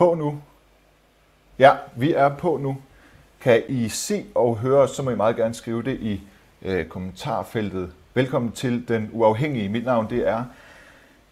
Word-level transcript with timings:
på 0.00 0.14
nu? 0.14 0.38
Ja, 1.58 1.70
vi 1.96 2.12
er 2.12 2.28
på 2.28 2.58
nu. 2.62 2.76
Kan 3.40 3.62
I 3.68 3.88
se 3.88 4.24
og 4.34 4.56
høre 4.56 4.88
så 4.88 5.02
må 5.02 5.10
I 5.10 5.16
meget 5.16 5.36
gerne 5.36 5.54
skrive 5.54 5.82
det 5.82 5.98
i 6.00 6.20
øh, 6.62 6.86
kommentarfeltet. 6.86 7.92
Velkommen 8.14 8.52
til 8.52 8.88
Den 8.88 9.10
Uafhængige. 9.12 9.68
Mit 9.68 9.84
navn 9.84 10.10
det 10.10 10.28
er 10.28 10.44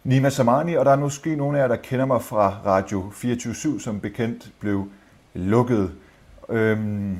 Nima 0.04 0.30
Samani, 0.30 0.74
og 0.74 0.84
der 0.84 0.90
er 0.90 0.96
måske 0.96 1.36
nogle 1.36 1.58
af 1.58 1.62
jer, 1.62 1.68
der 1.68 1.76
kender 1.76 2.06
mig 2.06 2.22
fra 2.22 2.56
Radio 2.66 3.10
24 3.14 3.80
som 3.80 4.00
bekendt 4.00 4.48
blev 4.60 4.88
lukket. 5.34 5.92
Øhm, 6.48 7.18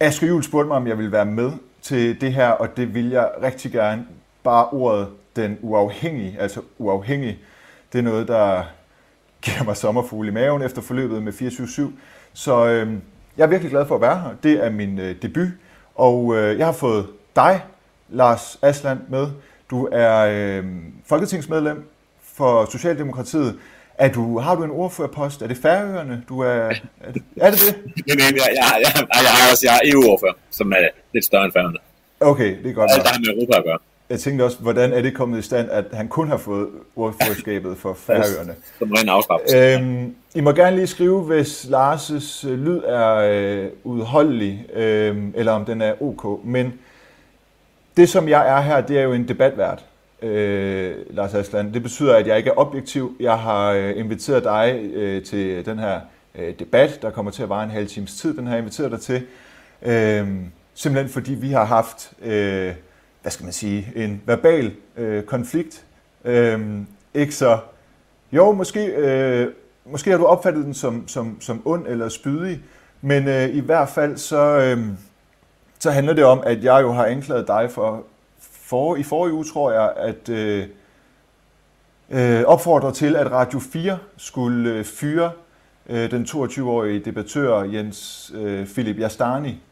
Asger 0.00 0.28
Juhl 0.28 0.42
spurgte 0.42 0.68
mig, 0.68 0.76
om 0.76 0.86
jeg 0.86 0.98
ville 0.98 1.12
være 1.12 1.26
med 1.26 1.52
til 1.82 2.20
det 2.20 2.32
her, 2.32 2.48
og 2.48 2.76
det 2.76 2.94
vil 2.94 3.10
jeg 3.10 3.30
rigtig 3.42 3.72
gerne. 3.72 4.06
Bare 4.42 4.68
ordet 4.68 5.08
den 5.36 5.58
uafhængige, 5.60 6.36
altså 6.40 6.60
uafhængig, 6.78 7.38
det 7.92 7.98
er 7.98 8.02
noget, 8.02 8.28
der 8.28 8.62
giver 9.42 9.64
mig 9.64 9.76
sommerfugle 9.76 10.28
i 10.28 10.32
maven 10.32 10.62
efter 10.62 10.82
forløbet 10.82 11.22
med 11.22 11.32
24 11.32 11.92
Så 12.32 12.66
øh, 12.66 12.92
jeg 13.36 13.44
er 13.44 13.48
virkelig 13.48 13.70
glad 13.70 13.86
for 13.86 13.94
at 13.94 14.00
være 14.00 14.20
her. 14.20 14.30
Det 14.42 14.64
er 14.64 14.70
min 14.70 14.98
øh, 14.98 15.16
debut, 15.22 15.48
og 15.94 16.36
øh, 16.36 16.58
jeg 16.58 16.66
har 16.66 16.72
fået 16.72 17.06
dig, 17.36 17.62
Lars 18.08 18.58
Asland, 18.62 19.00
med. 19.08 19.26
Du 19.70 19.88
er 19.92 20.26
øh, 20.30 20.64
folketingsmedlem 21.06 21.88
for 22.34 22.70
Socialdemokratiet. 22.70 23.58
Er 23.98 24.08
du, 24.12 24.38
har 24.38 24.54
du 24.54 24.64
en 24.64 24.70
ordførerpost? 24.70 25.42
Er 25.42 25.46
det 25.46 25.56
Færøerne? 25.56 26.22
Du 26.28 26.40
er, 26.40 26.46
er, 26.46 27.12
det, 27.12 27.22
er 27.36 27.50
det 27.50 27.60
det? 27.60 27.92
jeg, 28.06 28.16
jeg, 28.18 28.18
jeg, 28.18 28.44
jeg, 28.58 29.02
jeg, 29.12 29.50
også, 29.52 29.66
jeg 29.66 29.74
er 29.74 29.92
EU-ordfører, 29.92 30.32
som 30.50 30.72
er 30.72 30.88
lidt 31.12 31.24
større 31.24 31.44
end 31.44 31.52
Færøerne. 31.52 31.78
Okay, 32.20 32.62
det 32.62 32.70
er 32.70 32.74
godt. 32.74 32.90
Alt 32.90 33.02
der 33.02 33.08
har 33.08 33.18
med 33.18 33.28
Europa 33.28 33.58
at 33.58 33.64
gøre. 33.64 33.78
Jeg 34.12 34.20
tænkte 34.20 34.42
også, 34.42 34.58
hvordan 34.58 34.92
er 34.92 35.02
det 35.02 35.14
kommet 35.14 35.38
i 35.38 35.42
stand, 35.42 35.70
at 35.70 35.84
han 35.92 36.08
kun 36.08 36.28
har 36.28 36.36
fået 36.36 36.68
ordførerskabet 36.96 37.76
for 37.78 37.94
Færøerne? 38.06 38.54
Som 38.78 38.90
ren 38.90 39.08
afslappelse. 39.08 39.56
Øhm, 39.56 40.14
I 40.34 40.40
må 40.40 40.52
gerne 40.52 40.76
lige 40.76 40.86
skrive, 40.86 41.22
hvis 41.22 41.64
Lars' 41.64 42.46
lyd 42.48 42.80
er 42.86 43.14
øh, 43.14 43.68
udholdelig, 43.84 44.66
øh, 44.74 45.16
eller 45.34 45.52
om 45.52 45.64
den 45.64 45.82
er 45.82 46.02
ok. 46.02 46.44
Men 46.44 46.74
det, 47.96 48.08
som 48.08 48.28
jeg 48.28 48.56
er 48.56 48.60
her, 48.60 48.80
det 48.80 48.98
er 48.98 49.02
jo 49.02 49.12
en 49.12 49.28
debatvært, 49.28 49.84
øh, 50.22 50.94
Lars 51.10 51.34
Asland. 51.34 51.72
Det 51.72 51.82
betyder, 51.82 52.16
at 52.16 52.26
jeg 52.26 52.38
ikke 52.38 52.50
er 52.50 52.58
objektiv. 52.58 53.16
Jeg 53.20 53.38
har 53.38 53.72
øh, 53.72 53.98
inviteret 53.98 54.44
dig 54.44 54.90
øh, 54.94 55.24
til 55.24 55.66
den 55.66 55.78
her 55.78 56.00
øh, 56.38 56.54
debat, 56.58 56.98
der 57.02 57.10
kommer 57.10 57.30
til 57.30 57.42
at 57.42 57.48
vare 57.48 57.64
en 57.64 57.70
halv 57.70 57.86
times 57.86 58.14
tid. 58.14 58.36
Den 58.36 58.46
har 58.46 58.54
jeg 58.54 58.60
inviteret 58.60 58.90
dig 58.90 59.00
til. 59.00 59.22
Øh, 59.82 60.28
simpelthen 60.74 61.12
fordi 61.12 61.34
vi 61.34 61.48
har 61.48 61.64
haft... 61.64 62.12
Øh, 62.22 62.72
hvad 63.22 63.32
skal 63.32 63.44
man 63.44 63.52
sige, 63.52 63.92
en 63.96 64.22
verbal 64.26 64.72
øh, 64.96 65.22
konflikt. 65.22 65.84
Øh, 66.24 66.80
ikke 67.14 67.34
så, 67.34 67.58
jo, 68.32 68.52
måske, 68.52 68.86
øh, 68.86 69.48
måske 69.84 70.10
har 70.10 70.18
du 70.18 70.24
opfattet 70.24 70.64
den 70.64 70.74
som, 70.74 71.08
som, 71.08 71.40
som 71.40 71.62
ond 71.64 71.86
eller 71.86 72.08
spydig, 72.08 72.62
men 73.00 73.28
øh, 73.28 73.48
i 73.48 73.60
hvert 73.60 73.88
fald 73.88 74.16
så, 74.16 74.58
øh, 74.58 74.86
så 75.78 75.90
handler 75.90 76.12
det 76.12 76.24
om, 76.24 76.42
at 76.46 76.64
jeg 76.64 76.82
jo 76.82 76.92
har 76.92 77.04
anklaget 77.04 77.46
dig 77.46 77.70
for, 77.70 78.04
for 78.40 78.96
i 78.96 79.02
forrige 79.02 79.34
uge, 79.34 79.44
tror 79.44 79.72
jeg, 79.72 79.92
at 79.96 80.28
øh, 80.28 80.66
øh, 82.10 82.44
opfordre 82.46 82.92
til, 82.92 83.16
at 83.16 83.30
Radio 83.30 83.58
4 83.58 83.98
skulle 84.16 84.70
øh, 84.70 84.84
fyre 84.84 85.30
øh, 85.88 86.10
den 86.10 86.24
22-årige 86.24 87.00
debattør 87.00 87.62
Jens 87.62 88.32
øh, 88.34 88.66
Philip 88.66 88.98
Jastani. 88.98 89.62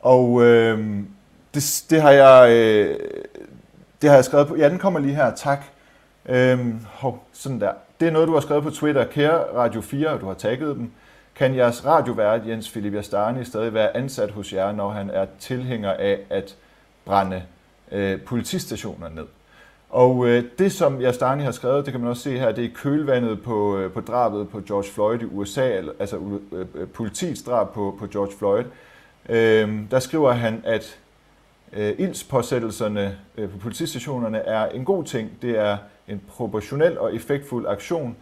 Og 0.00 0.42
øh, 0.42 1.00
det, 1.54 1.84
det, 1.90 2.02
har 2.02 2.10
jeg, 2.10 2.50
øh, 2.50 2.98
det 4.02 4.10
har 4.10 4.16
jeg 4.16 4.24
skrevet 4.24 4.48
på. 4.48 4.56
Ja, 4.56 4.68
den 4.68 4.78
kommer 4.78 5.00
lige 5.00 5.14
her. 5.14 5.34
Tak. 5.34 5.64
Øhm, 6.26 6.80
hov, 6.88 7.24
sådan 7.32 7.60
der. 7.60 7.72
Det 8.00 8.08
er 8.08 8.12
noget, 8.12 8.28
du 8.28 8.32
har 8.34 8.40
skrevet 8.40 8.62
på 8.62 8.70
Twitter. 8.70 9.04
Kære 9.04 9.56
Radio 9.56 9.80
4, 9.80 10.08
og 10.08 10.20
du 10.20 10.26
har 10.26 10.34
tagget 10.34 10.76
dem. 10.76 10.90
Kan 11.34 11.54
jeres 11.54 11.86
radiovært 11.86 12.46
Jens 12.46 12.70
Philip 12.70 12.94
Jastani 12.94 13.44
stadig 13.44 13.74
være 13.74 13.96
ansat 13.96 14.30
hos 14.30 14.52
jer, 14.52 14.72
når 14.72 14.90
han 14.90 15.10
er 15.10 15.26
tilhænger 15.38 15.92
af 15.92 16.18
at 16.30 16.56
brænde 17.04 17.42
øh, 17.92 18.20
politistationer 18.20 19.08
ned? 19.08 19.26
Og 19.90 20.26
øh, 20.26 20.44
det, 20.58 20.72
som 20.72 21.00
Jastani 21.00 21.42
har 21.42 21.50
skrevet, 21.50 21.84
det 21.84 21.92
kan 21.92 22.00
man 22.00 22.10
også 22.10 22.22
se 22.22 22.38
her, 22.38 22.52
det 22.52 22.64
er 22.64 22.68
kølvandet 22.74 23.42
på, 23.42 23.78
øh, 23.78 23.92
på 23.92 24.00
drabet 24.00 24.48
på 24.48 24.60
George 24.60 24.90
Floyd 24.92 25.20
i 25.20 25.24
USA, 25.24 25.82
altså 25.98 26.40
øh, 26.52 26.66
øh, 26.74 26.88
politiets 26.88 27.42
drab 27.42 27.68
på, 27.74 27.96
på 27.98 28.06
George 28.06 28.32
Floyd. 28.38 28.64
Øh, 29.28 29.90
der 29.90 29.98
skriver 29.98 30.32
han, 30.32 30.62
at 30.64 30.98
øh, 31.72 31.94
ildspåsættelserne 31.98 33.16
øh, 33.36 33.50
på 33.50 33.58
politistationerne 33.58 34.38
er 34.38 34.68
en 34.68 34.84
god 34.84 35.04
ting. 35.04 35.30
Det 35.42 35.58
er 35.58 35.76
en 36.08 36.22
proportionel 36.28 36.98
og 36.98 37.14
effektfuld 37.14 37.66
aktion, 37.66 38.16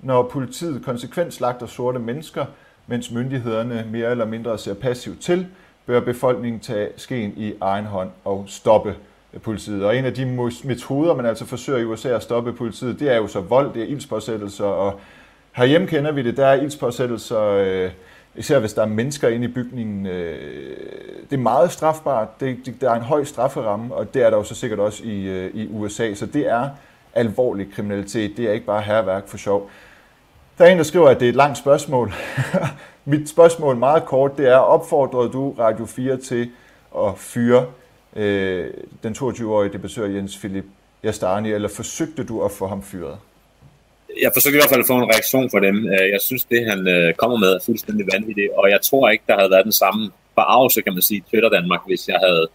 når 0.00 0.22
politiet 0.22 0.84
konsekvent 0.84 1.34
slagter 1.34 1.66
sorte 1.66 1.98
mennesker, 1.98 2.46
mens 2.86 3.10
myndighederne 3.10 3.86
mere 3.92 4.10
eller 4.10 4.24
mindre 4.24 4.58
ser 4.58 4.74
passivt 4.74 5.20
til, 5.20 5.46
bør 5.86 6.00
befolkningen 6.00 6.60
tage 6.60 6.88
skeen 6.96 7.32
i 7.36 7.52
egen 7.60 7.84
hånd 7.84 8.10
og 8.24 8.44
stoppe 8.46 8.94
øh, 9.34 9.40
politiet. 9.40 9.84
Og 9.84 9.96
en 9.96 10.04
af 10.04 10.14
de 10.14 10.26
metoder, 10.64 11.14
man 11.14 11.26
altså 11.26 11.46
forsøger 11.46 11.78
i 11.78 11.84
USA 11.84 12.08
at 12.08 12.22
stoppe 12.22 12.52
politiet, 12.52 13.00
det 13.00 13.12
er 13.12 13.16
jo 13.16 13.26
så 13.26 13.40
vold, 13.40 13.74
det 13.74 13.82
er 13.82 13.86
ildspåsættelser, 13.86 14.64
og 14.64 15.00
herhjemme 15.52 15.86
kender 15.86 16.12
vi 16.12 16.22
det, 16.22 16.36
der 16.36 16.46
er 16.46 16.54
ildspåsættelser 16.54 17.40
øh, 17.40 17.90
især 18.36 18.58
hvis 18.58 18.72
der 18.72 18.82
er 18.82 18.86
mennesker 18.86 19.28
inde 19.28 19.44
i 19.44 19.52
bygningen. 19.52 20.06
Øh, 20.06 20.76
det 21.30 21.36
er 21.36 21.40
meget 21.40 21.72
strafbart. 21.72 22.40
Det, 22.40 22.56
det, 22.66 22.80
der 22.80 22.90
er 22.90 22.94
en 22.94 23.02
høj 23.02 23.24
strafferamme, 23.24 23.94
og 23.94 24.14
det 24.14 24.22
er 24.22 24.30
der 24.30 24.36
jo 24.36 24.44
så 24.44 24.54
sikkert 24.54 24.78
også 24.78 25.04
i, 25.04 25.22
øh, 25.22 25.54
i 25.54 25.68
USA. 25.70 26.14
Så 26.14 26.26
det 26.26 26.48
er 26.48 26.68
alvorlig 27.14 27.72
kriminalitet. 27.72 28.36
Det 28.36 28.48
er 28.48 28.52
ikke 28.52 28.66
bare 28.66 28.82
herværk 28.82 29.28
for 29.28 29.36
sjov. 29.36 29.70
Der 30.58 30.64
er 30.64 30.68
en, 30.68 30.78
der 30.78 30.84
skriver, 30.84 31.08
at 31.08 31.20
det 31.20 31.26
er 31.26 31.30
et 31.30 31.36
langt 31.36 31.58
spørgsmål. 31.58 32.12
Mit 33.04 33.28
spørgsmål 33.28 33.76
meget 33.76 34.04
kort, 34.04 34.38
det 34.38 34.48
er, 34.48 34.56
opfordrede 34.56 35.32
du 35.32 35.54
Radio 35.58 35.86
4 35.86 36.16
til 36.16 36.50
at 36.96 37.12
fyre 37.16 37.66
øh, 38.16 38.70
den 39.02 39.12
22-årige 39.12 39.72
debattør 39.72 40.06
Jens 40.06 40.38
Philip 40.38 40.64
Jastani, 41.04 41.52
eller 41.52 41.68
forsøgte 41.68 42.24
du 42.24 42.44
at 42.44 42.50
få 42.50 42.66
ham 42.66 42.82
fyret? 42.82 43.18
Jeg 44.22 44.30
forsøgte 44.34 44.56
i 44.56 44.60
hvert 44.60 44.72
fald 44.72 44.84
at 44.84 44.90
få 44.92 44.98
en 44.98 45.12
reaktion 45.14 45.50
fra 45.52 45.60
dem. 45.60 45.76
Øh, 45.94 46.06
jeg 46.14 46.20
synes, 46.28 46.44
det 46.44 46.60
han 46.70 46.80
øh, 46.88 47.14
kommer 47.14 47.36
med 47.44 47.50
er 47.54 47.64
fuldstændig 47.68 48.04
vanvittigt, 48.14 48.50
og 48.60 48.70
jeg 48.74 48.80
tror 48.88 49.04
ikke, 49.08 49.24
der 49.26 49.36
havde 49.38 49.50
været 49.50 49.64
den 49.70 49.78
samme 49.82 50.10
forarvelse, 50.34 50.82
kan 50.82 50.92
man 50.92 51.02
sige, 51.02 51.24
Twitter 51.30 51.48
Danmark, 51.48 51.82
hvis 51.86 52.08
jeg 52.08 52.18
havde 52.26 52.46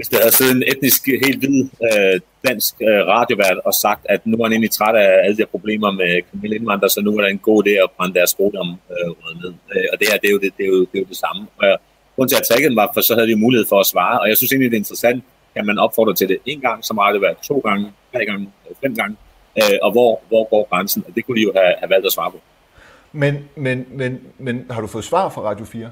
hvis 0.00 0.08
der 0.08 0.18
havde 0.24 0.36
siddet 0.38 0.56
en 0.56 0.64
etnisk 0.72 1.02
helt 1.26 1.38
hvid 1.42 1.58
øh, 1.88 2.16
dansk 2.48 2.74
øh, 2.88 3.00
radiovært 3.14 3.58
og 3.68 3.74
sagt, 3.84 4.02
at 4.14 4.20
nu 4.26 4.34
er 4.36 4.44
han 4.44 4.52
egentlig 4.52 4.70
træt 4.70 4.96
af 4.96 5.10
alle 5.24 5.36
de 5.36 5.42
her 5.44 5.52
problemer 5.56 5.90
med 6.00 6.10
kriminelle 6.28 6.56
indvandrere, 6.56 6.90
så 6.90 7.00
nu 7.00 7.10
er 7.16 7.20
der 7.20 7.28
en 7.28 7.44
god 7.50 7.58
idé 7.66 7.70
at 7.84 7.90
brænde 7.96 8.14
deres 8.18 8.30
skole 8.30 8.58
øh, 8.94 9.10
ned. 9.42 9.52
Øh, 9.74 9.86
og 9.92 9.96
det 9.98 10.06
her, 10.08 10.16
det 10.22 10.28
er 10.28 10.34
jo 10.36 10.40
det, 10.44 10.50
det, 10.58 10.64
er 10.64 10.70
jo, 10.74 10.80
det, 10.90 10.96
er 10.98 11.02
jo 11.04 11.10
det 11.14 11.20
samme. 11.24 11.42
Og 11.58 11.64
jeg, 11.68 11.76
grunden 12.14 12.30
til 12.32 12.40
at 12.42 12.46
tage 12.50 12.68
den 12.68 12.76
var, 12.76 12.90
for 12.94 13.00
så 13.00 13.14
havde 13.14 13.28
de 13.32 13.36
mulighed 13.46 13.66
for 13.72 13.78
at 13.80 13.86
svare, 13.86 14.20
og 14.20 14.28
jeg 14.28 14.36
synes 14.36 14.52
egentlig, 14.52 14.70
det 14.70 14.76
er 14.76 14.84
interessant, 14.86 15.24
at 15.54 15.64
man 15.70 15.78
opfordrer 15.78 16.14
til 16.14 16.28
det 16.28 16.38
en 16.46 16.60
gang 16.60 16.84
som 16.84 16.98
radiovært, 16.98 17.36
to 17.50 17.56
gange, 17.68 17.84
tre 18.12 18.26
gange, 18.26 18.48
fem 18.82 18.94
gange, 19.00 19.16
øh, 19.58 19.78
og 19.82 19.92
hvor, 19.92 20.20
hvor 20.28 20.44
går 20.50 20.68
grænsen? 20.70 21.04
Og 21.08 21.14
det 21.14 21.26
kunne 21.26 21.36
de 21.36 21.42
jo 21.42 21.52
have, 21.56 21.74
have 21.78 21.90
valgt 21.90 22.06
at 22.06 22.12
svare 22.12 22.30
på. 22.30 22.40
Men, 23.12 23.48
men, 23.56 23.86
men, 23.90 24.20
men 24.38 24.66
har 24.70 24.80
du 24.80 24.86
fået 24.86 25.04
svar 25.04 25.28
fra 25.28 25.42
Radio 25.42 25.64
4? 25.64 25.90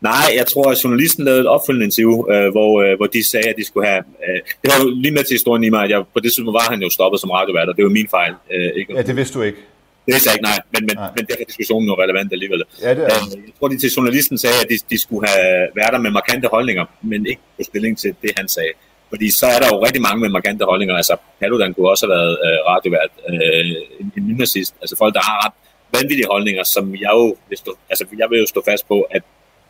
Nej, 0.00 0.26
jeg 0.36 0.46
tror, 0.46 0.70
at 0.70 0.84
journalisten 0.84 1.24
lavede 1.24 1.40
et 1.40 1.46
opfølgende 1.46 1.86
interview, 1.86 2.32
øh, 2.32 2.50
hvor, 2.50 2.82
øh, 2.82 2.96
hvor 2.96 3.06
de 3.06 3.30
sagde, 3.30 3.48
at 3.48 3.54
de 3.58 3.64
skulle 3.66 3.86
have... 3.88 4.02
Øh, 4.26 4.40
det 4.62 4.66
var 4.72 4.84
jo 4.84 4.90
lige 5.04 5.14
med 5.16 5.24
til 5.24 5.34
historien 5.34 5.64
i 5.64 5.70
mig, 5.70 5.82
at 5.84 5.90
jeg, 5.90 6.00
på 6.14 6.20
det 6.20 6.32
tidspunkt 6.32 6.58
var 6.60 6.66
han 6.72 6.82
jo 6.82 6.90
stoppet 6.90 7.20
som 7.20 7.30
radiovært, 7.30 7.68
og 7.68 7.76
det 7.76 7.84
var 7.84 7.90
min 7.90 8.08
fejl. 8.08 8.34
Øh, 8.54 8.70
ikke? 8.76 8.94
Ja, 8.96 9.02
det 9.02 9.16
vidste 9.16 9.38
du 9.38 9.42
ikke. 9.42 9.58
Det 10.06 10.10
vidste 10.14 10.26
jeg 10.28 10.34
ikke, 10.34 10.48
nej. 10.50 10.58
Men, 10.74 10.82
men, 10.86 10.96
nej. 10.96 11.10
men 11.16 11.22
derfor 11.26 11.40
er 11.40 11.50
diskussionen 11.52 11.86
jo 11.88 11.94
relevant 12.02 12.32
alligevel. 12.32 12.62
Ja, 12.82 12.90
det 12.94 13.04
er. 13.04 13.06
Øh, 13.06 13.44
jeg 13.46 13.54
tror, 13.58 13.68
de 13.68 13.78
til 13.78 13.90
journalisten 13.96 14.38
sagde, 14.38 14.56
at 14.64 14.68
de, 14.70 14.76
de 14.90 14.98
skulle 15.04 15.28
have 15.28 15.68
været 15.78 15.92
der 15.92 16.00
med 16.06 16.10
markante 16.10 16.48
holdninger, 16.48 16.84
men 17.02 17.26
ikke 17.26 17.42
på 17.56 17.62
stilling 17.70 17.98
til 17.98 18.14
det, 18.22 18.30
han 18.36 18.48
sagde. 18.48 18.72
Fordi 19.10 19.30
så 19.40 19.46
er 19.54 19.58
der 19.62 19.68
jo 19.72 19.84
rigtig 19.86 20.02
mange 20.02 20.20
med 20.20 20.28
markante 20.28 20.64
holdninger. 20.64 20.94
Altså, 20.96 21.16
Paludan 21.40 21.74
kunne 21.74 21.90
også 21.90 22.06
have 22.06 22.14
været 22.16 22.32
øh, 22.46 22.58
radiovært, 22.72 23.10
øh, 23.28 23.76
en, 24.00 24.12
en 24.16 24.24
nynazist. 24.28 24.74
Altså 24.82 24.96
folk, 24.96 25.14
der 25.14 25.20
har 25.20 25.36
ret 25.46 25.56
vanvittige 25.96 26.28
holdninger, 26.30 26.64
som 26.64 26.84
jeg 26.94 27.10
jo 27.12 27.36
vil 27.48 27.58
stå, 27.58 27.70
altså, 27.90 28.04
jeg 28.18 28.30
vil 28.30 28.38
jo 28.38 28.46
stå 28.46 28.62
fast 28.70 28.88
på, 28.88 29.00
at 29.00 29.22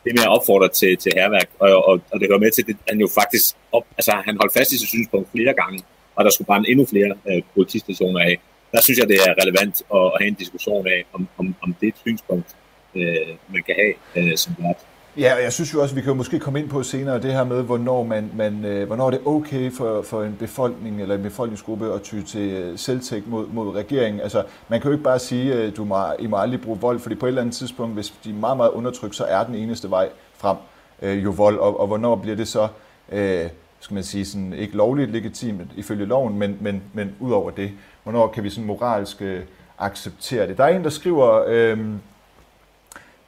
det 0.05 0.13
med 0.15 0.23
at 0.23 0.35
opfordre 0.37 0.69
til, 0.69 0.97
til 0.97 1.13
herværk, 1.17 1.49
og, 1.59 1.89
og, 1.89 2.01
og 2.13 2.21
det 2.21 2.29
hører 2.29 2.39
med 2.45 2.51
til, 2.51 2.65
at 2.69 2.77
han 2.89 3.01
jo 3.01 3.09
faktisk 3.21 3.57
op, 3.73 3.87
altså, 3.99 4.13
han 4.29 4.37
holdt 4.41 4.53
fast 4.59 4.73
i 4.73 4.79
sit 4.79 4.89
synspunkt 4.89 5.29
flere 5.33 5.55
gange, 5.55 5.83
og 6.17 6.25
der 6.25 6.31
skulle 6.31 6.47
brænde 6.47 6.71
endnu 6.71 6.87
flere 6.87 7.13
øh, 7.31 7.43
politistationer 7.55 8.21
af. 8.21 8.41
Der 8.73 8.81
synes 8.81 8.99
jeg, 8.99 9.09
det 9.09 9.17
er 9.27 9.35
relevant 9.43 9.77
at, 9.95 10.05
at 10.15 10.17
have 10.21 10.29
en 10.29 10.35
diskussion 10.35 10.87
af, 10.87 11.05
om, 11.13 11.29
om, 11.39 11.55
om 11.63 11.75
det 11.81 11.87
er 11.87 11.93
et 11.93 12.01
synspunkt, 12.07 12.49
øh, 12.95 13.33
man 13.55 13.63
kan 13.67 13.75
have 13.83 13.95
øh, 14.17 14.37
som 14.37 14.53
vært. 14.59 14.81
Ja, 15.21 15.35
og 15.35 15.43
jeg 15.43 15.53
synes 15.53 15.75
jo 15.75 15.83
også, 15.83 15.95
vi 15.95 16.01
kan 16.01 16.11
jo 16.11 16.15
måske 16.15 16.39
komme 16.39 16.59
ind 16.61 16.69
på 16.69 16.83
senere 16.83 17.23
det 17.23 17.33
her 17.33 17.45
med, 17.45 17.63
hvornår, 17.63 18.03
man, 18.03 18.31
man, 18.37 18.65
øh, 18.65 18.87
hvornår 18.87 19.11
det 19.11 19.21
er 19.21 19.29
okay 19.29 19.73
for, 19.73 20.03
for 20.03 20.23
en 20.23 20.37
befolkning 20.39 21.03
eller 21.03 21.15
en 21.15 21.23
befolkningsgruppe 21.23 21.95
at 21.95 22.03
ty 22.03 22.21
til 22.23 22.51
øh, 22.51 22.79
selvtægt 22.79 23.29
mod, 23.29 23.47
mod 23.47 23.75
regeringen. 23.75 24.21
Altså, 24.21 24.45
man 24.69 24.81
kan 24.81 24.89
jo 24.89 24.93
ikke 24.93 25.05
bare 25.05 25.19
sige, 25.19 25.55
at 25.55 25.77
du 25.77 25.85
må, 25.85 25.97
I 26.19 26.27
må 26.27 26.37
aldrig 26.37 26.61
bruge 26.61 26.81
vold, 26.81 27.01
fordi 27.01 27.15
på 27.15 27.27
et 27.27 27.29
eller 27.29 27.43
andet 27.43 27.55
tidspunkt, 27.55 27.95
hvis 27.95 28.15
de 28.25 28.31
er 28.31 28.35
meget, 28.35 28.57
meget 28.57 28.71
undertrykt, 28.71 29.17
så 29.17 29.25
er 29.25 29.45
den 29.45 29.55
eneste 29.55 29.91
vej 29.91 30.09
frem 30.37 30.57
øh, 31.03 31.25
jo 31.25 31.31
vold. 31.31 31.59
Og, 31.59 31.81
og 31.81 31.87
hvornår 31.87 32.17
bliver 32.17 32.37
det 32.37 32.49
så, 32.49 32.69
øh, 33.13 33.49
skal 33.81 33.95
man 33.95 34.03
sige, 34.03 34.25
sådan, 34.25 34.53
ikke 34.53 34.77
lovligt 34.77 35.11
legitimt 35.11 35.71
ifølge 35.77 36.05
loven, 36.05 36.39
men, 36.39 36.59
men, 36.61 36.83
men 36.93 37.15
ud 37.21 37.33
over 37.33 37.51
det, 37.51 37.71
hvornår 38.03 38.27
kan 38.27 38.45
vi 38.45 38.51
sådan 38.51 38.67
moralsk 38.67 39.23
øh, 39.23 39.43
acceptere 39.79 40.47
det. 40.47 40.59
Der 40.59 40.65
er 40.65 40.77
en, 40.77 40.85
der 40.85 40.91
skriver, 40.91 41.45
øh, 41.47 41.79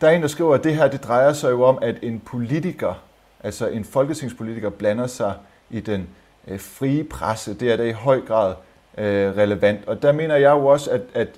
der 0.02 0.08
er 0.08 0.12
en, 0.12 0.22
der 0.22 0.28
skriver, 0.28 0.54
at 0.54 0.64
det 0.64 0.74
her 0.74 0.88
det 0.88 1.04
drejer 1.04 1.32
sig 1.32 1.50
jo 1.50 1.62
om, 1.62 1.78
at 1.82 1.96
en 2.02 2.20
politiker, 2.20 3.02
altså 3.42 3.68
en 3.68 3.84
folketingspolitiker, 3.84 4.70
blander 4.70 5.06
sig 5.06 5.34
i 5.70 5.80
den 5.80 6.08
øh, 6.48 6.60
frie 6.60 7.04
presse. 7.04 7.54
Det 7.54 7.72
er 7.72 7.76
da 7.76 7.82
i 7.82 7.92
høj 7.92 8.20
grad 8.20 8.54
øh, 8.98 9.36
relevant. 9.36 9.88
Og 9.88 10.02
der 10.02 10.12
mener 10.12 10.36
jeg 10.36 10.50
jo 10.50 10.66
også, 10.66 10.90
at, 10.90 11.00
at 11.14 11.28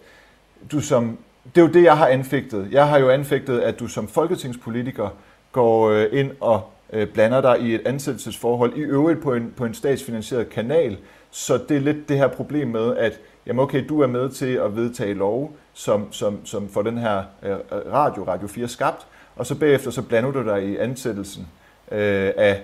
du 0.73 0.81
som, 0.81 1.19
det 1.55 1.61
er 1.61 1.67
jo 1.67 1.73
det, 1.73 1.83
jeg 1.83 1.99
har 1.99 2.07
anfægtet. 2.07 2.69
Jeg 2.71 2.89
har 2.89 2.99
jo 2.99 3.11
anfægtet, 3.11 3.61
at 3.61 3.81
du 3.81 3.89
som 3.89 4.09
folketingspolitiker 4.09 5.09
går 5.53 5.89
øh, 5.89 6.07
ind 6.13 6.31
og 6.41 6.63
øh, 6.93 7.09
blander 7.09 7.41
dig 7.41 7.61
i 7.61 7.75
et 7.75 7.87
ansættelsesforhold, 7.87 8.77
i 8.77 8.81
øvrigt 8.81 9.23
på 9.23 9.35
en, 9.35 9.55
på 9.57 9.65
en 9.65 9.75
statsfinansieret 9.75 10.51
kanal. 10.51 10.97
Så 11.31 11.59
det 11.69 11.77
er 11.77 11.81
lidt 11.81 12.09
det 12.09 12.19
her 12.19 12.29
problem 12.29 12.69
med, 12.69 12.97
at 12.97 13.21
jamen 13.47 13.63
okay, 13.63 13.85
du 13.89 14.01
er 14.01 14.07
med 14.07 14.31
til 14.31 14.55
at 14.55 14.77
vedtage 14.77 15.15
lov, 15.15 15.57
som, 15.75 16.13
som, 16.13 16.47
som 16.47 16.69
får 16.69 16.83
den 16.83 16.99
her 16.99 17.23
øh, 17.43 17.57
radio, 17.93 18.25
Radio 18.25 18.49
4, 18.49 18.69
skabt, 18.69 19.07
og 19.37 19.47
så 19.47 19.55
bagefter 19.55 19.91
så 19.91 20.03
blander 20.03 20.31
du 20.31 20.45
dig 20.45 20.69
i 20.69 20.77
ansættelsen 20.77 21.47
øh, 21.93 22.33
af 22.37 22.63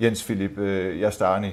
Jens 0.00 0.24
Philip 0.24 0.58
øh, 0.58 1.00
Jastani. 1.00 1.50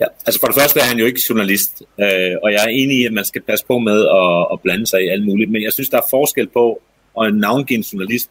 Ja, 0.00 0.06
altså 0.26 0.40
for 0.40 0.46
det 0.46 0.56
første 0.60 0.80
er 0.80 0.84
han 0.84 0.98
jo 0.98 1.06
ikke 1.06 1.20
journalist, 1.28 1.82
øh, 2.00 2.34
og 2.42 2.52
jeg 2.52 2.64
er 2.64 2.68
enig 2.68 3.00
i, 3.00 3.06
at 3.06 3.12
man 3.12 3.24
skal 3.24 3.42
passe 3.42 3.66
på 3.66 3.78
med 3.78 4.06
at, 4.06 4.46
at 4.52 4.60
blande 4.60 4.86
sig 4.86 5.04
i 5.04 5.08
alt 5.08 5.26
muligt, 5.26 5.50
men 5.50 5.62
jeg 5.62 5.72
synes, 5.72 5.88
der 5.88 5.98
er 5.98 6.06
forskel 6.10 6.46
på 6.46 6.82
at 7.20 7.34
navngive 7.34 7.76
en 7.76 7.82
journalist, 7.82 8.30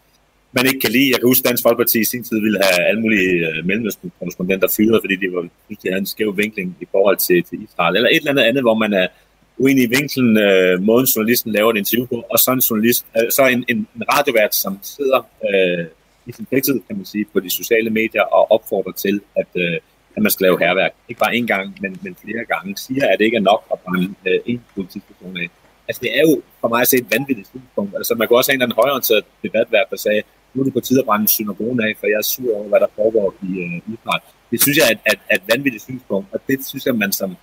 man 0.58 0.66
ikke 0.66 0.80
kan 0.80 0.92
lide. 0.92 1.10
Jeg 1.12 1.20
kan 1.20 1.28
huske, 1.28 1.44
at 1.44 1.50
Dansk 1.50 1.64
Folkeparti 1.64 2.00
i 2.00 2.04
sin 2.04 2.24
tid 2.24 2.40
ville 2.42 2.60
have 2.64 2.88
alle 2.90 3.02
mulige 3.02 3.48
øh, 3.48 3.66
mellemøsten 3.66 4.12
korrespondenter 4.20 4.68
fyret, 4.78 5.02
fordi 5.04 5.16
de, 5.16 5.28
var, 5.34 5.42
de 5.70 5.76
havde 5.86 5.98
en 5.98 6.06
skæv 6.06 6.38
vinkling 6.38 6.78
i 6.82 6.86
forhold 6.92 7.18
til, 7.18 7.44
til 7.44 7.64
Israel. 7.64 7.96
Eller 7.96 8.10
et 8.10 8.16
eller 8.16 8.32
andet 8.32 8.44
andet, 8.44 8.64
hvor 8.64 8.74
man 8.74 8.94
er 8.94 9.08
uenig 9.58 9.84
i 9.84 9.90
vinklen, 9.98 10.38
øh, 10.38 10.82
måden 10.82 11.06
journalisten 11.06 11.52
laver 11.52 11.72
et 11.72 11.78
interview 11.78 12.06
på, 12.08 12.24
og 12.32 12.40
så 12.40 12.52
en, 12.52 12.60
journalist, 12.60 13.06
øh, 13.18 13.32
så 13.32 13.48
en, 13.48 13.66
en, 13.68 13.78
en 13.96 14.04
radiovært, 14.14 14.56
som 14.56 14.80
sidder 14.82 15.20
øh, 15.50 15.86
i 16.26 16.32
sin 16.32 16.48
fritid, 16.50 16.80
kan 16.88 16.96
man 16.98 17.06
sige, 17.06 17.26
på 17.34 17.40
de 17.40 17.50
sociale 17.50 17.90
medier 17.90 18.22
og 18.22 18.52
opfordrer 18.52 18.92
til, 18.92 19.22
at, 19.36 19.48
øh, 19.56 19.78
at 20.16 20.22
man 20.24 20.32
skal 20.32 20.44
lave 20.46 20.60
herværk. 20.60 20.94
Ikke 21.10 21.20
bare 21.20 21.34
én 21.34 21.46
gang, 21.46 21.78
men, 21.82 22.00
men 22.02 22.16
flere 22.24 22.46
gange. 22.54 22.78
Siger, 22.78 23.08
at 23.08 23.20
det 23.20 23.26
ikke 23.26 23.38
er 23.38 23.48
nok 23.52 23.62
at 23.74 23.80
brænde 23.80 24.14
øh, 24.28 24.40
en 24.46 24.62
politiperson 24.76 25.38
af. 25.38 25.50
Altså, 25.88 26.00
det 26.04 26.12
er 26.18 26.22
jo 26.30 26.42
for 26.62 26.68
mig 26.68 26.82
at 26.82 26.88
se 26.88 26.98
et 26.98 27.12
vanvittigt 27.12 27.48
synspunkt. 27.48 27.96
Altså, 27.96 28.16
man 28.16 28.28
kunne 28.28 28.40
også 28.40 28.52
have 28.52 28.56
en 28.56 28.62
eller 28.62 28.66
anden 28.66 28.82
højorienteret 28.84 29.24
debatvært, 29.44 29.88
der 29.92 29.98
sagde, 29.98 30.22
nu 30.54 30.62
er 30.62 30.66
det 30.66 30.74
på 30.74 30.80
tide 30.80 31.00
at 31.00 31.06
brænde 31.06 31.28
synagogen 31.28 31.80
af, 31.88 31.92
for 32.00 32.08
jeg 32.08 32.18
er 32.24 32.28
sur 32.34 32.56
over, 32.58 32.68
hvad 32.68 32.80
der 32.80 32.92
foregår 32.96 33.36
i 33.48 33.52
øh, 33.64 33.94
Israel. 33.94 34.24
Det 34.52 34.62
synes 34.62 34.78
jeg 34.78 34.86
er 34.90 34.94
et, 34.96 35.02
et, 35.12 35.22
et 35.36 35.44
vanvittigt 35.52 35.84
synspunkt, 35.84 36.28
og 36.34 36.40
det 36.48 36.66
synes 36.66 36.86
jeg, 36.86 36.96
man 36.96 37.12
som 37.12 37.38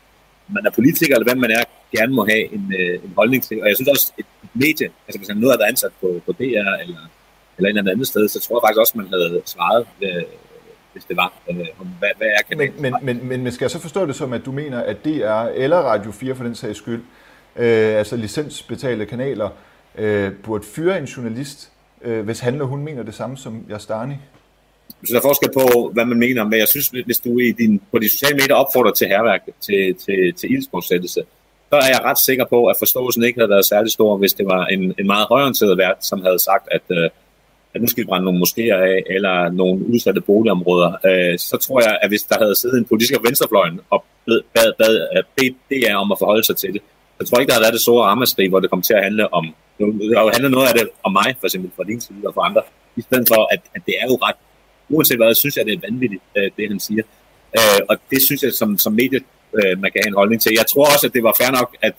man 0.54 0.66
er 0.66 0.70
politiker, 0.70 1.14
eller 1.14 1.28
hvem 1.30 1.40
man 1.40 1.50
er, 1.50 1.64
gerne 1.96 2.14
må 2.14 2.24
have 2.24 2.54
en, 2.54 2.64
uh, 2.80 3.04
en 3.04 3.12
holdning 3.16 3.42
til. 3.42 3.62
Og 3.62 3.68
jeg 3.68 3.76
synes 3.76 3.88
også, 3.88 4.12
et, 4.18 4.26
medie, 4.54 4.88
altså 5.06 5.18
hvis 5.18 5.28
han 5.28 5.36
nu 5.36 5.46
havde 5.48 5.66
ansat 5.66 5.92
på, 6.00 6.20
på 6.26 6.32
DR, 6.32 6.42
eller, 6.42 7.02
eller 7.56 7.68
et 7.70 7.78
eller 7.78 7.92
andet 7.92 8.06
sted, 8.06 8.28
så 8.28 8.40
tror 8.40 8.56
jeg 8.56 8.62
faktisk 8.66 8.80
også, 8.80 8.92
man 8.96 9.06
havde 9.06 9.42
svaret, 9.44 9.86
uh, 10.00 10.22
hvis 10.92 11.04
det 11.04 11.16
var, 11.16 11.32
uh, 11.50 11.80
om 11.80 11.86
hvad, 11.98 12.08
hvad 12.16 12.26
er 12.26 12.42
kanalen. 12.48 12.82
Men, 12.82 12.94
men, 13.02 13.26
men, 13.28 13.42
men 13.42 13.52
skal 13.52 13.64
jeg 13.64 13.70
så 13.70 13.78
forstå 13.78 14.06
det 14.06 14.14
som, 14.14 14.32
at 14.32 14.44
du 14.44 14.52
mener, 14.52 14.80
at 14.80 15.04
DR 15.04 15.42
eller 15.54 15.76
Radio 15.76 16.10
4 16.10 16.34
for 16.34 16.44
den 16.44 16.54
sags 16.54 16.78
skyld, 16.78 17.02
øh, 17.56 17.98
altså 17.98 18.16
licensbetalte 18.16 19.06
kanaler, 19.06 19.48
øh, 19.98 20.32
burde 20.32 20.64
fyre 20.64 20.98
en 20.98 21.04
journalist, 21.04 21.72
øh, 22.02 22.24
hvis 22.24 22.40
han 22.40 22.52
eller 22.54 22.66
hun 22.66 22.84
mener 22.84 23.02
det 23.02 23.14
samme 23.14 23.36
som 23.36 23.64
Jastani? 23.68 24.14
Så 25.04 25.12
der 25.12 25.18
er 25.18 25.22
forskel 25.22 25.50
på, 25.52 25.90
hvad 25.94 26.04
man 26.04 26.18
mener, 26.18 26.44
men 26.44 26.58
jeg 26.58 26.68
synes, 26.68 26.88
hvis 26.88 27.18
du 27.18 27.38
i 27.38 27.52
din, 27.52 27.82
på 27.92 27.98
de 27.98 28.08
sociale 28.08 28.36
medier 28.36 28.54
opfordrer 28.54 28.92
til 28.92 29.06
herværk, 29.08 29.40
til, 29.60 29.94
til, 29.94 30.34
til 30.34 30.52
ildspåsættelse, 30.52 31.22
så 31.70 31.76
er 31.76 31.88
jeg 31.94 32.00
ret 32.04 32.18
sikker 32.18 32.44
på, 32.44 32.66
at 32.66 32.76
forståelsen 32.78 33.24
ikke 33.24 33.40
havde 33.40 33.50
været 33.50 33.64
særlig 33.64 33.92
stor, 33.92 34.16
hvis 34.16 34.32
det 34.32 34.46
var 34.46 34.66
en, 34.66 34.94
en 34.98 35.06
meget 35.06 35.26
højorienteret 35.28 35.78
vært, 35.78 35.98
som 36.00 36.22
havde 36.22 36.38
sagt, 36.38 36.68
at, 36.70 36.82
øh, 36.90 37.10
at 37.74 37.80
nu 37.80 37.86
skal 37.86 38.02
vi 38.02 38.06
brænde 38.06 38.24
nogle 38.24 38.40
moskéer 38.44 38.78
af, 38.92 39.02
eller 39.06 39.50
nogle 39.50 39.86
udsatte 39.86 40.20
boligområder. 40.20 40.90
Øh, 41.08 41.38
så 41.38 41.56
tror 41.56 41.80
jeg, 41.80 41.98
at 42.02 42.08
hvis 42.08 42.22
der 42.22 42.36
havde 42.42 42.56
siddet 42.56 42.78
en 42.78 42.84
politisk 42.84 43.12
venstrefløjen 43.26 43.80
og 43.90 44.04
bad, 44.26 44.40
bad, 44.54 44.72
bad, 44.78 45.22
bedt 45.36 45.56
DR 45.70 45.94
om 45.94 46.12
at 46.12 46.18
forholde 46.18 46.44
sig 46.44 46.56
til 46.56 46.72
det, 46.72 46.82
jeg 47.18 47.26
tror 47.26 47.38
ikke, 47.38 47.50
der 47.50 47.54
har 47.58 47.64
været 47.66 47.72
det 47.78 47.80
store 47.80 48.04
ramaskrig, 48.10 48.48
hvor 48.48 48.60
det 48.60 48.70
kom 48.70 48.82
til 48.82 48.94
at 48.94 49.02
handle 49.02 49.34
om, 49.34 49.44
det 49.78 50.16
har 50.16 50.24
jo 50.26 50.30
handlet 50.36 50.50
noget 50.50 50.68
af 50.68 50.74
det 50.78 50.88
om 51.02 51.12
mig, 51.12 51.28
for 51.40 51.46
eksempel 51.46 51.70
fra 51.76 51.84
din 51.84 52.00
side 52.00 52.22
og 52.26 52.34
fra 52.34 52.46
andre, 52.48 52.62
i 52.96 53.02
stedet 53.06 53.28
for, 53.28 53.40
at, 53.54 53.60
at 53.74 53.82
det 53.86 53.94
er 54.00 54.06
jo 54.10 54.14
ret, 54.26 54.38
uanset 54.94 55.18
hvad, 55.18 55.34
synes 55.34 55.56
jeg, 55.56 55.64
det 55.66 55.74
er 55.74 55.82
vanvittigt, 55.88 56.22
øh, 56.36 56.50
det 56.56 56.68
han 56.68 56.80
siger. 56.80 57.04
Øh, 57.58 57.80
og 57.90 57.96
det 58.10 58.20
synes 58.22 58.42
jeg, 58.42 58.52
som, 58.52 58.78
som 58.78 58.92
medie, 58.92 59.20
øh, 59.58 59.74
man 59.82 59.88
kan 59.92 60.00
have 60.02 60.10
en 60.14 60.20
holdning 60.20 60.40
til. 60.42 60.52
Jeg 60.60 60.66
tror 60.72 60.84
også, 60.92 61.06
at 61.08 61.14
det 61.16 61.22
var 61.28 61.34
fair 61.40 61.50
nok, 61.60 61.70
at 61.88 61.98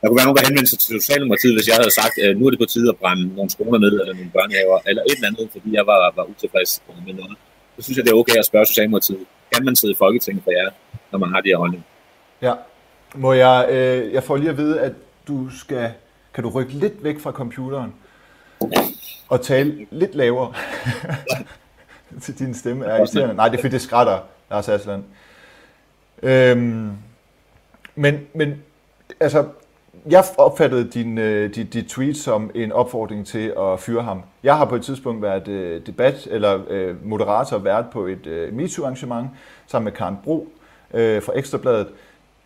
der 0.00 0.08
kunne 0.08 0.20
være 0.20 0.28
nogen, 0.28 0.38
der 0.38 0.48
henvendte 0.48 0.70
sig 0.70 0.78
til 0.78 1.00
Socialdemokratiet, 1.00 1.54
hvis 1.56 1.68
jeg 1.70 1.76
havde 1.80 1.94
sagt, 2.00 2.16
nu 2.38 2.42
er 2.46 2.50
det 2.50 2.58
på 2.64 2.70
tide 2.74 2.88
at 2.92 2.96
brænde 3.02 3.24
nogle 3.36 3.50
skoler 3.50 3.78
ned, 3.84 3.92
eller 4.00 4.14
nogle 4.14 4.30
børnehaver, 4.36 4.78
eller 4.88 5.02
et 5.02 5.14
eller 5.18 5.28
andet, 5.30 5.48
fordi 5.54 5.68
jeg 5.78 5.84
var, 5.90 6.12
var 6.16 6.24
utilfreds 6.32 6.82
med 7.06 7.14
noget. 7.14 7.36
Så 7.76 7.80
synes 7.84 7.96
jeg, 7.96 8.04
det 8.04 8.12
er 8.12 8.16
okay 8.22 8.36
at 8.38 8.46
spørge 8.50 8.66
Socialdemokratiet, 8.66 9.18
kan 9.52 9.64
man 9.64 9.76
sidde 9.76 9.92
i 9.92 9.96
Folketinget 9.98 10.44
for 10.44 10.50
jer, 10.50 10.70
når 11.12 11.18
man 11.18 11.30
har 11.32 11.40
de 11.40 11.48
her 11.48 11.56
holdninger? 11.56 11.86
Ja, 12.42 12.52
må 13.14 13.32
jeg, 13.32 13.66
øh, 13.70 14.12
jeg 14.12 14.22
får 14.22 14.36
lige 14.36 14.50
at 14.50 14.56
vide, 14.56 14.80
at 14.80 14.92
du 15.28 15.50
skal, 15.50 15.92
kan 16.34 16.44
du 16.44 16.50
rykke 16.50 16.72
lidt 16.72 17.04
væk 17.04 17.20
fra 17.20 17.32
computeren 17.32 17.94
og 19.28 19.42
tale 19.42 19.86
lidt 19.90 20.14
lavere 20.14 20.52
til 22.22 22.38
din 22.38 22.54
stemme 22.54 22.84
er 22.84 22.96
irriterende. 22.96 23.34
Nej, 23.34 23.48
det 23.48 23.56
er 23.56 23.62
fordi 23.62 23.72
det 23.72 23.80
skrætter, 23.80 24.18
Lars 24.50 24.68
Aslan. 24.68 25.04
Øhm, 26.22 26.92
men, 27.94 28.20
men 28.34 28.62
altså, 29.20 29.44
jeg 30.10 30.24
opfattede 30.38 30.90
din, 30.90 31.18
øh, 31.18 31.54
dit, 31.54 31.72
dit 31.72 31.86
tweet 31.86 32.16
som 32.16 32.50
en 32.54 32.72
opfordring 32.72 33.26
til 33.26 33.52
at 33.58 33.80
fyre 33.80 34.02
ham. 34.02 34.22
Jeg 34.42 34.56
har 34.56 34.64
på 34.64 34.74
et 34.74 34.82
tidspunkt 34.82 35.22
været 35.22 35.48
øh, 35.48 35.86
debat 35.86 36.28
eller 36.30 36.60
øh, 36.68 37.06
moderator 37.06 37.58
vært 37.58 37.84
på 37.92 38.06
et 38.06 38.26
øh, 38.26 38.52
MeToo-arrangement 38.52 39.30
sammen 39.66 39.84
med 39.84 39.92
Karen 39.92 40.18
Bro 40.24 40.48
øh, 40.94 41.22
fra 41.22 41.32
Ekstrabladet, 41.36 41.86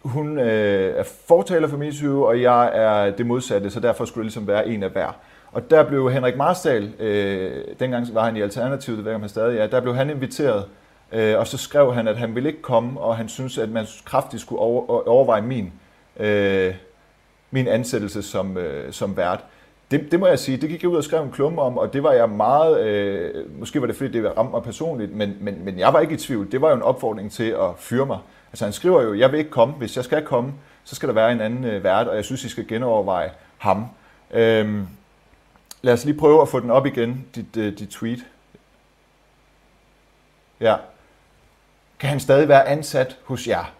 hun 0.03 0.39
øh, 0.39 0.97
er 0.97 1.03
fortaler 1.29 1.69
for 1.69 1.77
MeToo, 1.77 2.23
og 2.23 2.43
jeg 2.43 2.71
er 2.75 3.11
det 3.11 3.27
modsatte, 3.27 3.71
så 3.71 3.81
derfor 3.81 4.05
skulle 4.05 4.23
det 4.23 4.27
ligesom 4.27 4.47
være 4.47 4.69
en 4.69 4.83
af 4.83 4.91
hver. 4.91 5.17
Og 5.53 5.71
der 5.71 5.83
blev 5.89 6.11
Henrik 6.11 6.37
Marsdal, 6.37 6.93
øh, 6.99 7.65
dengang 7.81 8.15
var 8.15 8.25
han 8.25 8.37
i 8.37 8.41
Alternativet, 8.41 8.99
det 8.99 9.05
ved 9.05 9.19
han 9.19 9.29
stadig 9.29 9.59
er, 9.59 9.67
der 9.67 9.81
blev 9.81 9.95
han 9.95 10.11
inviteret, 10.11 10.65
øh, 11.13 11.39
og 11.39 11.47
så 11.47 11.59
skrev 11.59 11.95
han, 11.95 12.09
at 12.09 12.17
han 12.17 12.35
ville 12.35 12.49
ikke 12.49 12.63
komme, 12.63 13.01
og 13.01 13.17
han 13.17 13.29
synes, 13.29 13.59
at 13.59 13.69
man 13.69 13.87
kraftigt 14.05 14.43
skulle 14.43 14.61
over, 14.61 15.09
overveje 15.09 15.43
min, 15.43 15.73
øh, 16.21 16.75
min 17.51 17.69
ansættelse 17.69 18.23
som, 18.23 18.57
øh, 18.57 18.93
som 18.93 19.17
vært. 19.17 19.45
Det, 19.91 20.13
det 20.13 20.21
må 20.21 20.27
jeg 20.27 20.39
sige, 20.39 20.57
det 20.57 20.69
gik 20.69 20.83
jeg 20.83 20.91
ud 20.91 20.97
og 20.97 21.05
skrev 21.05 21.23
en 21.23 21.31
klumme 21.31 21.63
om, 21.63 21.79
og 21.79 21.93
det 21.93 22.03
var 22.03 22.13
jeg 22.13 22.29
meget, 22.29 22.81
øh, 22.81 23.61
måske 23.61 23.81
var 23.81 23.87
det 23.87 23.97
fordi, 23.97 24.13
det 24.13 24.37
ramte 24.39 24.51
mig 24.51 24.63
personligt, 24.63 25.17
men, 25.17 25.37
men, 25.41 25.65
men 25.65 25.79
jeg 25.79 25.93
var 25.93 26.01
ikke 26.01 26.15
i 26.15 26.17
tvivl. 26.17 26.53
Det 26.53 26.61
var 26.61 26.69
jo 26.69 26.77
en 26.77 26.83
opfordring 26.83 27.33
til 27.33 27.51
at 27.51 27.69
fyre 27.79 28.07
mig. 28.07 28.19
Altså 28.53 28.65
han 28.65 28.73
skriver 28.73 29.03
jo, 29.03 29.15
jeg 29.15 29.33
vil 29.33 29.39
ikke 29.39 29.51
komme. 29.51 29.75
Hvis 29.75 29.97
jeg 29.97 30.05
skal 30.05 30.25
komme, 30.25 30.53
så 30.85 30.95
skal 30.95 31.09
der 31.09 31.15
være 31.15 31.33
en 31.33 31.41
anden 31.41 31.65
øh, 31.65 31.85
vært, 31.85 32.09
og 32.09 32.17
jeg 32.17 32.25
synes, 32.25 32.45
I 32.45 32.49
skal 32.49 32.69
genoverveje 32.69 33.31
ham. 33.59 33.87
Øh, 34.31 34.83
lad 35.83 35.93
os 35.95 36.05
lige 36.05 36.19
prøve 36.19 36.43
at 36.43 36.49
få 36.49 36.61
den 36.61 36.71
op 36.71 36.87
igen, 36.87 37.27
dit, 37.35 37.57
øh, 37.57 37.79
dit 37.79 37.89
tweet. 37.89 38.27
Ja. 40.61 40.77
Kan 41.99 42.09
han 42.09 42.21
stadig 42.21 42.49
være 42.49 42.69
ansat 42.69 43.19
hos 43.25 43.49
jer? 43.49 43.75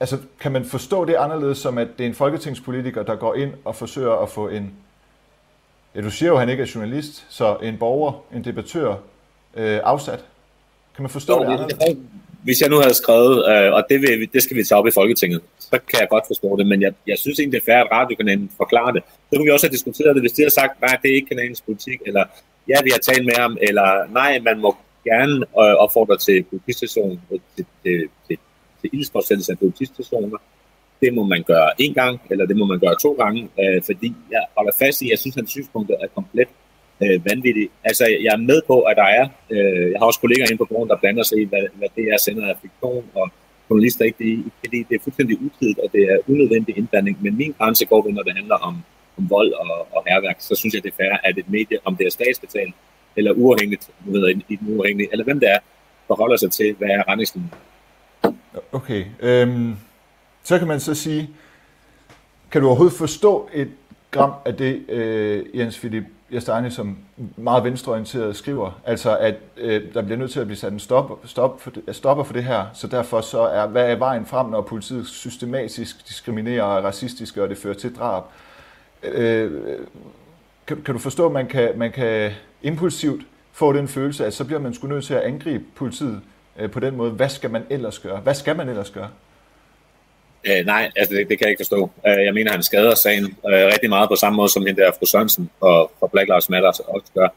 Altså, 0.00 0.18
kan 0.40 0.52
man 0.52 0.64
forstå 0.64 1.04
det 1.04 1.14
anderledes 1.14 1.58
som, 1.58 1.78
at 1.78 1.88
det 1.98 2.04
er 2.04 2.08
en 2.08 2.14
folketingspolitiker, 2.14 3.02
der 3.02 3.16
går 3.16 3.34
ind 3.34 3.52
og 3.64 3.76
forsøger 3.76 4.12
at 4.12 4.28
få 4.28 4.48
en... 4.48 4.74
Ja, 5.94 6.00
du 6.00 6.10
siger 6.10 6.28
jo, 6.28 6.34
at 6.34 6.40
han 6.40 6.48
ikke 6.48 6.62
er 6.62 6.72
journalist, 6.74 7.26
så 7.28 7.56
en 7.56 7.78
borger, 7.78 8.12
en 8.32 8.44
debattør, 8.44 8.96
øh, 9.54 9.80
afsat. 9.84 10.24
Kan 10.94 11.02
man 11.02 11.10
forstå 11.10 11.34
jo, 11.34 11.40
det 11.40 11.46
anderledes? 11.46 11.98
Hvis 12.44 12.60
jeg 12.60 12.68
nu 12.70 12.78
havde 12.84 12.94
skrevet, 12.94 13.36
øh, 13.50 13.72
og 13.72 13.82
det, 13.90 13.98
vil, 14.02 14.32
det 14.32 14.42
skal 14.42 14.56
vi 14.56 14.64
tage 14.64 14.78
op 14.78 14.86
i 14.86 14.90
Folketinget, 15.00 15.40
så 15.58 15.78
kan 15.88 16.00
jeg 16.00 16.08
godt 16.08 16.24
forstå 16.26 16.56
det, 16.56 16.66
men 16.66 16.82
jeg, 16.82 16.92
jeg 17.06 17.18
synes 17.18 17.38
egentlig, 17.38 17.60
det 17.60 17.68
er 17.68 17.72
fair, 17.72 17.84
at 17.84 17.92
radiokanalen 17.92 18.50
forklarer 18.56 18.92
det. 18.92 19.02
Så 19.06 19.32
kunne 19.36 19.44
vi 19.44 19.50
også 19.50 19.66
have 19.66 19.76
diskuteret 19.78 20.14
det, 20.14 20.22
hvis 20.22 20.32
de 20.32 20.42
havde 20.42 20.54
sagt, 20.60 20.80
nej, 20.80 20.98
det 21.02 21.10
er 21.10 21.14
ikke 21.14 21.28
kanalens 21.28 21.60
politik, 21.60 21.98
eller 22.06 22.24
ja, 22.68 22.76
vi 22.84 22.90
har 22.90 22.98
talt 22.98 23.24
med 23.24 23.36
ham, 23.38 23.58
eller 23.68 23.88
nej, 24.12 24.40
man 24.48 24.58
må 24.60 24.76
gerne 25.04 25.36
øh, 25.62 25.74
opfordre 25.84 26.16
til 26.16 26.44
politistationen, 26.50 27.20
øh, 27.32 27.40
til, 27.56 27.66
til, 27.82 28.08
til, 28.26 28.38
til 28.80 28.90
ildspåsættelse 28.92 29.52
af 29.52 29.58
politistationer. 29.58 30.38
Det 31.02 31.14
må 31.14 31.22
man 31.22 31.42
gøre 31.42 31.70
en 31.78 31.94
gang, 31.94 32.20
eller 32.30 32.46
det 32.46 32.56
må 32.56 32.64
man 32.64 32.78
gøre 32.78 32.96
to 33.02 33.12
gange, 33.12 33.48
øh, 33.60 33.82
fordi 33.82 34.14
jeg 34.30 34.42
holder 34.56 34.72
fast 34.78 35.02
i, 35.02 35.10
jeg 35.10 35.18
synes, 35.18 35.36
at 35.36 35.40
hans 35.40 35.50
synspunkter 35.50 35.94
er 36.00 36.06
komplet 36.14 36.48
øh, 37.04 37.24
vanvittigt. 37.30 37.70
Altså, 37.84 38.04
jeg 38.24 38.32
er 38.32 38.36
med 38.50 38.60
på, 38.66 38.80
at 38.80 38.96
der 38.96 39.08
er, 39.18 39.28
øh, 39.50 39.90
jeg 39.92 39.98
har 40.00 40.06
også 40.06 40.20
kolleger 40.20 40.46
inde 40.46 40.56
på 40.56 40.64
borgen, 40.64 40.88
der 40.88 40.96
blander 40.96 41.22
sig 41.22 41.38
i, 41.42 41.44
hvad, 41.44 41.64
hvad 41.74 41.88
det 41.96 42.04
er, 42.12 42.18
sender 42.18 42.48
af 42.48 42.56
fiktion, 42.62 43.04
og 43.14 43.30
journalister 43.70 44.04
ikke, 44.04 44.18
det, 44.24 44.52
fordi 44.64 44.78
det 44.88 44.94
er 44.94 45.02
fuldstændig 45.02 45.36
utidigt, 45.46 45.78
og 45.78 45.88
det 45.92 46.02
er 46.12 46.18
unødvendig 46.28 46.78
indblanding, 46.78 47.18
men 47.20 47.36
min 47.36 47.54
grænse 47.58 47.86
går 47.86 48.02
ved, 48.02 48.12
når 48.12 48.22
det 48.22 48.34
handler 48.36 48.54
om, 48.54 48.74
om 49.18 49.30
vold 49.30 49.52
og, 49.52 49.88
og 49.96 50.04
herværk, 50.06 50.36
så 50.38 50.54
synes 50.54 50.74
jeg, 50.74 50.82
det 50.82 50.90
er 50.92 50.96
fair, 50.96 51.16
at 51.24 51.38
et 51.38 51.50
medie, 51.50 51.78
om 51.84 51.96
det 51.96 52.06
er 52.06 52.10
statsbetalt, 52.10 52.74
eller 53.16 53.32
uafhængigt, 53.32 53.90
ved, 54.04 54.28
i, 54.28 54.44
i 54.48 54.56
den 54.56 54.76
uafhængige, 54.76 55.08
eller 55.12 55.24
hvem 55.24 55.40
det 55.40 55.50
er, 55.50 55.58
forholder 56.06 56.36
sig 56.36 56.50
til, 56.52 56.74
hvad 56.78 56.88
er 56.88 57.08
retningslinjen. 57.08 57.50
Okay, 58.72 59.04
øhm, 59.20 59.74
så 60.42 60.58
kan 60.58 60.68
man 60.68 60.80
så 60.80 60.94
sige, 60.94 61.30
kan 62.50 62.60
du 62.60 62.66
overhovedet 62.66 62.98
forstå 62.98 63.48
et 63.54 63.70
gram 64.10 64.32
af 64.44 64.54
det, 64.54 64.82
øh, 64.88 65.44
Jens 65.54 65.78
Philip 65.78 66.04
Jastani, 66.34 66.70
som 66.70 66.98
meget 67.36 67.64
venstreorienteret 67.64 68.36
skriver, 68.36 68.80
altså 68.84 69.16
at 69.16 69.34
øh, 69.56 69.94
der 69.94 70.02
bliver 70.02 70.18
nødt 70.18 70.30
til 70.30 70.40
at 70.40 70.46
blive 70.46 70.56
sat 70.56 70.72
en 70.72 70.78
stop, 70.78 71.20
stop 71.24 71.60
for 71.60 71.70
det, 71.70 71.96
stopper 71.96 72.24
for 72.24 72.32
det 72.32 72.44
her, 72.44 72.66
så 72.72 72.86
derfor 72.86 73.20
så 73.20 73.40
er, 73.40 73.66
hvad 73.66 73.90
er 73.90 73.96
vejen 73.96 74.26
frem, 74.26 74.46
når 74.46 74.60
politiet 74.60 75.06
systematisk 75.06 76.08
diskriminerer 76.08 76.62
og 76.62 76.78
er 76.78 76.82
og 77.42 77.48
det 77.48 77.58
fører 77.58 77.74
til 77.74 77.96
drab? 77.96 78.22
Øh, 79.02 79.52
kan, 80.66 80.82
kan 80.82 80.94
du 80.94 80.98
forstå, 80.98 81.26
at 81.26 81.32
man 81.32 81.46
kan, 81.46 81.72
man 81.76 81.92
kan 81.92 82.32
impulsivt 82.62 83.22
få 83.52 83.72
den 83.72 83.88
følelse, 83.88 84.26
at 84.26 84.34
så 84.34 84.44
bliver 84.44 84.60
man 84.60 84.74
sgu 84.74 84.86
nødt 84.86 85.04
til 85.04 85.14
at 85.14 85.20
angribe 85.20 85.64
politiet 85.74 86.20
øh, 86.58 86.70
på 86.70 86.80
den 86.80 86.96
måde. 86.96 87.10
Hvad 87.10 87.28
skal 87.28 87.50
man 87.50 87.62
ellers 87.70 87.98
gøre? 87.98 88.20
Hvad 88.20 88.34
skal 88.34 88.56
man 88.56 88.68
ellers 88.68 88.90
gøre? 88.90 89.08
Øh, 90.48 90.66
nej, 90.66 90.90
altså 90.96 91.14
det, 91.14 91.28
det 91.28 91.38
kan 91.38 91.44
jeg 91.46 91.50
ikke 91.50 91.64
forstå. 91.64 91.90
Øh, 92.06 92.24
jeg 92.24 92.34
mener, 92.34 92.52
han 92.52 92.62
skader 92.62 92.94
sagen 92.94 93.24
øh, 93.24 93.64
rigtig 93.72 93.88
meget 93.88 94.08
på 94.08 94.16
samme 94.16 94.36
måde, 94.36 94.48
som 94.52 94.66
hende 94.66 94.82
der 94.82 94.90
fru 94.98 95.06
Sørensen 95.06 95.50
og, 95.60 95.92
og 96.00 96.10
Black 96.10 96.28
Lives 96.28 96.48
Matter 96.50 96.68
også 96.68 97.12
gør. 97.14 97.28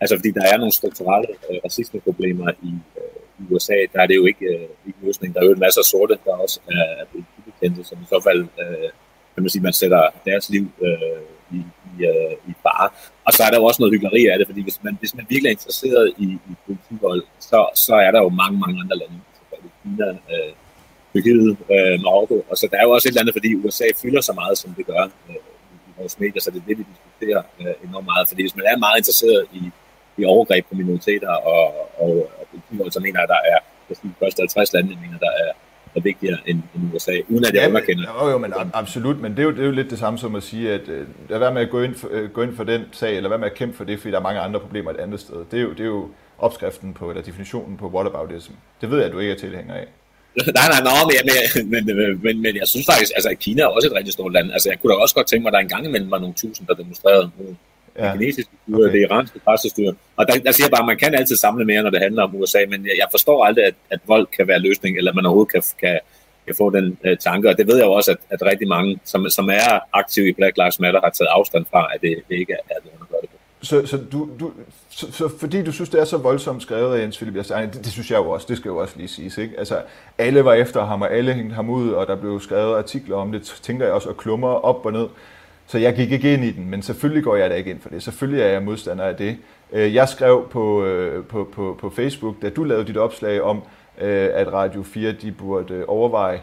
Altså 0.00 0.16
fordi 0.16 0.30
der 0.30 0.44
er 0.52 0.56
nogle 0.56 0.72
strukturelle 0.72 1.28
øh, 1.50 1.58
racisme-problemer 1.64 2.50
i, 2.62 2.72
øh, 2.98 3.20
i 3.40 3.54
USA, 3.54 3.78
der 3.92 4.00
er 4.02 4.06
det 4.06 4.16
jo 4.16 4.26
ikke, 4.26 4.46
øh, 4.46 4.68
ikke 4.86 4.98
løsning. 5.02 5.34
Der 5.34 5.40
er 5.40 5.44
jo 5.44 5.52
en 5.52 5.58
masse 5.66 5.80
sorte, 5.84 6.18
der 6.24 6.32
også 6.32 6.60
er, 6.70 6.84
er 7.00 7.04
blevet 7.10 7.86
som 7.86 7.98
i 8.02 8.06
så 8.08 8.20
fald, 8.24 8.40
øh, 8.40 8.88
kan 9.34 9.42
man 9.42 9.50
sige, 9.50 9.62
man 9.62 9.72
sætter 9.72 10.02
deres 10.24 10.50
liv 10.50 10.70
øh, 10.82 11.22
i, 11.50 11.60
i, 11.88 12.04
øh, 12.04 12.34
i 12.50 12.52
fare. 12.62 12.88
Og 13.26 13.32
så 13.32 13.42
er 13.42 13.50
der 13.50 13.58
jo 13.58 13.64
også 13.64 13.82
noget 13.82 13.94
hyggeleri 13.94 14.26
af 14.26 14.38
det, 14.38 14.46
fordi 14.46 14.62
hvis 14.62 14.78
man, 14.82 14.96
hvis 15.00 15.14
man 15.14 15.26
virkelig 15.28 15.48
er 15.48 15.56
interesseret 15.58 16.12
i, 16.18 16.24
i 16.24 16.54
politivold, 16.66 17.22
så, 17.38 17.66
så 17.74 17.94
er 17.94 18.10
der 18.10 18.20
jo 18.22 18.28
mange, 18.28 18.58
mange 18.58 18.80
andre 18.82 18.96
lande. 18.96 19.18
Altså, 19.52 19.68
Kina, 19.82 20.08
øh, 20.10 20.52
Tyrkiet, 21.18 21.56
øh, 21.74 22.00
Marokko. 22.04 22.44
Og 22.50 22.56
så 22.56 22.68
der 22.70 22.76
er 22.78 22.82
jo 22.82 22.90
også 22.90 23.08
et 23.08 23.10
eller 23.10 23.20
andet, 23.20 23.34
fordi 23.34 23.54
USA 23.54 23.84
fylder 24.02 24.20
så 24.20 24.32
meget, 24.32 24.58
som 24.58 24.74
det 24.74 24.86
gør 24.86 25.02
øh, 25.28 25.34
i 25.88 25.90
vores 25.98 26.20
medier, 26.20 26.40
så 26.40 26.50
det 26.50 26.56
er 26.62 26.66
det, 26.68 26.78
vi 26.78 26.84
diskuterer 26.92 27.42
øh, 27.60 27.88
enormt 27.88 28.06
meget. 28.12 28.28
Fordi 28.28 28.42
hvis 28.42 28.56
man 28.56 28.64
er 28.72 28.76
meget 28.76 28.98
interesseret 28.98 29.46
i, 29.52 29.62
i 30.18 30.24
overgreb 30.24 30.64
på 30.68 30.74
minoriteter 30.74 31.32
og, 31.52 31.64
og, 32.04 32.30
og 32.80 32.92
så 32.92 33.00
mener 33.00 33.20
jeg, 33.20 33.22
at 33.22 33.34
der 33.34 33.40
er 33.52 33.58
de 34.02 34.12
første 34.20 34.40
50 34.40 34.72
lande, 34.72 34.90
jeg 34.90 34.98
mener, 35.04 35.18
der 35.18 35.32
er, 35.44 35.52
er 35.96 36.00
vigtigere 36.00 36.38
end, 36.46 36.62
end 36.74 36.94
USA, 36.94 37.16
uden 37.28 37.44
at 37.44 37.54
jeg 37.54 37.62
ja, 37.62 37.68
anerkender. 37.68 38.04
Jo, 38.20 38.30
jo, 38.30 38.38
men 38.38 38.52
absolut, 38.74 39.20
men 39.20 39.30
det 39.32 39.38
er 39.38 39.42
jo, 39.42 39.50
det 39.50 39.60
er 39.60 39.66
jo 39.66 39.70
lidt 39.70 39.90
det 39.90 39.98
samme 39.98 40.18
som 40.18 40.34
at 40.34 40.42
sige, 40.42 40.72
at 40.72 40.88
øh, 40.88 41.06
lad 41.28 41.38
være 41.38 41.54
med 41.54 41.62
at 41.62 41.70
gå 41.70 41.80
ind, 41.82 41.94
for, 41.94 42.08
øh, 42.10 42.30
gå 42.30 42.42
ind 42.42 42.56
for 42.56 42.64
den 42.64 42.82
sag, 42.92 43.16
eller 43.16 43.28
hvad 43.28 43.38
med 43.38 43.46
at 43.46 43.54
kæmpe 43.54 43.76
for 43.76 43.84
det, 43.84 43.98
fordi 43.98 44.10
der 44.12 44.18
er 44.18 44.22
mange 44.22 44.40
andre 44.40 44.60
problemer 44.60 44.90
et 44.90 44.96
andet 44.96 45.20
sted. 45.20 45.44
Det 45.50 45.58
er 45.58 45.62
jo, 45.62 45.70
det 45.70 45.80
er 45.80 45.84
jo 45.84 46.08
opskriften 46.38 46.94
på, 46.94 47.10
eller 47.10 47.22
definitionen 47.22 47.76
på 47.76 47.88
whataboutism. 47.88 48.52
Det 48.80 48.90
ved 48.90 48.98
jeg, 48.98 49.06
at 49.06 49.12
du 49.12 49.18
ikke 49.18 49.32
er 49.32 49.36
tilhænger 49.36 49.74
af. 49.74 49.86
nej, 50.58 50.66
nej, 50.72 50.82
nej, 50.82 51.02
men, 51.28 51.70
men, 51.72 51.96
men, 51.96 52.22
men, 52.22 52.42
men 52.42 52.56
jeg 52.56 52.68
synes 52.68 52.86
faktisk, 52.90 53.12
altså 53.16 53.30
Kina 53.40 53.62
er 53.62 53.66
også 53.66 53.88
et 53.88 53.94
rigtig 53.94 54.12
stort 54.12 54.32
land. 54.32 54.52
Altså 54.52 54.68
jeg 54.70 54.78
kunne 54.78 54.92
da 54.92 54.98
også 54.98 55.14
godt 55.14 55.26
tænke 55.26 55.42
mig, 55.42 55.50
at 55.50 55.52
der 55.52 55.58
engang 55.58 55.86
imellem 55.86 56.10
var 56.10 56.18
nogle 56.18 56.34
tusind, 56.34 56.66
der 56.66 56.74
demonstrerede 56.74 57.30
mod 57.38 57.54
ja. 57.98 58.04
det 58.04 58.12
kinesiske 58.12 58.52
styre, 58.62 58.78
okay. 58.78 58.92
det 58.92 59.00
iranske 59.06 59.38
præstestyre. 59.38 59.94
Og 60.16 60.28
der, 60.28 60.38
der 60.38 60.52
siger 60.52 60.68
bare, 60.68 60.82
at 60.82 60.86
man 60.86 60.98
kan 60.98 61.14
altid 61.14 61.36
samle 61.36 61.64
mere, 61.64 61.82
når 61.82 61.90
det 61.90 62.00
handler 62.00 62.22
om 62.22 62.34
USA, 62.34 62.58
men 62.68 62.86
jeg, 62.86 62.94
jeg 62.96 63.08
forstår 63.10 63.44
aldrig, 63.44 63.64
at, 63.64 63.74
at 63.90 64.00
vold 64.06 64.26
kan 64.36 64.48
være 64.48 64.58
løsning, 64.58 64.98
eller 64.98 65.12
man 65.12 65.26
overhovedet 65.26 65.52
kan, 65.52 65.62
kan, 65.80 65.98
kan 66.46 66.54
få 66.58 66.70
den 66.70 66.98
uh, 67.06 67.16
tanke. 67.20 67.48
Og 67.48 67.58
det 67.58 67.66
ved 67.66 67.76
jeg 67.76 67.86
jo 67.86 67.92
også, 67.92 68.10
at, 68.10 68.18
at 68.30 68.42
rigtig 68.42 68.68
mange, 68.68 68.98
som, 69.04 69.30
som 69.30 69.48
er 69.48 69.80
aktive 69.92 70.28
i 70.28 70.32
Black 70.32 70.56
Lives 70.56 70.80
Matter, 70.80 71.00
har 71.00 71.10
taget 71.10 71.28
afstand 71.38 71.64
fra, 71.70 71.90
at 71.94 72.00
det, 72.00 72.14
det 72.28 72.36
ikke 72.38 72.52
er 72.52 72.78
det, 72.84 72.90
man 72.98 73.08
gør 73.10 73.20
det 73.20 73.30
på. 73.30 73.37
Så, 73.60 73.86
så, 73.86 73.98
du, 74.12 74.28
du, 74.40 74.52
så, 74.88 75.12
så 75.12 75.28
fordi 75.38 75.62
du 75.62 75.72
synes, 75.72 75.90
det 75.90 76.00
er 76.00 76.04
så 76.04 76.16
voldsomt 76.16 76.62
skrevet 76.62 76.96
af 76.96 77.02
Jens 77.02 77.16
Philip 77.16 77.36
Jastani, 77.36 77.66
det, 77.66 77.84
det 77.84 77.92
synes 77.92 78.10
jeg 78.10 78.18
jo 78.18 78.30
også, 78.30 78.46
det 78.48 78.56
skal 78.56 78.68
jo 78.68 78.76
også 78.76 78.94
lige 78.96 79.08
siges, 79.08 79.38
ikke? 79.38 79.58
Altså, 79.58 79.82
alle 80.18 80.44
var 80.44 80.52
efter 80.52 80.84
ham, 80.84 81.02
og 81.02 81.12
alle 81.12 81.32
hængte 81.32 81.54
ham 81.54 81.70
ud, 81.70 81.90
og 81.90 82.06
der 82.06 82.16
blev 82.16 82.40
skrevet 82.40 82.76
artikler 82.76 83.16
om 83.16 83.32
det, 83.32 83.42
tænker 83.62 83.84
jeg 83.84 83.94
også, 83.94 84.08
og 84.08 84.16
klummer 84.16 84.48
op 84.48 84.86
og 84.86 84.92
ned. 84.92 85.06
Så 85.66 85.78
jeg 85.78 85.94
gik 85.94 86.12
ikke 86.12 86.34
ind 86.34 86.44
i 86.44 86.50
den, 86.50 86.70
men 86.70 86.82
selvfølgelig 86.82 87.24
går 87.24 87.36
jeg 87.36 87.50
da 87.50 87.54
ikke 87.54 87.70
ind 87.70 87.80
for 87.80 87.88
det. 87.88 88.02
Selvfølgelig 88.02 88.42
er 88.42 88.48
jeg 88.48 88.62
modstander 88.62 89.04
af 89.04 89.16
det. 89.16 89.36
Øh, 89.72 89.94
jeg 89.94 90.08
skrev 90.08 90.48
på, 90.50 90.84
øh, 90.84 91.24
på, 91.24 91.48
på, 91.52 91.78
på 91.80 91.90
Facebook, 91.90 92.42
da 92.42 92.48
du 92.48 92.64
lavede 92.64 92.86
dit 92.86 92.96
opslag 92.96 93.42
om, 93.42 93.62
øh, 94.00 94.28
at 94.32 94.52
Radio 94.52 94.82
4 94.82 95.12
de 95.12 95.32
burde 95.32 95.84
overveje, 95.86 96.40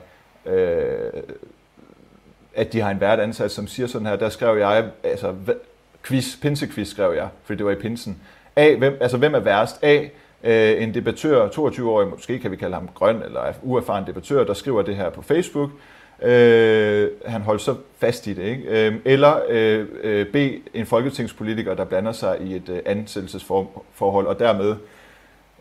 at 2.55 2.73
de 2.73 2.81
har 2.81 2.91
en 2.91 3.01
vært 3.01 3.19
ansat, 3.19 3.51
som 3.51 3.67
siger 3.67 3.87
sådan 3.87 4.07
her, 4.07 4.15
der 4.15 4.29
skrev 4.29 4.57
jeg, 4.57 4.85
altså 5.03 5.33
quiz, 6.05 6.41
pinsequiz 6.41 6.87
skrev 6.87 7.13
jeg, 7.15 7.27
fordi 7.43 7.57
det 7.57 7.65
var 7.65 7.71
i 7.71 7.75
pinsen. 7.75 8.21
A, 8.55 8.75
hvem, 8.75 8.97
altså 9.01 9.17
hvem 9.17 9.35
er 9.35 9.39
værst? 9.39 9.83
A, 9.83 10.03
øh, 10.43 10.83
en 10.83 10.93
debattør, 10.93 11.47
22-årig, 11.47 12.07
måske 12.07 12.39
kan 12.39 12.51
vi 12.51 12.55
kalde 12.55 12.73
ham 12.73 12.89
grøn, 12.95 13.21
eller 13.23 13.53
uerfaren 13.63 14.07
debattør, 14.07 14.43
der 14.43 14.53
skriver 14.53 14.81
det 14.81 14.95
her 14.95 15.09
på 15.09 15.21
Facebook. 15.21 15.69
Øh, 16.21 17.09
han 17.25 17.41
holdt 17.41 17.61
så 17.61 17.75
fast 17.97 18.27
i 18.27 18.33
det. 18.33 18.43
Ikke? 18.43 18.87
Øh, 18.87 18.95
eller 19.05 19.39
øh, 19.49 19.87
øh 20.03 20.25
B, 20.27 20.35
en 20.73 20.85
folketingspolitiker, 20.85 21.73
der 21.73 21.85
blander 21.85 22.11
sig 22.11 22.41
i 22.41 22.55
et 22.55 22.69
øh, 22.69 22.79
ansættelsesforhold, 22.85 24.27
og 24.27 24.39
dermed 24.39 24.75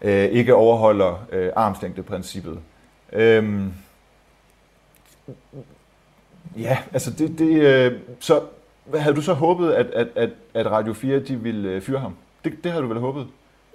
øh, 0.02 0.24
ikke 0.24 0.54
overholder 0.54 1.26
øh, 1.32 1.50
armslængdeprincippet. 1.56 2.58
Øh, 3.12 3.62
ja, 6.58 6.78
altså 6.92 7.10
det, 7.10 7.38
det 7.38 7.60
øh, 7.60 7.92
så 8.20 8.40
hvad 8.85 9.00
havde 9.00 9.17
du 9.17 9.23
så 9.23 9.33
håbet, 9.33 9.73
at, 9.73 9.87
at, 9.87 10.07
at, 10.14 10.31
at 10.55 10.67
Radio 10.67 10.93
4 10.93 11.19
de 11.19 11.37
ville 11.37 11.69
øh, 11.69 11.83
fyre 11.83 11.99
ham? 11.99 12.17
Det, 12.45 12.53
det 12.64 12.73
havde 12.73 12.83
du 12.83 12.88
vel 12.88 12.99
håbet? 12.99 13.26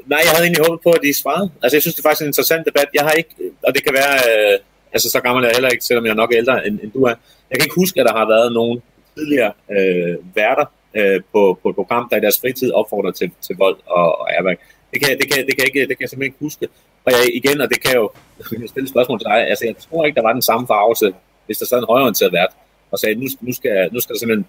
Nej, 0.06 0.20
jeg 0.24 0.32
havde 0.32 0.46
egentlig 0.46 0.66
håbet 0.68 0.82
på, 0.84 0.92
at 0.92 1.02
de 1.04 1.14
svarede. 1.14 1.52
Altså, 1.64 1.76
jeg 1.76 1.82
synes, 1.82 1.96
det 1.96 2.02
er 2.04 2.10
faktisk 2.10 2.22
en 2.22 2.28
interessant 2.28 2.66
debat. 2.66 2.88
Jeg 2.94 3.04
har 3.04 3.12
ikke, 3.12 3.36
og 3.68 3.76
det 3.76 3.84
kan 3.84 3.94
være, 3.94 4.16
øh, 4.30 4.60
altså 4.94 5.10
så 5.10 5.20
gammel 5.20 5.44
er 5.44 5.48
jeg 5.48 5.56
heller 5.56 5.70
ikke, 5.70 5.86
selvom 5.86 6.06
jeg 6.06 6.12
er 6.12 6.22
nok 6.24 6.34
ældre 6.34 6.68
end, 6.68 6.80
end 6.84 6.92
du 6.92 7.04
er. 7.04 7.16
Jeg 7.50 7.56
kan 7.58 7.66
ikke 7.66 7.76
huske, 7.76 8.00
at 8.00 8.06
der 8.06 8.14
har 8.20 8.28
været 8.28 8.54
nogen 8.54 8.82
tidligere 9.18 9.52
øh, 9.72 10.16
værter 10.36 10.66
øh, 10.94 11.22
på, 11.34 11.60
på 11.62 11.70
et 11.70 11.76
program, 11.76 12.08
der 12.10 12.18
i 12.18 12.20
deres 12.20 12.40
fritid 12.40 12.72
opfordrer 12.72 13.12
til, 13.12 13.32
til 13.42 13.56
vold 13.58 13.78
og, 13.86 14.20
og 14.22 14.28
ærværk. 14.38 14.60
Det 14.92 15.02
kan, 15.02 15.18
det, 15.18 15.32
kan, 15.32 15.46
det, 15.48 15.54
kan 15.58 15.66
ikke, 15.70 15.82
det 15.88 15.96
kan 15.98 16.02
jeg 16.02 16.10
simpelthen 16.10 16.34
ikke 16.34 16.46
huske. 16.48 16.68
Og 17.06 17.12
jeg, 17.12 17.22
igen, 17.40 17.62
og 17.62 17.70
det 17.70 17.80
kan 17.84 17.96
jo 17.96 18.12
stille 18.74 18.90
spørgsmål 18.90 19.20
til 19.20 19.26
dig, 19.26 19.48
altså 19.52 19.66
jeg 19.66 19.76
tror 19.78 20.06
ikke, 20.06 20.16
der 20.16 20.28
var 20.28 20.34
den 20.34 20.42
samme 20.42 20.68
farvelse, 20.68 21.14
hvis 21.46 21.58
der 21.58 21.66
sad 21.66 21.80
en 21.80 21.86
højorienteret 21.94 22.34
vært, 22.34 22.54
og 22.92 23.00
sagde, 23.00 23.16
nu, 23.16 23.28
nu, 23.42 23.54
skal, 23.54 23.90
nu 23.92 24.00
skal 24.00 24.14
der 24.14 24.20
simpelthen, 24.20 24.46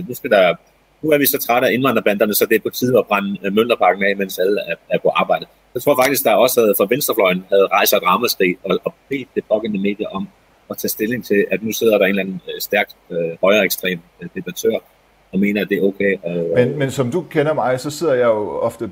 uh, 0.00 0.08
nu 0.08 0.14
skal 0.14 0.30
der, 0.30 0.54
nu 1.02 1.10
er 1.10 1.18
vi 1.18 1.26
så 1.26 1.38
trætte 1.38 1.68
af 1.68 1.72
indvandrerbanderne, 1.72 2.34
så 2.34 2.46
det 2.46 2.56
er 2.56 2.60
på 2.60 2.70
tide 2.70 2.98
at 2.98 3.06
brænde 3.06 3.38
øh, 3.42 3.46
uh, 3.46 3.56
Mønterparken 3.56 4.02
af, 4.04 4.16
mens 4.16 4.38
alle 4.38 4.60
er, 4.60 4.74
er 4.88 4.98
på 4.98 5.08
arbejde. 5.08 5.46
Jeg 5.74 5.82
tror 5.82 5.96
faktisk, 6.02 6.24
der 6.24 6.32
også 6.34 6.60
havde, 6.60 6.74
fra 6.78 6.86
Venstrefløjen 6.90 7.44
havde 7.52 7.66
rejst 7.66 7.92
et 7.92 8.02
ramaskrig 8.02 8.56
og, 8.64 8.78
og 8.84 8.94
bedt 9.08 9.28
det 9.34 9.44
pågældende 9.48 9.82
medier 9.82 10.08
om 10.08 10.28
at 10.70 10.76
tage 10.76 10.88
stilling 10.88 11.24
til, 11.24 11.46
at 11.50 11.62
nu 11.62 11.72
sidder 11.72 11.98
der 11.98 12.04
en 12.04 12.10
eller 12.10 12.22
anden 12.22 12.40
stærkt 12.60 12.96
øh, 13.10 13.18
øh 13.18 13.36
højere 13.40 13.64
ekstrem 13.64 14.00
øh, 14.20 14.28
debattør, 14.34 14.78
og 15.32 15.38
mener, 15.38 15.62
at 15.62 15.68
det 15.68 15.78
er 15.78 15.82
okay. 15.82 16.16
Øh, 16.26 16.54
men, 16.54 16.78
men 16.78 16.90
som 16.90 17.10
du 17.10 17.24
kender 17.30 17.54
mig, 17.54 17.80
så 17.80 17.90
sidder 17.90 18.14
jeg 18.14 18.26
jo 18.26 18.58
ofte 18.58 18.90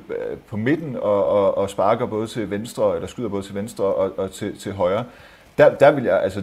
på 0.49 0.57
midten 0.57 0.97
og, 0.97 1.27
og, 1.29 1.59
og 1.59 1.71
sparker 1.71 2.07
både 2.07 2.27
til 2.27 2.51
venstre, 2.51 2.95
eller 2.95 3.09
skyder 3.09 3.29
både 3.29 3.43
til 3.43 3.55
venstre 3.55 3.85
og, 3.85 4.19
og 4.19 4.31
til, 4.31 4.59
til 4.59 4.73
højre 4.73 5.05
der, 5.59 5.75
der 5.75 5.91
vil 5.91 6.05
jeg, 6.05 6.23
altså, 6.23 6.43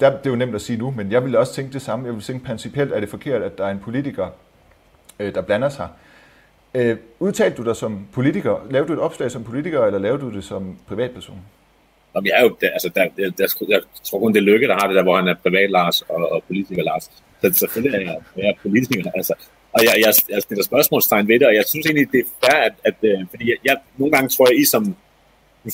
der, 0.00 0.10
det 0.10 0.26
er 0.26 0.30
jo 0.30 0.36
nemt 0.36 0.54
at 0.54 0.60
sige 0.60 0.78
nu, 0.78 0.90
men 0.90 1.12
jeg 1.12 1.24
vil 1.24 1.36
også 1.36 1.54
tænke 1.54 1.72
det 1.72 1.82
samme. 1.82 2.06
Jeg 2.06 2.14
vil 2.14 2.22
tænke 2.22 2.44
principielt, 2.44 2.92
er 2.92 3.00
det 3.00 3.08
forkert, 3.08 3.42
at 3.42 3.58
der 3.58 3.66
er 3.66 3.70
en 3.70 3.78
politiker, 3.78 4.28
øh, 5.18 5.34
der 5.34 5.42
blander 5.42 5.68
sig. 5.68 5.88
Øh, 6.74 6.96
udtalte 7.20 7.56
du 7.56 7.64
dig 7.64 7.76
som 7.76 8.06
politiker? 8.12 8.66
Lavede 8.70 8.88
du 8.88 8.92
et 8.92 8.98
opslag 8.98 9.30
som 9.30 9.44
politiker, 9.44 9.84
eller 9.84 9.98
lavede 9.98 10.20
du 10.20 10.30
det 10.30 10.44
som 10.44 10.78
privatperson? 10.88 11.38
Jamen, 12.14 12.26
jeg 12.26 12.34
er 12.38 12.42
jo, 12.42 12.56
altså, 12.62 12.88
der, 12.94 13.06
der, 13.16 13.30
der, 13.30 13.64
jeg 13.68 13.80
tror 14.04 14.18
kun, 14.18 14.32
det 14.32 14.38
er 14.38 14.42
Lykke, 14.42 14.66
der 14.66 14.74
har 14.74 14.86
det 14.86 14.96
der, 14.96 15.02
hvor 15.02 15.16
han 15.16 15.28
er 15.28 15.34
privat 15.42 15.70
Lars 15.70 16.02
og, 16.02 16.32
og 16.32 16.42
politiker 16.46 16.82
Lars. 16.82 17.10
Så 17.42 17.52
selvfølgelig 17.52 17.98
er 17.98 18.12
jeg, 18.12 18.20
jeg 18.36 18.48
er 18.48 18.54
politiker. 18.62 19.10
Altså. 19.14 19.34
Og 19.72 19.84
jeg, 19.84 19.94
jeg, 20.06 20.12
jeg 20.28 20.42
stiller 20.42 20.64
spørgsmålstegn 20.64 21.28
ved 21.28 21.38
det, 21.40 21.46
og 21.46 21.54
jeg 21.54 21.64
synes 21.66 21.86
egentlig, 21.86 22.12
det 22.12 22.20
er 22.20 22.46
fair, 22.46 22.60
at, 22.60 22.74
at 22.84 22.94
øh, 23.02 23.18
fordi 23.30 23.50
jeg, 23.50 23.56
jeg, 23.64 23.76
nogle 23.96 24.12
gange 24.12 24.28
tror 24.28 24.46
jeg, 24.50 24.60
I 24.60 24.64
som 24.64 24.96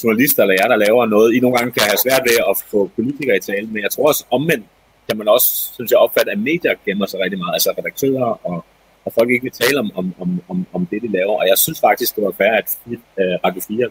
journalister 0.05 0.43
eller 0.43 0.57
jer, 0.61 0.69
der 0.69 0.77
laver 0.77 1.07
noget, 1.07 1.35
I 1.35 1.41
nogle 1.41 1.57
gange 1.59 1.73
kan 1.73 1.83
have 1.83 2.05
svært 2.05 2.23
ved 2.29 2.37
at 2.51 2.55
få 2.73 2.91
politikere 2.97 3.37
i 3.37 3.41
tale, 3.41 3.67
men 3.67 3.83
jeg 3.83 3.91
tror 3.91 4.09
også 4.09 4.25
omvendt 4.31 4.67
kan 5.09 5.19
man 5.19 5.29
også, 5.29 5.49
synes 5.75 5.91
jeg, 5.91 5.99
opfatte, 5.99 6.33
at 6.33 6.39
medier 6.39 6.75
gemmer 6.87 7.07
sig 7.07 7.21
rigtig 7.21 7.39
meget, 7.39 7.55
altså 7.55 7.71
redaktører 7.79 8.47
og, 8.49 8.65
og 9.05 9.13
folk 9.13 9.31
ikke 9.31 9.43
vil 9.43 9.53
tale 9.53 9.79
om, 9.79 9.91
om, 9.97 10.15
om, 10.21 10.31
om, 10.49 10.67
om 10.73 10.87
det, 10.87 11.03
de 11.03 11.13
laver. 11.13 11.35
Og 11.41 11.49
jeg 11.49 11.59
synes 11.59 11.81
faktisk, 11.81 12.17
det 12.17 12.25
var 12.25 12.31
fair, 12.31 12.53
at 12.63 12.79
øh, 12.89 13.37
Radio 13.45 13.61
4 13.61 13.89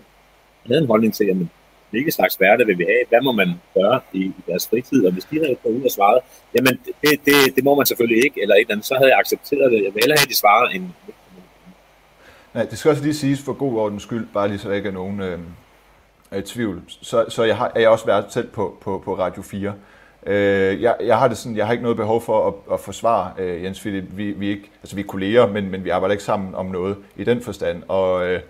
havde 0.68 0.82
en 0.82 0.88
holdning 0.88 1.14
til, 1.14 1.26
jamen, 1.26 1.50
hvilke 1.90 2.12
slags 2.12 2.40
værter 2.40 2.66
vil 2.66 2.78
vi 2.78 2.84
have? 2.84 3.04
Hvad 3.10 3.22
må 3.22 3.32
man 3.32 3.50
gøre 3.74 4.00
i, 4.14 4.20
i 4.20 4.42
deres 4.48 4.68
fritid? 4.68 5.06
Og 5.06 5.12
hvis 5.14 5.24
de 5.24 5.36
havde 5.36 5.56
gået 5.64 5.74
ud 5.74 5.84
og 5.84 5.92
svaret, 5.92 6.20
jamen 6.56 6.80
det, 7.02 7.14
det, 7.26 7.56
det 7.56 7.64
må 7.64 7.76
man 7.76 7.86
selvfølgelig 7.86 8.24
ikke, 8.26 8.42
eller 8.42 8.56
et 8.56 8.60
eller 8.60 8.72
andet, 8.72 8.86
så 8.86 8.96
havde 8.96 9.10
jeg 9.10 9.20
accepteret 9.20 9.72
det. 9.72 9.84
Jeg 9.84 9.94
vil 9.94 10.02
hellere 10.04 10.18
have, 10.20 10.28
at 10.28 10.30
de 10.30 10.36
svarede 10.36 10.76
en... 10.76 10.96
Ja, 12.56 12.66
det 12.66 12.78
skal 12.78 12.92
også 12.92 13.04
lige 13.04 13.14
siges 13.14 13.42
for 13.42 13.54
god 13.54 13.74
ordens 13.78 14.04
skyld, 14.04 14.28
bare 14.34 14.48
lige 14.48 14.60
så 14.60 14.70
der 14.70 14.76
ikke 14.76 14.90
er 14.90 14.94
nogen 14.94 15.20
øh, 15.22 15.40
i 16.38 16.42
tvivl. 16.42 16.82
Så, 16.88 17.26
så 17.30 17.44
jeg 17.44 17.58
har, 17.58 17.72
jeg 17.76 17.90
også 17.90 18.06
været 18.06 18.26
selv 18.30 18.48
på, 18.48 18.78
på, 18.82 19.02
på 19.06 19.18
Radio 19.18 19.42
4. 19.42 19.74
Øh, 20.26 20.82
jeg, 20.82 20.96
jeg, 21.04 21.18
har 21.18 21.28
det 21.28 21.38
sådan, 21.38 21.58
jeg 21.58 21.66
har 21.66 21.72
ikke 21.72 21.84
noget 21.84 21.98
behov 21.98 22.22
for 22.22 22.48
at, 22.48 22.74
at 22.74 22.80
forsvare 22.80 23.32
øh, 23.38 23.64
Jens 23.64 23.80
Philip. 23.80 24.04
Vi, 24.12 24.32
vi, 24.32 24.48
ikke, 24.48 24.72
altså, 24.82 24.96
vi 24.96 25.02
er 25.02 25.06
kolleger, 25.06 25.48
men, 25.48 25.72
men 25.72 25.84
vi 25.84 25.90
arbejder 25.90 26.12
ikke 26.12 26.24
sammen 26.24 26.56
om 26.56 26.66
noget 26.66 26.98
i 27.16 27.24
den 27.24 27.42
forstand. 27.42 27.84
Og 27.88 28.28
øh, 28.28 28.42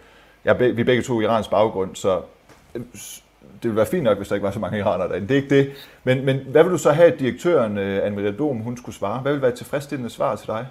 jeg, 0.46 0.60
vi 0.60 0.81
er 0.81 0.86
begge 0.86 1.01
to 1.01 1.22
iransk 1.22 1.50
baggrund, 1.50 1.96
så 1.96 2.22
øh, 2.75 2.81
det 3.43 3.63
ville 3.63 3.75
være 3.75 3.86
fint 3.86 4.03
nok, 4.03 4.17
hvis 4.17 4.27
der 4.27 4.36
ikke 4.36 4.46
var 4.46 4.51
så 4.51 4.60
mange 4.60 4.79
iranere 4.79 5.10
derinde. 5.10 5.27
Det 5.27 5.38
er 5.38 5.41
ikke 5.41 5.55
det. 5.55 5.72
Men, 6.03 6.25
men 6.25 6.38
hvad 6.38 6.63
vil 6.63 6.72
du 6.72 6.77
så 6.77 6.91
have, 6.91 7.13
at 7.13 7.19
direktøren, 7.19 7.77
øh, 7.77 8.07
Anne-Marie 8.07 8.38
Dom, 8.38 8.57
hun 8.57 8.77
skulle 8.77 8.96
svare? 8.96 9.19
Hvad 9.19 9.31
vil 9.31 9.41
være 9.41 9.51
et 9.51 9.57
tilfredsstillende 9.57 10.10
svar 10.10 10.36
til 10.36 10.48
dig? 10.48 10.67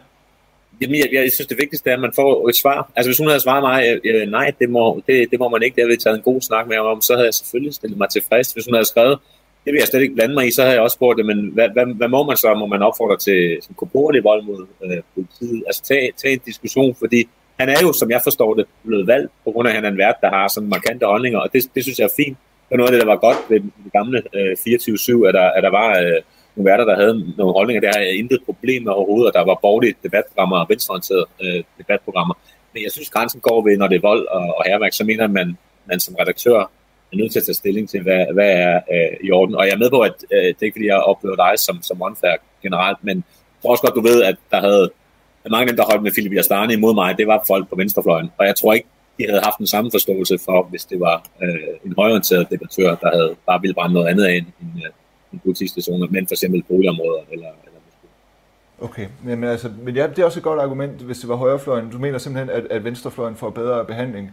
Jamen, 0.80 0.97
jeg, 0.97 1.09
jeg 1.12 1.33
synes, 1.33 1.49
det 1.49 1.59
vigtigste 1.59 1.90
er, 1.90 1.95
at 1.95 2.00
man 2.00 2.12
får 2.14 2.49
et 2.49 2.56
svar. 2.56 2.90
Altså, 2.97 3.09
hvis 3.09 3.18
hun 3.18 3.26
havde 3.26 3.40
svaret 3.40 3.62
mig, 3.62 4.00
øh, 4.04 4.23
øh, 4.23 4.30
nej, 4.30 4.52
det 4.61 4.71
må, 4.71 5.02
det, 5.06 5.30
det 5.30 5.38
må 5.38 5.49
man 5.49 5.62
ikke, 5.62 5.75
det 5.75 5.85
har 5.85 5.90
vi 5.90 5.97
taget 5.97 6.16
en 6.16 6.23
god 6.23 6.40
snak 6.40 6.68
med 6.68 6.76
om, 6.76 7.00
så 7.00 7.12
havde 7.14 7.26
jeg 7.26 7.35
selvfølgelig 7.35 7.75
stillet 7.75 7.99
mig 7.99 8.09
tilfreds. 8.11 8.52
Hvis 8.52 8.64
hun 8.64 8.75
havde 8.75 8.85
skrevet, 8.85 9.18
det 9.64 9.73
vil 9.73 9.78
jeg 9.78 9.88
slet 9.88 10.02
ikke 10.02 10.14
blande 10.14 10.35
mig 10.35 10.47
i, 10.47 10.50
så 10.50 10.62
havde 10.62 10.75
jeg 10.75 10.83
også 10.83 10.95
spurgt 10.95 11.16
det, 11.18 11.26
men 11.26 11.38
hvad, 11.54 11.68
hvad, 11.68 11.87
hvad 11.87 12.09
må 12.09 12.25
man 12.25 12.37
så? 12.37 12.54
Må 12.54 12.66
man 12.66 12.83
opfordre 12.83 13.16
til 13.16 13.59
korporlig 13.76 14.25
vold 14.25 14.42
mod 14.42 14.66
øh, 14.85 15.02
politiet? 15.14 15.62
Altså, 15.66 15.83
tag, 15.83 16.12
tag 16.16 16.33
en 16.33 16.40
diskussion, 16.47 16.95
fordi 16.99 17.28
han 17.61 17.68
er 17.68 17.80
jo, 17.83 17.92
som 17.92 18.11
jeg 18.11 18.21
forstår 18.25 18.54
det, 18.54 18.66
blevet 18.87 19.06
valgt, 19.06 19.33
på 19.45 19.50
grund 19.50 19.68
af, 19.68 19.73
at 19.73 19.75
han 19.75 19.85
er 19.85 19.88
en 19.88 19.99
vært, 19.99 20.14
der 20.21 20.28
har 20.28 20.49
sådan 20.49 20.68
markante 20.68 21.06
holdninger, 21.06 21.38
og 21.38 21.49
det, 21.52 21.64
det 21.75 21.83
synes 21.83 21.99
jeg 21.99 22.04
er 22.04 22.16
fint. 22.16 22.37
Det 22.38 22.71
var 22.71 22.76
noget 22.76 22.90
af 22.90 22.92
det, 22.92 23.00
der 23.06 23.12
var 23.14 23.21
godt 23.26 23.38
ved 23.49 23.61
det 23.61 23.92
gamle 23.92 24.23
øh, 24.35 24.52
24-7, 24.52 25.28
at 25.28 25.35
der, 25.35 25.47
at 25.56 25.62
der 25.62 25.71
var 25.71 25.90
øh, 26.00 26.21
nogle 26.56 26.70
værter, 26.70 26.84
der 26.84 26.96
havde 26.96 27.14
nogle 27.38 27.52
holdninger. 27.52 27.80
der 27.80 27.92
har 27.96 28.04
intet 28.04 28.40
problem 28.44 28.82
med 28.82 28.92
overhovedet, 28.92 29.26
og 29.26 29.34
der 29.34 29.44
var 29.44 29.58
borgerlige 29.62 29.94
debatprogrammer 30.02 30.56
og 30.56 30.66
venstreorienterede 30.68 31.26
øh, 31.42 31.62
debatprogrammer. 31.78 32.34
Men 32.72 32.82
jeg 32.82 32.92
synes, 32.92 33.10
grænsen 33.10 33.40
går 33.40 33.62
ved, 33.68 33.76
når 33.76 33.88
det 33.88 33.96
er 33.96 34.08
vold 34.10 34.26
og, 34.26 34.54
og 34.58 34.62
herværk, 34.66 34.92
så 34.92 35.04
mener 35.04 35.26
man, 35.26 35.58
man 35.86 36.00
som 36.00 36.14
redaktør 36.20 36.58
er 37.12 37.16
nødt 37.16 37.32
til 37.32 37.38
at 37.38 37.44
tage 37.44 37.54
stilling 37.54 37.88
til, 37.88 38.02
hvad, 38.02 38.26
hvad 38.32 38.50
er 38.50 38.80
øh, 38.92 39.26
i 39.26 39.30
orden. 39.30 39.54
Og 39.54 39.64
jeg 39.66 39.72
er 39.72 39.78
med 39.78 39.90
på, 39.90 40.00
at 40.00 40.14
øh, 40.32 40.46
det 40.46 40.60
er 40.60 40.66
ikke 40.66 40.75
fordi, 40.75 40.86
jeg 40.86 40.96
oplever 40.96 41.36
dig 41.36 41.52
som, 41.56 41.82
som 41.82 42.02
åndfærk 42.02 42.40
generelt, 42.62 42.98
men 43.02 43.16
jeg 43.16 43.62
tror 43.62 43.70
også 43.70 43.82
godt, 43.82 43.94
du 43.94 44.00
ved, 44.00 44.22
at 44.22 44.36
der 44.50 44.60
havde 44.60 44.90
at 45.46 45.50
mange 45.50 45.62
af 45.62 45.68
dem, 45.68 45.76
der 45.76 45.84
holdt 45.90 46.02
med 46.02 46.12
Philip 46.12 46.32
Jastani 46.32 46.75
imod 46.75 46.94
mig, 46.94 47.18
det 47.18 47.26
var 47.26 47.44
folk 47.46 47.68
på 47.68 47.76
venstrefløjen. 47.76 48.30
Og 48.38 48.46
jeg 48.46 48.56
tror 48.56 48.72
ikke, 48.72 48.88
de 49.18 49.25
havde 49.28 49.40
haft 49.40 49.58
den 49.58 49.66
samme 49.66 49.90
forståelse 49.90 50.38
for, 50.44 50.62
hvis 50.62 50.84
det 50.84 51.00
var 51.00 51.16
øh, 51.42 51.76
en 51.86 51.94
højorienteret 51.98 52.50
debattør, 52.50 52.94
der 52.94 53.10
havde 53.16 53.36
bare 53.46 53.60
ville 53.60 53.75
brænde 53.75 53.94
noget 53.94 54.08
andet 54.08 54.25
af 54.25 54.34
end, 54.34 54.46
end, 54.60 54.84
øh, 54.84 54.90
politistationer, 55.45 56.06
men 56.11 56.26
for 56.26 56.35
eksempel 56.35 56.62
boligområder 56.62 57.23
eller, 57.33 57.49
eller 57.64 57.76
Okay, 58.80 59.06
men, 59.25 59.45
altså, 59.45 59.71
men 59.83 59.95
ja, 59.95 60.06
det 60.06 60.18
er 60.18 60.25
også 60.25 60.38
et 60.38 60.45
godt 60.45 60.61
argument, 60.61 61.00
hvis 61.00 61.18
det 61.18 61.28
var 61.28 61.35
højrefløjen. 61.35 61.90
Du 61.90 61.99
mener 61.99 62.18
simpelthen, 62.18 62.50
at, 62.50 62.66
at 62.71 62.85
venstrefløjen 62.85 63.37
får 63.37 63.50
bedre 63.50 63.85
behandling. 63.85 64.33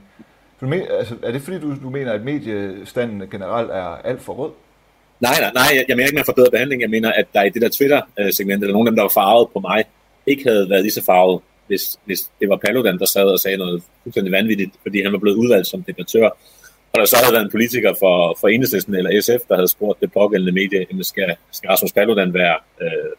Du 0.62 0.68
mener, 0.68 0.86
altså, 0.98 1.16
er 1.24 1.32
det 1.32 1.42
fordi, 1.42 1.60
du, 1.60 1.76
du 1.84 1.90
mener, 1.90 2.12
at 2.12 2.24
mediestanden 2.24 3.30
generelt 3.30 3.72
er 3.72 3.84
alt 3.84 4.22
for 4.22 4.34
rød? 4.34 4.52
Nej, 5.20 5.34
nej, 5.40 5.52
nej, 5.54 5.64
jeg, 5.74 5.86
jeg 5.88 5.96
mener 5.96 6.08
ikke, 6.08 6.16
man 6.16 6.26
får 6.26 6.34
bedre 6.34 6.52
behandling. 6.52 6.82
Jeg 6.82 6.90
mener, 6.90 7.12
at 7.12 7.26
der 7.34 7.44
i 7.44 7.50
det 7.50 7.62
der 7.62 7.70
Twitter-segment, 7.70 8.64
eller 8.64 8.74
nogen 8.74 8.88
af 8.88 8.92
dem, 8.92 8.96
der 8.96 9.04
var 9.04 9.12
farvet 9.14 9.48
på 9.54 9.60
mig, 9.60 9.84
ikke 10.28 10.44
havde 10.44 10.70
været 10.70 10.82
lige 10.82 10.92
så 10.92 11.04
farvet, 11.06 11.42
hvis, 11.68 12.00
hvis 12.06 12.20
det 12.40 12.50
var 12.50 12.56
Paludan, 12.56 13.00
der 13.00 13.06
sad 13.06 13.24
og 13.24 13.40
sagde 13.40 13.58
noget 13.58 13.84
fuldstændig 14.04 14.32
vanvittigt, 14.32 14.72
fordi 14.82 15.04
han 15.04 15.12
var 15.12 15.20
blevet 15.20 15.38
udvalgt 15.38 15.68
som 15.68 15.84
debattør. 15.84 16.30
Og 16.96 17.00
der 17.00 17.06
så 17.06 17.18
havde 17.22 17.34
været 17.34 17.46
en 17.46 17.52
politiker 17.52 17.94
for, 18.00 18.38
for 18.40 18.48
Enhedslisten 18.48 18.96
eller 18.96 19.22
SF, 19.22 19.48
der 19.50 19.56
havde 19.56 19.68
spurgt 19.68 20.02
det 20.02 20.12
pågældende 20.14 20.52
medie, 20.52 21.04
skal, 21.04 21.36
skal 21.52 21.68
Rasmus 21.68 21.92
Paludan 21.92 22.34
være, 22.34 22.58
øh, 22.82 23.12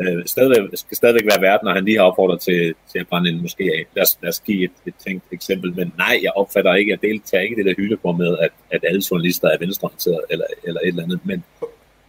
øh, 0.00 0.26
stadigvæk, 0.26 0.60
skal 0.74 0.96
stadigvæk 0.96 1.26
være 1.26 1.42
verden, 1.42 1.64
når 1.66 1.74
han 1.74 1.84
lige 1.84 1.98
har 1.98 2.04
opfordret 2.04 2.40
til, 2.40 2.74
til 2.92 2.98
at 2.98 3.08
brænde 3.08 3.30
en 3.30 3.42
måske 3.42 3.64
af. 3.64 3.84
Lad 3.96 4.02
os, 4.02 4.18
lad 4.22 4.28
os 4.28 4.40
give 4.40 4.64
et, 4.64 4.76
et 4.86 4.94
tænkt 5.06 5.24
eksempel, 5.32 5.74
men 5.76 5.92
nej, 5.98 6.20
jeg 6.22 6.32
opfatter 6.36 6.74
ikke, 6.74 6.92
at 6.92 7.02
deltager 7.02 7.42
ikke 7.42 7.56
det 7.56 7.66
der 7.66 7.74
hylde 7.76 7.96
på 7.96 8.12
med, 8.12 8.38
at, 8.38 8.50
at 8.70 8.84
alle 8.88 9.02
journalister 9.10 9.48
er 9.48 9.58
venstreorienterede 9.58 10.22
eller, 10.30 10.46
eller 10.64 10.80
et 10.80 10.88
eller 10.88 11.02
andet, 11.02 11.20
men 11.24 11.44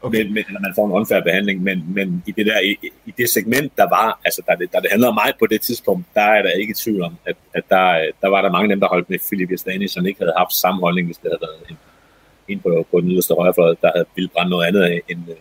okay. 0.06 0.24
men, 0.24 0.34
men, 0.34 0.44
man 0.62 0.74
får 0.76 0.86
en 0.86 0.92
unfair 0.92 1.22
behandling, 1.22 1.64
men, 1.64 1.84
men 1.88 2.24
i 2.28 2.32
det 2.32 2.46
der 2.46 2.60
i, 2.60 2.78
i 3.06 3.14
det 3.18 3.30
segment, 3.30 3.78
der 3.78 3.90
var, 3.90 4.20
altså 4.26 4.42
der 4.48 4.56
det, 4.56 4.72
der 4.72 4.80
det 4.80 4.90
handlede 4.92 5.10
om 5.10 5.16
mig 5.16 5.34
på 5.40 5.46
det 5.46 5.62
tidspunkt, 5.62 6.06
der 6.14 6.22
er 6.22 6.42
der 6.42 6.50
ikke 6.50 6.74
tvivl 6.78 7.02
om, 7.02 7.16
at, 7.26 7.36
at 7.54 7.64
der, 7.70 8.12
der 8.22 8.28
var 8.28 8.42
der 8.42 8.52
mange 8.52 8.64
af 8.64 8.70
dem, 8.70 8.80
der 8.80 8.88
holdt 8.88 9.10
med 9.10 9.20
Philip 9.28 9.52
Jastani, 9.52 9.88
som 9.88 10.06
ikke 10.06 10.20
havde 10.20 10.34
haft 10.38 10.54
samme 10.54 10.82
holdning, 10.82 11.08
hvis 11.08 11.18
det 11.18 11.32
havde 11.32 11.42
været 11.42 11.70
en, 11.70 11.78
en 12.48 12.60
på, 12.60 12.88
på 12.92 13.02
den 13.02 13.12
yderste 13.12 13.34
højrefløj, 13.34 13.76
der 13.82 13.92
havde 13.96 14.06
ville 14.16 14.30
brænde 14.30 14.50
noget 14.50 14.66
andet 14.66 15.02
end 15.10 15.20
øh, 15.30 15.36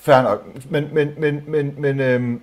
Fair 0.00 0.22
nok, 0.22 0.70
men, 0.70 0.88
men, 0.92 1.14
men, 1.18 1.42
men, 1.46 1.74
men 1.78 2.00
øhm, 2.00 2.42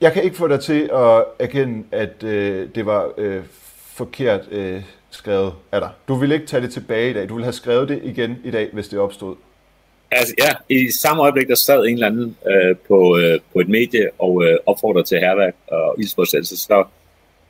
jeg 0.00 0.12
kan 0.12 0.22
ikke 0.22 0.36
få 0.36 0.48
dig 0.48 0.60
til 0.60 0.90
at 0.92 1.24
erkende, 1.38 1.84
at 1.92 2.22
øh, 2.22 2.68
det 2.74 2.86
var 2.86 3.10
øh, 3.18 3.42
forkert 3.94 4.40
øh, 4.50 4.82
skrevet 5.10 5.52
af 5.72 5.80
dig. 5.80 5.90
Du 6.08 6.14
vil 6.14 6.32
ikke 6.32 6.46
tage 6.46 6.62
det 6.62 6.72
tilbage 6.72 7.10
i 7.10 7.12
dag. 7.12 7.28
Du 7.28 7.34
vil 7.34 7.44
have 7.44 7.52
skrevet 7.52 7.88
det 7.88 8.00
igen 8.02 8.38
i 8.44 8.50
dag, 8.50 8.70
hvis 8.72 8.88
det 8.88 8.98
opstod. 8.98 9.36
Altså, 10.14 10.34
ja, 10.38 10.50
i 10.68 10.90
samme 11.02 11.22
øjeblik, 11.22 11.48
der 11.48 11.54
sad 11.54 11.84
en 11.84 11.94
eller 11.94 12.06
anden 12.06 12.36
øh, 12.50 12.76
på, 12.88 13.18
øh, 13.18 13.40
på 13.52 13.60
et 13.60 13.68
medie 13.68 14.10
og 14.18 14.44
øh, 14.44 14.58
opfordrede 14.66 15.06
til 15.06 15.18
herværk 15.18 15.54
og 15.68 15.94
ildspåsættelse, 15.98 16.56
så, 16.56 16.84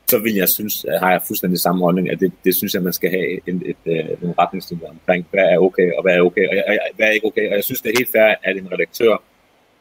så 0.07 0.19
vil 0.19 0.35
jeg 0.35 0.49
synes, 0.49 0.85
har 0.99 1.11
jeg 1.11 1.21
fuldstændig 1.27 1.59
samme 1.59 1.81
holdning, 1.81 2.11
at 2.11 2.19
det, 2.19 2.31
det 2.43 2.55
synes 2.55 2.73
jeg, 2.73 2.81
man 2.81 2.93
skal 2.93 3.09
have 3.09 3.49
en, 3.49 3.63
et, 3.65 3.75
et, 3.85 3.91
øh, 3.97 4.21
nogle 4.21 4.35
retningslinjer 4.39 4.89
omkring, 4.89 5.25
hvad 5.31 5.43
er 5.43 5.57
okay 5.57 5.91
og 5.97 6.01
hvad 6.01 6.15
er 6.15 6.21
okay, 6.21 6.47
og, 6.49 6.55
jeg, 6.55 6.79
hvad 6.95 7.07
er 7.07 7.11
ikke 7.11 7.27
okay. 7.27 7.49
Og 7.49 7.55
jeg 7.55 7.63
synes, 7.63 7.81
det 7.81 7.89
er 7.89 7.97
helt 7.97 8.11
fair, 8.11 8.35
at 8.43 8.57
en 8.57 8.71
redaktør 8.71 9.23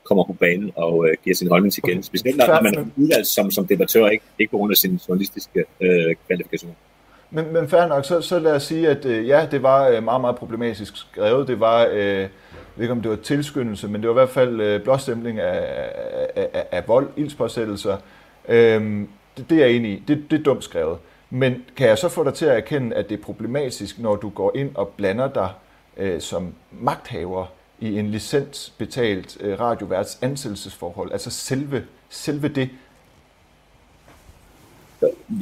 kommer 0.04 0.24
på 0.24 0.32
banen 0.32 0.70
og 0.76 1.08
øh, 1.08 1.16
giver 1.24 1.36
sin 1.36 1.48
holdning 1.48 1.72
til 1.72 1.82
igen. 1.86 2.02
Specielt 2.02 2.36
når 2.36 2.62
man 2.62 2.74
er 2.74 2.84
udvalgt 2.96 3.26
som, 3.26 3.50
som 3.50 3.66
debattør, 3.66 4.06
ikke, 4.08 4.24
ikke 4.38 4.50
på 4.50 4.56
grund 4.56 4.72
af 4.72 4.76
sin 4.76 5.00
journalistiske 5.08 5.64
øh, 5.80 6.14
kvalifikation. 6.26 6.76
Men, 7.34 7.52
men 7.52 7.68
fair 7.68 7.86
nok, 7.86 8.04
så, 8.04 8.20
så 8.20 8.38
lad 8.38 8.54
os 8.54 8.62
sige, 8.62 8.88
at 8.88 9.04
øh, 9.04 9.28
ja, 9.28 9.46
det 9.50 9.62
var 9.62 9.88
øh, 9.88 10.04
meget, 10.04 10.20
meget 10.20 10.36
problematisk 10.36 10.96
skrevet. 10.96 11.48
Det 11.48 11.60
var... 11.60 11.88
Øh, 11.92 12.28
jeg 12.76 12.78
ved 12.78 12.84
ikke 12.84 12.92
om 12.92 13.02
det 13.02 13.10
var 13.10 13.16
tilskyndelse, 13.16 13.88
men 13.88 14.00
det 14.00 14.08
var 14.08 14.14
i 14.14 14.20
hvert 14.20 14.28
fald 14.28 14.60
øh, 14.60 14.82
blåstemning 14.82 15.40
af, 15.40 15.90
af, 16.36 16.48
af, 16.52 16.66
af 16.70 16.88
vold, 16.88 17.08
ildspåsættelser. 17.16 17.96
Øh, 18.48 19.00
det, 19.36 19.50
det 19.50 19.62
er 19.62 19.66
jeg 19.66 19.76
enig 19.76 19.90
i. 19.90 20.02
Det, 20.08 20.30
det 20.30 20.40
er 20.40 20.42
dumt 20.42 20.64
skrevet. 20.64 20.98
Men 21.30 21.64
kan 21.76 21.88
jeg 21.88 21.98
så 21.98 22.08
få 22.08 22.24
dig 22.24 22.34
til 22.34 22.46
at 22.46 22.56
erkende, 22.56 22.96
at 22.96 23.08
det 23.08 23.18
er 23.18 23.22
problematisk, 23.22 23.98
når 23.98 24.16
du 24.16 24.28
går 24.28 24.52
ind 24.54 24.70
og 24.74 24.88
blander 24.88 25.28
dig 25.28 25.48
øh, 25.96 26.20
som 26.20 26.54
magthaver 26.72 27.46
i 27.80 27.98
en 27.98 28.10
licensbetalt 28.10 29.36
øh, 29.40 29.60
radioværts 29.60 30.18
ansættelsesforhold? 30.22 31.12
Altså 31.12 31.30
selve, 31.30 31.84
selve 32.08 32.48
det, 32.48 32.70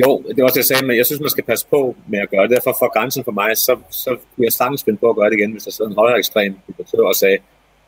jo, 0.03 0.11
det 0.29 0.37
var 0.37 0.45
også 0.45 0.59
det, 0.59 0.65
jeg 0.65 0.71
sagde, 0.73 0.87
men 0.87 0.97
jeg 0.97 1.07
synes, 1.07 1.21
man 1.21 1.31
skal 1.31 1.45
passe 1.45 1.67
på 1.71 1.97
med 2.09 2.19
at 2.19 2.31
gøre 2.31 2.43
det. 2.43 2.51
Derfor 2.51 2.77
for 2.79 2.93
grænsen 2.97 3.25
for 3.25 3.33
mig, 3.33 3.57
så, 3.57 3.77
så 3.91 4.11
kunne 4.11 4.45
jeg 4.45 4.53
sagtens 4.53 4.85
finde 4.85 4.99
på 4.99 5.11
at 5.11 5.17
gøre 5.17 5.31
det 5.31 5.39
igen, 5.39 5.53
hvis 5.53 5.65
der 5.65 5.71
sidder 5.71 5.91
en 5.91 5.97
højere 5.97 6.19
ekstrem 6.19 6.55
debattør 6.67 7.05
og 7.13 7.15
sagde, 7.15 7.39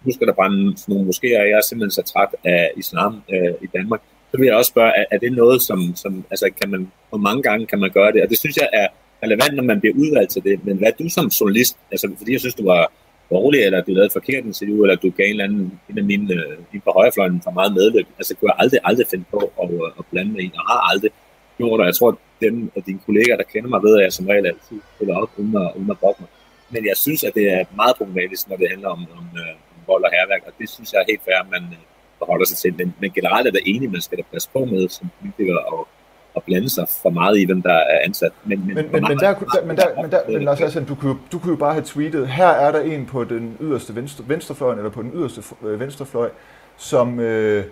nu 0.05 0.13
skal 0.13 0.27
der 0.27 0.33
brænde 0.33 0.77
nogle 0.89 1.09
moskéer, 1.09 1.43
jeg 1.51 1.59
er 1.59 1.67
simpelthen 1.69 1.91
så 1.91 2.03
træt 2.13 2.33
af 2.45 2.71
islam 2.77 3.23
øh, 3.33 3.55
i 3.63 3.69
Danmark. 3.77 4.01
Så 4.31 4.39
vil 4.39 4.47
jeg 4.47 4.57
også 4.57 4.69
spørge, 4.69 4.93
er, 4.97 5.05
er 5.11 5.19
det 5.19 5.33
noget, 5.33 5.63
som, 5.63 5.97
som 5.97 6.25
altså, 6.31 6.51
kan 6.61 6.71
man, 6.71 6.91
hvor 7.09 7.19
mange 7.19 7.43
gange 7.43 7.67
kan 7.67 7.79
man 7.79 7.91
gøre 7.91 8.13
det? 8.13 8.23
Og 8.23 8.29
det 8.29 8.39
synes 8.39 8.57
jeg 8.57 8.69
er 8.73 8.89
relevant, 9.23 9.55
når 9.55 9.63
man 9.63 9.81
bliver 9.81 9.95
udvalgt 9.95 10.31
til 10.31 10.43
det. 10.43 10.65
Men 10.67 10.77
hvad 10.79 10.93
du 10.99 11.09
som 11.09 11.27
journalist? 11.27 11.77
Altså, 11.91 12.11
fordi 12.19 12.33
jeg 12.33 12.41
synes, 12.41 12.55
du 12.55 12.65
var 12.65 12.93
dårlig, 13.31 13.61
eller 13.61 13.81
du 13.81 13.91
lavede 13.93 14.07
et 14.07 14.13
forkert 14.13 14.45
interview, 14.45 14.83
eller 14.83 14.97
du 14.97 15.11
gav 15.11 15.27
en 15.27 15.31
eller 15.31 15.45
anden, 15.45 15.81
en 15.91 15.99
af 15.99 16.05
mine, 16.05 16.35
øh, 16.35 16.81
på 16.85 16.91
højrefløjen 16.97 17.41
for 17.45 17.51
meget 17.51 17.73
medløb. 17.75 18.07
Altså, 18.19 18.35
kunne 18.35 18.51
jeg 18.51 18.57
aldrig, 18.59 18.81
aldrig 18.85 19.07
finde 19.11 19.25
på 19.31 19.53
at, 19.63 19.71
øh, 19.71 19.99
at 19.99 20.05
blande 20.11 20.33
mig 20.33 20.43
i, 20.43 20.51
og 20.59 20.63
har 20.71 20.81
aldrig 20.93 21.11
gjort, 21.59 21.81
og 21.81 21.87
jeg 21.87 21.95
tror, 21.95 22.09
at 22.09 22.19
dem 22.41 22.71
af 22.77 22.83
dine 22.83 23.01
kolleger, 23.07 23.37
der 23.37 23.53
kender 23.53 23.69
mig, 23.69 23.83
ved, 23.83 23.99
at 23.99 24.05
jeg 24.05 24.13
som 24.13 24.27
regel 24.27 24.47
altid 24.47 24.79
spiller 24.95 25.17
op 25.23 25.31
uden 25.37 25.57
at, 25.57 25.71
uden 25.77 25.91
at 25.91 25.99
mig. 26.03 26.29
Men 26.71 26.87
jeg 26.91 26.97
synes, 26.97 27.25
at 27.25 27.35
det 27.35 27.47
er 27.53 27.65
meget 27.77 27.97
problematisk, 27.97 28.49
når 28.49 28.57
det 28.57 28.69
handler 28.71 28.89
om, 28.89 29.01
om, 29.19 29.27
øh, 29.43 29.55
om 29.75 29.81
vold 29.87 30.05
og 30.05 30.11
herværk, 30.17 30.43
og 30.47 30.53
det 30.59 30.69
synes 30.71 30.93
jeg 30.93 31.01
er 31.01 31.05
helt 31.09 31.25
fair, 31.25 31.39
at 31.45 31.51
man 31.51 31.63
øh, 31.63 31.85
forholder 32.19 32.47
sig 32.47 32.59
til. 32.59 32.75
Men, 32.79 32.95
men 33.01 33.11
generelt 33.11 33.47
er 33.47 33.51
der 33.51 33.61
enig, 33.67 33.91
man 33.91 34.01
skal 34.01 34.19
da 34.19 34.23
passe 34.33 34.49
på 34.53 34.65
med 34.65 34.89
som 34.89 35.11
politiker 35.21 35.57
og, 35.57 35.89
og 36.35 36.43
blande 36.45 36.71
sig 36.71 36.87
for 37.03 37.11
meget 37.11 37.39
i, 37.39 37.45
hvem 37.45 37.63
der 37.63 37.73
er 37.73 37.99
ansat. 38.05 38.33
Men, 38.45 38.67
men, 38.67 38.75
men, 38.75 38.87
men, 38.93 39.03
der, 39.03 39.09
der, 39.09 39.67
men, 39.67 39.77
der, 39.77 40.03
men, 40.03 40.11
der, 40.11 40.21
men 40.29 40.43
Lars 40.43 40.61
Assan, 40.61 40.85
du, 40.85 40.95
kunne, 40.95 41.19
du 41.33 41.39
kunne 41.39 41.51
jo 41.51 41.57
bare 41.57 41.73
have 41.73 41.85
tweetet, 41.85 42.29
her 42.29 42.49
er 42.49 42.73
der 42.73 42.81
en 42.81 43.07
på 43.07 43.25
den 43.25 43.57
yderste 43.61 43.97
venstre, 43.97 44.25
venstrefløj, 44.29 44.77
eller 44.77 44.91
på 44.91 45.03
den 45.03 45.13
yderste 45.15 45.43
øh, 45.63 45.81
venstrefløj, 45.81 46.31
som, 46.77 47.21
øh, 47.21 47.65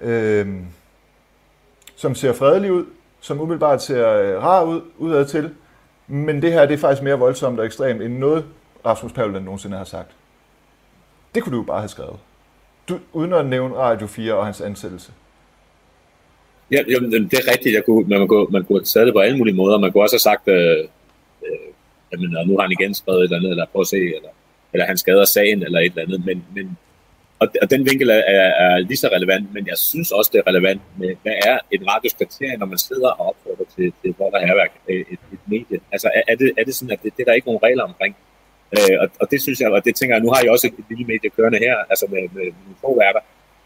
øh, 0.00 0.46
som 1.96 2.14
ser 2.14 2.32
fredelig 2.32 2.72
ud, 2.72 2.84
som 3.22 3.40
umiddelbart 3.40 3.82
ser 3.82 4.08
øh, 4.08 4.42
rar 4.42 4.64
ud 4.64 4.80
udad 4.98 5.26
til, 5.26 5.50
men 6.06 6.42
det 6.42 6.52
her 6.52 6.66
det 6.66 6.74
er 6.74 6.78
faktisk 6.78 7.02
mere 7.02 7.18
voldsomt 7.18 7.60
og 7.60 7.66
ekstremt 7.66 8.02
end 8.02 8.18
noget 8.18 8.44
Rasmus 8.86 9.12
Paludan 9.12 9.42
nogensinde 9.42 9.76
har 9.76 9.84
sagt. 9.84 10.10
Det 11.34 11.42
kunne 11.42 11.52
du 11.52 11.60
jo 11.60 11.66
bare 11.66 11.80
have 11.80 11.88
skrevet. 11.88 12.16
Du, 12.88 12.98
uden 13.12 13.32
at 13.32 13.46
nævne 13.46 13.74
Radio 13.74 14.06
4 14.06 14.34
og 14.34 14.44
hans 14.44 14.60
ansættelse. 14.60 15.12
Ja, 16.70 16.82
jamen, 16.88 17.12
det 17.12 17.32
er 17.32 17.52
rigtigt. 17.52 17.74
Jeg 17.74 17.84
kunne, 17.84 18.08
man, 18.08 18.28
kunne, 18.28 18.46
man 18.50 18.64
kunne 18.64 18.78
have 18.78 18.84
taget 18.84 19.06
det 19.06 19.14
på 19.14 19.20
alle 19.20 19.38
mulige 19.38 19.54
måder. 19.54 19.78
Man 19.78 19.92
kunne 19.92 20.02
også 20.02 20.14
have 20.14 20.20
sagt, 20.30 20.48
øh, 20.48 20.88
øh, 21.46 21.68
jamen, 22.12 22.30
nu 22.46 22.56
har 22.56 22.62
han 22.62 22.72
igen 22.80 22.94
skrevet 22.94 23.18
et 23.18 23.24
eller 23.24 23.36
andet, 23.36 23.50
eller 23.50 23.66
prøv 23.72 23.80
at 23.80 23.86
se, 23.86 23.96
eller, 23.96 24.28
eller 24.72 24.86
han 24.86 24.98
skader 24.98 25.24
sagen, 25.24 25.62
eller 25.62 25.78
et 25.78 25.84
eller 25.84 26.02
andet. 26.02 26.24
Men, 26.26 26.44
men 26.54 26.78
og, 27.42 27.46
og 27.62 27.66
den 27.70 27.80
vinkel 27.90 28.08
er, 28.10 28.22
er, 28.36 28.48
er 28.64 28.78
lige 28.78 28.96
så 28.96 29.08
relevant, 29.16 29.54
men 29.54 29.66
jeg 29.66 29.78
synes 29.78 30.10
også, 30.18 30.30
det 30.32 30.38
er 30.38 30.46
relevant 30.50 30.82
med, 31.00 31.10
hvad 31.22 31.36
er 31.50 31.58
et 31.74 31.82
radioskriterie, 31.90 32.56
når 32.56 32.66
man 32.66 32.78
sidder 32.78 33.10
og 33.10 33.26
opfordrer 33.28 33.68
til, 33.76 33.92
til 34.02 34.10
hvor 34.16 34.30
der 34.30 34.38
er 34.38 34.66
et, 34.88 35.00
et, 35.14 35.20
et 35.34 35.42
medie? 35.46 35.78
Altså 35.92 36.08
er, 36.14 36.22
er, 36.28 36.36
det, 36.36 36.52
er 36.58 36.64
det 36.64 36.74
sådan, 36.74 36.92
at 36.96 37.02
det, 37.02 37.12
det 37.16 37.22
er 37.22 37.28
der 37.28 37.32
ikke 37.32 37.48
nogen 37.50 37.62
regler 37.62 37.84
omkring? 37.84 38.16
Øh, 38.76 38.96
og, 39.02 39.08
og, 39.20 39.30
det 39.30 39.42
synes 39.42 39.60
jeg, 39.60 39.70
og 39.70 39.84
det 39.84 39.94
tænker 39.96 40.14
jeg, 40.16 40.22
nu 40.22 40.30
har 40.30 40.40
jeg 40.42 40.50
også 40.50 40.66
et 40.66 40.84
lille 40.90 41.04
medie 41.04 41.30
kørende 41.36 41.58
her, 41.58 41.76
altså 41.90 42.06
med, 42.10 42.22
med, 42.36 42.44
med 42.44 42.74
få 42.80 42.98
værter. 43.00 43.20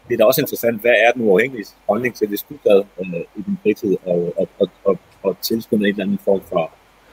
Det 0.07 0.13
er 0.13 0.17
da 0.17 0.23
også 0.23 0.41
interessant, 0.41 0.81
hvad 0.81 0.95
er 1.05 1.11
den 1.11 1.21
uafhængige 1.21 1.65
holdning 1.89 2.15
til, 2.15 2.27
hvis 2.27 2.43
du 2.49 2.53
gad 2.67 2.81
øh, 2.99 3.21
i 3.37 3.41
din 3.47 3.57
fritid 3.63 3.97
og, 4.05 4.33
og, 4.39 4.47
og, 4.59 4.69
og, 4.83 4.99
og 5.23 5.37
tilskynde 5.41 5.83
en 5.87 5.93
eller 5.93 6.03
anden 6.03 6.19
form 6.25 6.41
for, 6.49 6.71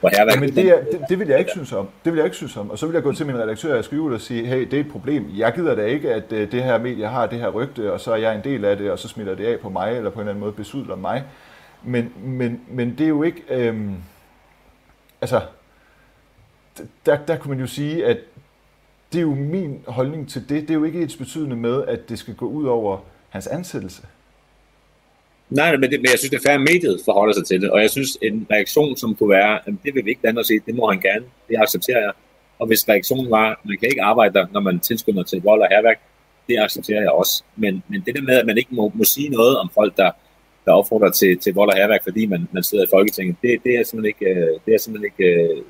hvor 0.09 0.17
her 0.17 0.31
Ja, 0.31 0.39
men 0.39 0.55
det, 0.55 0.69
er, 0.69 0.83
det, 0.83 1.05
det 1.09 1.19
vil 1.19 1.27
jeg 1.27 1.39
ikke 1.39 1.51
synes 1.51 1.71
om. 1.71 1.89
Det 2.05 2.13
vil 2.13 2.17
jeg 2.17 2.25
ikke 2.25 2.37
synes 2.37 2.57
om. 2.57 2.69
Og 2.69 2.79
så 2.79 2.85
vil 2.85 2.93
jeg 2.93 3.03
gå 3.03 3.13
til 3.13 3.25
min 3.25 3.37
redaktør 3.37 3.77
og 3.77 3.83
skrive 3.83 4.13
og 4.13 4.21
sige, 4.21 4.45
hey, 4.45 4.61
det 4.61 4.73
er 4.73 4.79
et 4.79 4.91
problem. 4.91 5.29
Jeg 5.35 5.53
gider 5.53 5.75
da 5.75 5.85
ikke, 5.85 6.13
at 6.13 6.23
uh, 6.31 6.37
det 6.37 6.63
her 6.63 6.77
medie 6.77 7.07
har 7.07 7.27
det 7.27 7.39
her 7.39 7.49
rygte, 7.49 7.93
og 7.93 7.99
så 7.99 8.11
er 8.11 8.15
jeg 8.15 8.35
en 8.35 8.43
del 8.43 8.65
af 8.65 8.77
det, 8.77 8.91
og 8.91 8.99
så 8.99 9.07
smitter 9.07 9.35
det 9.35 9.45
af 9.45 9.59
på 9.59 9.69
mig, 9.69 9.97
eller 9.97 10.09
på 10.09 10.15
en 10.15 10.19
eller 10.19 10.31
anden 10.31 10.39
måde 10.39 10.51
besudler 10.51 10.95
mig. 10.95 11.23
Men, 11.83 12.13
men, 12.23 12.61
men 12.67 12.95
det 12.97 13.03
er 13.03 13.07
jo 13.07 13.23
ikke... 13.23 13.43
Øhm, 13.49 13.95
altså, 15.21 15.41
der, 17.05 17.17
der 17.17 17.37
kunne 17.37 17.49
man 17.49 17.59
jo 17.59 17.67
sige, 17.67 18.05
at 18.05 18.17
det 19.13 19.17
er 19.17 19.21
jo 19.21 19.35
min 19.35 19.83
holdning 19.87 20.29
til 20.29 20.49
det. 20.49 20.61
Det 20.61 20.69
er 20.69 20.73
jo 20.73 20.83
ikke 20.83 21.01
et 21.01 21.15
betydende 21.17 21.55
med, 21.55 21.83
at 21.87 22.09
det 22.09 22.19
skal 22.19 22.35
gå 22.35 22.45
ud 22.45 22.65
over 22.65 22.97
hans 23.29 23.47
ansættelse. 23.47 24.01
Nej, 25.49 25.77
men, 25.77 25.91
det, 25.91 25.99
men 25.99 26.09
jeg 26.11 26.19
synes, 26.19 26.29
det 26.29 26.37
er 26.37 26.49
færre, 26.49 26.59
mediet 26.59 27.01
forholder 27.05 27.33
sig 27.33 27.45
til 27.45 27.61
det, 27.61 27.71
og 27.71 27.81
jeg 27.81 27.89
synes, 27.89 28.17
en 28.21 28.47
reaktion, 28.51 28.97
som 28.97 29.15
kunne 29.15 29.29
være, 29.29 29.59
at 29.67 29.73
det 29.83 29.95
vil 29.95 30.05
vi 30.05 30.09
ikke 30.09 30.21
blande 30.21 30.39
os 30.39 30.49
i, 30.49 30.57
det 30.65 30.75
må 30.75 30.89
han 30.91 30.99
gerne, 30.99 31.25
det 31.49 31.57
accepterer 31.57 31.99
jeg. 31.99 32.11
Og 32.59 32.67
hvis 32.67 32.89
reaktionen 32.89 33.31
var, 33.31 33.49
at 33.51 33.57
man 33.63 33.77
kan 33.77 33.89
ikke 33.89 34.01
arbejde 34.01 34.33
der, 34.33 34.45
når 34.51 34.59
man 34.59 34.79
tilskynder 34.79 35.23
til 35.23 35.41
vold 35.41 35.61
og 35.61 35.67
herværk, 35.71 35.99
det 36.47 36.57
accepterer 36.59 37.01
jeg 37.01 37.11
også. 37.11 37.43
Men, 37.55 37.83
men 37.87 38.03
det 38.05 38.15
der 38.15 38.21
med, 38.21 38.35
at 38.35 38.45
man 38.45 38.57
ikke 38.57 38.75
må, 38.75 38.91
må 38.95 39.03
sige 39.03 39.29
noget 39.29 39.57
om 39.57 39.69
folk, 39.73 39.97
der, 39.97 40.11
der 40.65 40.71
opfordrer 40.71 41.09
til, 41.09 41.37
til 41.37 41.53
vold 41.53 41.69
og 41.69 41.77
herværk, 41.77 42.03
fordi 42.03 42.25
man, 42.25 42.47
man 42.51 42.63
sidder 42.63 42.83
i 42.83 42.87
Folketinget, 42.93 43.35
det, 43.41 43.63
det 43.63 43.75
er 43.79 43.83
simpelthen 43.83 44.05
ikke, 44.05 44.39
øh, 44.39 44.59
det 44.65 44.73
er 44.73 44.77
simpelthen 44.77 45.11
ikke 45.11 45.41
øh, 45.41 45.61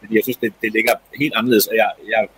Fordi 0.00 0.14
jeg 0.14 0.22
synes, 0.22 0.36
det, 0.36 0.52
det 0.62 0.72
ligger 0.72 0.92
helt 1.18 1.34
anderledes, 1.36 1.66
og 1.66 1.76
jeg, 1.76 1.90
jeg 2.08 2.28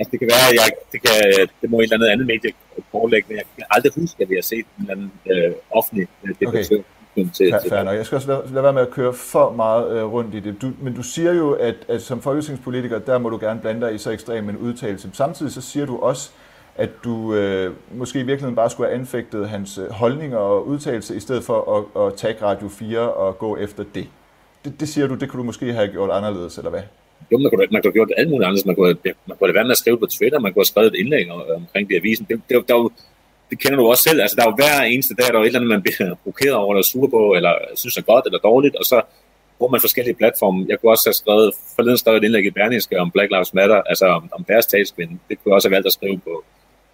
Altså, 0.00 0.10
det 0.10 0.18
kan 0.20 0.28
være, 0.34 0.46
at 0.50 0.56
jeg, 0.60 0.68
det, 0.92 1.00
kan, 1.04 1.14
det 1.60 1.70
må 1.70 1.76
et 1.78 1.82
eller 1.82 1.96
andet 1.96 2.08
andet 2.14 2.26
medie 2.26 2.52
pålægge, 2.92 3.28
men 3.28 3.36
jeg 3.36 3.44
kan 3.56 3.64
aldrig 3.70 3.92
huske, 4.00 4.22
at 4.22 4.30
vi 4.30 4.34
har 4.34 4.42
set 4.42 4.58
en 4.58 4.64
eller 4.78 4.92
anden 4.92 5.12
øh, 5.30 5.52
offentlig 5.70 6.08
øh, 6.24 6.34
debattion. 6.40 6.78
Okay. 6.78 6.84
Til, 7.14 7.32
til 7.34 7.54
fair 7.68 7.82
nok. 7.82 7.96
Jeg 7.96 8.06
skal 8.06 8.16
også 8.16 8.28
lade, 8.28 8.42
lade 8.52 8.62
være 8.62 8.72
med 8.72 8.82
at 8.82 8.90
køre 8.90 9.12
for 9.12 9.52
meget 9.52 9.96
øh, 9.96 10.04
rundt 10.12 10.34
i 10.34 10.40
det. 10.40 10.62
Du, 10.62 10.72
men 10.80 10.94
du 10.94 11.02
siger 11.02 11.32
jo, 11.32 11.52
at, 11.52 11.74
at 11.88 12.02
som 12.02 12.20
folketingspolitiker, 12.20 12.98
der 12.98 13.18
må 13.18 13.28
du 13.28 13.38
gerne 13.40 13.60
blande 13.60 13.80
dig 13.80 13.94
i 13.94 13.98
så 13.98 14.10
ekstrem 14.10 14.48
en 14.48 14.56
udtalelse. 14.56 15.10
Samtidig 15.12 15.52
så 15.52 15.60
siger 15.60 15.86
du 15.86 15.98
også, 15.98 16.30
at 16.76 16.90
du 17.04 17.34
øh, 17.34 17.74
måske 17.94 18.18
i 18.18 18.22
virkeligheden 18.22 18.56
bare 18.56 18.70
skulle 18.70 18.88
have 18.88 18.98
anfægtet 18.98 19.48
hans 19.48 19.78
øh, 19.78 19.90
holdninger 19.90 20.38
og 20.38 20.66
udtalelse, 20.66 21.16
i 21.16 21.20
stedet 21.20 21.44
for 21.44 21.86
at, 21.96 22.06
at 22.06 22.14
tage 22.14 22.36
Radio 22.42 22.68
4 22.68 23.12
og 23.12 23.38
gå 23.38 23.56
efter 23.56 23.84
det. 23.94 24.08
det. 24.64 24.80
Det 24.80 24.88
siger 24.88 25.06
du, 25.06 25.14
det 25.14 25.30
kunne 25.30 25.38
du 25.38 25.44
måske 25.44 25.72
have 25.72 25.88
gjort 25.88 26.10
anderledes, 26.10 26.58
eller 26.58 26.70
hvad? 26.70 26.82
Jo, 27.32 27.38
man 27.38 27.50
kunne, 27.50 27.66
man 27.70 27.82
kunne 27.82 27.90
have 27.90 27.98
gjort 28.00 28.12
alt 28.16 28.30
muligt 28.30 28.48
andet. 28.48 28.66
Man 28.66 28.74
kunne, 28.74 28.94
man 29.28 29.36
kunne 29.36 29.48
have 29.48 29.58
været 29.58 29.66
med 29.66 29.78
at 29.78 29.82
skrive 29.82 29.98
på 29.98 30.06
Twitter, 30.06 30.38
man 30.38 30.52
kunne 30.52 30.60
have 30.60 30.72
skrevet 30.72 30.94
et 30.94 31.00
indlæg 31.00 31.30
omkring 31.60 31.88
det 31.88 31.96
avisen. 31.96 32.26
Det, 32.28 32.40
det, 32.48 32.68
der, 32.68 32.92
det 33.50 33.58
kender 33.62 33.76
du 33.76 33.86
også 33.86 34.02
selv. 34.08 34.20
Altså, 34.20 34.36
der 34.36 34.42
er 34.42 34.50
jo 34.50 34.56
hver 34.60 34.76
eneste 34.82 35.14
dag, 35.14 35.26
der 35.32 35.38
er 35.38 35.42
et 35.42 35.46
eller 35.46 35.60
andet, 35.60 35.74
man 35.76 35.82
bliver 35.82 36.14
provokeret 36.22 36.54
over, 36.54 36.72
eller 36.74 36.86
sur 36.92 37.06
på, 37.06 37.34
eller 37.38 37.52
synes 37.74 37.96
er 37.96 38.02
godt 38.02 38.24
eller 38.26 38.38
dårligt, 38.38 38.76
og 38.76 38.84
så 38.84 39.02
bruger 39.58 39.70
man 39.70 39.80
forskellige 39.80 40.14
platforme. 40.14 40.66
Jeg 40.68 40.76
kunne 40.80 40.92
også 40.92 41.06
have 41.08 41.18
skrevet, 41.22 41.54
forleden 41.76 41.98
skrevet 41.98 42.18
et 42.18 42.24
indlæg 42.24 42.44
i 42.44 42.50
Berlingske 42.50 43.00
om 43.00 43.10
Black 43.10 43.30
Lives 43.30 43.54
Matter, 43.54 43.82
altså 43.82 44.06
om, 44.06 44.28
om 44.32 44.44
deres 44.44 44.66
talskvinde. 44.66 45.14
Det 45.28 45.34
kunne 45.38 45.50
jeg 45.50 45.54
også 45.54 45.68
have 45.68 45.74
valgt 45.74 45.86
at 45.86 45.92
skrive 45.92 46.18
på, 46.18 46.44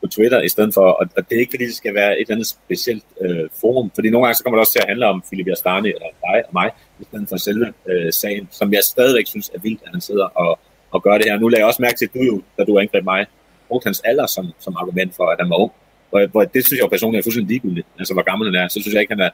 på 0.00 0.06
Twitter 0.06 0.42
i 0.42 0.48
stedet 0.48 0.74
for, 0.74 0.80
og, 0.80 1.06
og 1.16 1.30
det 1.30 1.36
er 1.36 1.40
ikke 1.40 1.50
fordi, 1.50 1.66
det 1.66 1.74
skal 1.74 1.94
være 1.94 2.12
et 2.12 2.20
eller 2.20 2.34
andet 2.34 2.46
specielt 2.46 3.04
øh, 3.20 3.48
forum, 3.60 3.90
fordi 3.94 4.10
nogle 4.10 4.26
gange 4.26 4.36
så 4.36 4.42
kommer 4.44 4.56
det 4.56 4.60
også 4.60 4.72
til 4.72 4.82
at 4.84 4.88
handle 4.88 5.06
om 5.06 5.22
Philip 5.26 5.46
Jastani 5.46 5.88
eller 5.88 6.06
dig 6.26 6.42
og 6.46 6.52
mig, 6.52 6.70
i 7.00 7.04
stedet 7.04 7.28
for 7.28 7.36
selve 7.36 7.72
øh, 7.88 8.12
sagen, 8.12 8.48
som 8.50 8.72
jeg 8.72 8.82
stadigvæk 8.82 9.26
synes 9.26 9.48
er 9.54 9.58
vildt, 9.58 9.80
at 9.86 9.90
han 9.92 10.00
sidder 10.00 10.24
og, 10.24 10.58
og 10.90 11.02
gør 11.02 11.18
det 11.18 11.26
her. 11.30 11.38
Nu 11.38 11.48
lagde 11.48 11.60
jeg 11.60 11.66
også 11.66 11.82
mærke 11.82 11.96
til, 11.98 12.04
at 12.04 12.14
du 12.14 12.22
jo, 12.22 12.42
da 12.58 12.64
du 12.64 12.78
angreb 12.78 13.04
mig, 13.04 13.26
brugte 13.68 13.86
hans 13.86 14.00
alder 14.00 14.26
som, 14.26 14.46
som 14.58 14.76
argument 14.76 15.14
for, 15.16 15.24
at 15.24 15.38
han 15.40 15.50
var 15.50 15.56
ung. 15.56 15.72
Hvor, 16.10 16.26
hvor 16.26 16.44
det 16.44 16.66
synes 16.66 16.78
jeg 16.78 16.84
jo 16.84 16.88
personligt 16.88 17.20
er 17.20 17.24
fuldstændig 17.24 17.48
ligegyldigt, 17.48 17.86
altså 17.98 18.14
hvor 18.14 18.22
gammel 18.22 18.48
han 18.48 18.64
er, 18.64 18.68
så 18.68 18.80
synes 18.80 18.94
jeg 18.94 19.00
ikke, 19.00 19.14
han 19.14 19.20
er, 19.20 19.30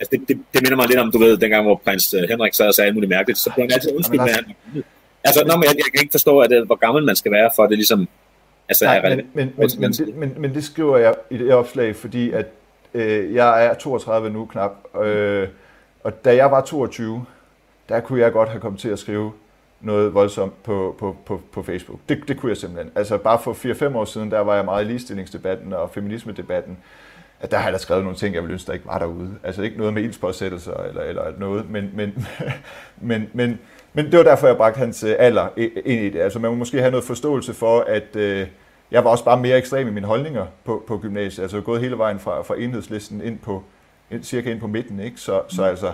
Altså, 0.00 0.10
det, 0.12 0.28
det, 0.28 0.36
det 0.54 0.62
minder 0.62 0.76
mig 0.76 0.88
lidt 0.88 0.98
om, 0.98 1.10
du 1.10 1.18
ved, 1.18 1.36
dengang, 1.36 1.62
hvor 1.64 1.80
prins 1.84 2.14
øh, 2.14 2.22
Henrik 2.30 2.54
sad 2.54 2.66
og 2.66 2.74
sagde 2.74 2.86
alt 2.86 2.94
muligt 2.96 3.10
mærkeligt, 3.10 3.38
så 3.38 3.50
blev 3.54 3.62
han 3.64 3.72
altid 3.72 3.96
undskyld 3.96 4.20
med, 4.20 4.28
at 4.28 4.34
han 4.34 4.44
Altså, 5.24 5.44
nå, 5.48 5.56
men 5.56 5.64
jeg, 5.64 5.74
jeg 5.76 5.90
kan 5.92 6.00
ikke 6.04 6.16
forstå, 6.18 6.38
at, 6.38 6.52
øh, 6.52 6.66
hvor 6.66 6.74
gammel 6.74 7.04
man 7.04 7.16
skal 7.16 7.32
være, 7.32 7.50
for 7.56 7.62
at 7.62 7.70
det 7.70 7.78
ligesom 7.78 8.08
Altså, 8.68 8.84
Nej, 8.84 9.02
men, 9.02 9.16
men, 9.34 9.52
men, 9.56 9.70
men, 9.78 9.92
det, 9.92 10.14
men, 10.16 10.34
men 10.36 10.54
det 10.54 10.64
skriver 10.64 10.98
jeg 10.98 11.14
i 11.30 11.38
det 11.38 11.54
opslag, 11.54 11.96
fordi 11.96 12.30
at 12.30 12.46
øh, 12.94 13.34
jeg 13.34 13.66
er 13.66 13.74
32 13.74 14.30
nu 14.30 14.46
knap, 14.46 14.72
øh, 15.04 15.48
og 16.04 16.24
da 16.24 16.36
jeg 16.36 16.50
var 16.50 16.60
22, 16.60 17.24
der 17.88 18.00
kunne 18.00 18.20
jeg 18.20 18.32
godt 18.32 18.48
have 18.48 18.60
kommet 18.60 18.80
til 18.80 18.88
at 18.88 18.98
skrive 18.98 19.32
noget 19.80 20.14
voldsomt 20.14 20.62
på, 20.62 20.96
på, 20.98 21.16
på, 21.26 21.40
på 21.52 21.62
Facebook. 21.62 22.00
Det, 22.08 22.28
det 22.28 22.36
kunne 22.36 22.50
jeg 22.50 22.56
simpelthen. 22.56 22.92
Altså 22.94 23.18
bare 23.18 23.38
for 23.38 23.52
4-5 23.92 23.96
år 23.96 24.04
siden, 24.04 24.30
der 24.30 24.40
var 24.40 24.54
jeg 24.54 24.64
meget 24.64 24.84
i 24.84 24.88
ligestillingsdebatten 24.88 25.72
og 25.72 25.90
feminismedebatten, 25.90 26.78
at 27.40 27.50
der 27.50 27.56
har 27.56 27.64
jeg 27.64 27.72
da 27.72 27.78
skrevet 27.78 28.04
nogle 28.04 28.18
ting, 28.18 28.34
jeg 28.34 28.42
ville 28.42 28.52
ønske, 28.52 28.66
der 28.66 28.72
ikke 28.72 28.86
var 28.86 28.98
derude. 28.98 29.34
Altså 29.42 29.62
ikke 29.62 29.78
noget 29.78 29.94
med 29.94 30.02
ildspåsættelser 30.02 30.74
eller, 30.74 31.02
eller 31.02 31.38
noget, 31.38 31.70
men, 31.70 31.90
men, 31.94 32.26
men, 33.10 33.30
men, 33.32 33.58
men 33.94 34.04
det 34.04 34.18
var 34.18 34.24
derfor, 34.24 34.46
jeg 34.46 34.56
bragte 34.56 34.78
hans 34.78 35.04
øh, 35.04 35.14
alder 35.18 35.48
ind 35.56 36.02
i 36.02 36.10
det. 36.10 36.20
Altså 36.20 36.38
man 36.38 36.50
må 36.50 36.56
måske 36.56 36.78
have 36.78 36.90
noget 36.90 37.04
forståelse 37.04 37.54
for, 37.54 37.80
at 37.80 38.16
øh, 38.16 38.46
jeg 38.90 39.04
var 39.04 39.10
også 39.10 39.24
bare 39.24 39.40
mere 39.40 39.58
ekstrem 39.58 39.88
i 39.88 39.90
mine 39.90 40.06
holdninger 40.06 40.46
på, 40.64 40.84
på 40.86 40.98
gymnasiet. 40.98 41.42
Altså 41.44 41.56
jeg 41.56 41.60
er 41.60 41.64
gået 41.64 41.80
hele 41.80 41.98
vejen 41.98 42.18
fra, 42.18 42.42
fra 42.42 42.54
enhedslisten 42.58 43.22
ind 43.22 43.38
på, 43.38 43.62
ind, 44.10 44.24
cirka 44.24 44.50
ind 44.50 44.60
på 44.60 44.66
midten. 44.66 45.00
Ikke? 45.00 45.20
Så, 45.20 45.38
mm. 45.40 45.50
så 45.50 45.64
altså, 45.64 45.92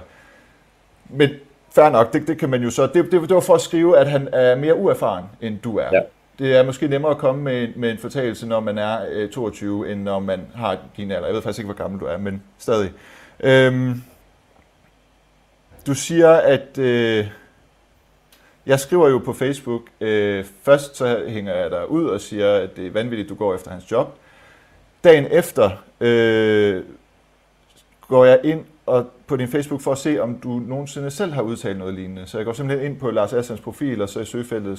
men 1.08 1.30
fair 1.74 1.90
nok, 1.90 2.12
det, 2.12 2.28
det 2.28 2.38
kan 2.38 2.50
man 2.50 2.62
jo 2.62 2.70
så, 2.70 2.86
det, 2.86 2.94
det, 2.94 3.12
det 3.12 3.34
var 3.34 3.40
for 3.40 3.54
at 3.54 3.60
skrive, 3.60 3.98
at 3.98 4.10
han 4.10 4.28
er 4.32 4.56
mere 4.56 4.76
uerfaren, 4.76 5.24
end 5.40 5.58
du 5.58 5.78
er. 5.78 5.88
Ja. 5.92 6.00
Det 6.38 6.56
er 6.56 6.64
måske 6.64 6.88
nemmere 6.88 7.10
at 7.10 7.18
komme 7.18 7.42
med, 7.42 7.68
med 7.76 7.90
en 7.90 7.98
fortalelse, 7.98 8.46
når 8.46 8.60
man 8.60 8.78
er 8.78 8.98
øh, 9.10 9.30
22, 9.30 9.92
end 9.92 10.02
når 10.02 10.18
man 10.18 10.40
har 10.54 10.78
din 10.96 11.10
alder. 11.10 11.26
Jeg 11.26 11.34
ved 11.34 11.42
faktisk 11.42 11.58
ikke, 11.58 11.72
hvor 11.72 11.82
gammel 11.82 12.00
du 12.00 12.04
er, 12.04 12.18
men 12.18 12.42
stadig. 12.58 12.90
Øhm, 13.40 14.02
du 15.86 15.94
siger, 15.94 16.30
at 16.30 16.78
øh, 16.78 17.26
jeg 18.70 18.80
skriver 18.80 19.08
jo 19.08 19.18
på 19.18 19.32
Facebook, 19.32 19.82
øh, 20.00 20.44
først 20.62 20.96
så 20.96 21.24
hænger 21.28 21.54
jeg 21.54 21.70
der 21.70 21.84
ud 21.84 22.04
og 22.04 22.20
siger, 22.20 22.54
at 22.54 22.76
det 22.76 22.86
er 22.86 22.90
vanvittigt, 22.90 23.28
du 23.28 23.34
går 23.34 23.54
efter 23.54 23.70
hans 23.70 23.90
job. 23.90 24.14
Dagen 25.04 25.26
efter 25.30 25.70
øh, 26.00 26.82
går 28.08 28.24
jeg 28.24 28.40
ind 28.44 28.64
og 28.86 29.06
på 29.26 29.36
din 29.36 29.48
Facebook 29.48 29.80
for 29.80 29.92
at 29.92 29.98
se, 29.98 30.22
om 30.22 30.38
du 30.38 30.48
nogensinde 30.48 31.10
selv 31.10 31.32
har 31.32 31.42
udtalt 31.42 31.78
noget 31.78 31.94
lignende. 31.94 32.26
Så 32.26 32.38
jeg 32.38 32.44
går 32.44 32.52
simpelthen 32.52 32.90
ind 32.90 33.00
på 33.00 33.10
Lars 33.10 33.32
Assans 33.32 33.60
profil, 33.60 34.02
og 34.02 34.08
så 34.08 34.20
i 34.20 34.24
søgefeltet 34.24 34.78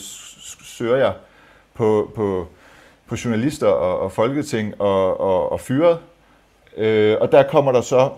søger 0.64 0.96
jeg 0.96 1.14
på, 1.74 2.12
på, 2.16 2.48
på 3.08 3.16
journalister 3.26 3.68
og, 3.68 4.00
og 4.00 4.12
folketing 4.12 4.82
og, 4.82 5.20
og, 5.20 5.52
og 5.52 5.60
fyret. 5.60 6.00
Øh, 6.78 7.18
og 7.22 7.32
der 7.32 7.44
kommer 7.44 7.72
der 7.72 7.82
så 7.82 8.10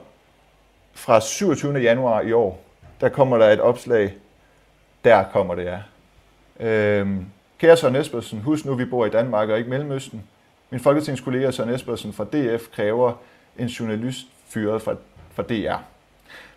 fra 0.94 1.20
27. 1.22 1.74
januar 1.74 2.22
i 2.22 2.32
år, 2.32 2.64
der 3.02 3.10
kommer 3.10 3.38
der 3.38 3.50
et 3.50 3.62
opslag, 3.62 4.14
der 5.04 5.24
kommer 5.24 5.56
det, 5.56 5.66
ja. 5.66 5.80
Øhm, 6.60 7.26
kære 7.60 7.78
Søren 7.78 7.96
Espersen, 7.96 8.40
husk 8.40 8.66
nu, 8.66 8.76
vi 8.76 8.86
bor 8.86 9.06
i 9.06 9.10
Danmark 9.10 9.50
og 9.50 9.58
ikke 9.58 9.70
Mellemøsten. 9.70 10.24
Min 10.70 10.80
folketingskollega 10.80 11.52
Søren 11.52 11.70
Espersen 11.70 12.14
fra 12.14 12.24
DF 12.24 12.70
kræver 12.76 13.14
en 13.58 13.68
journalist 13.68 14.28
fyret 14.48 14.82
fra, 14.82 14.96
fra 15.34 15.44
DR. 15.44 15.76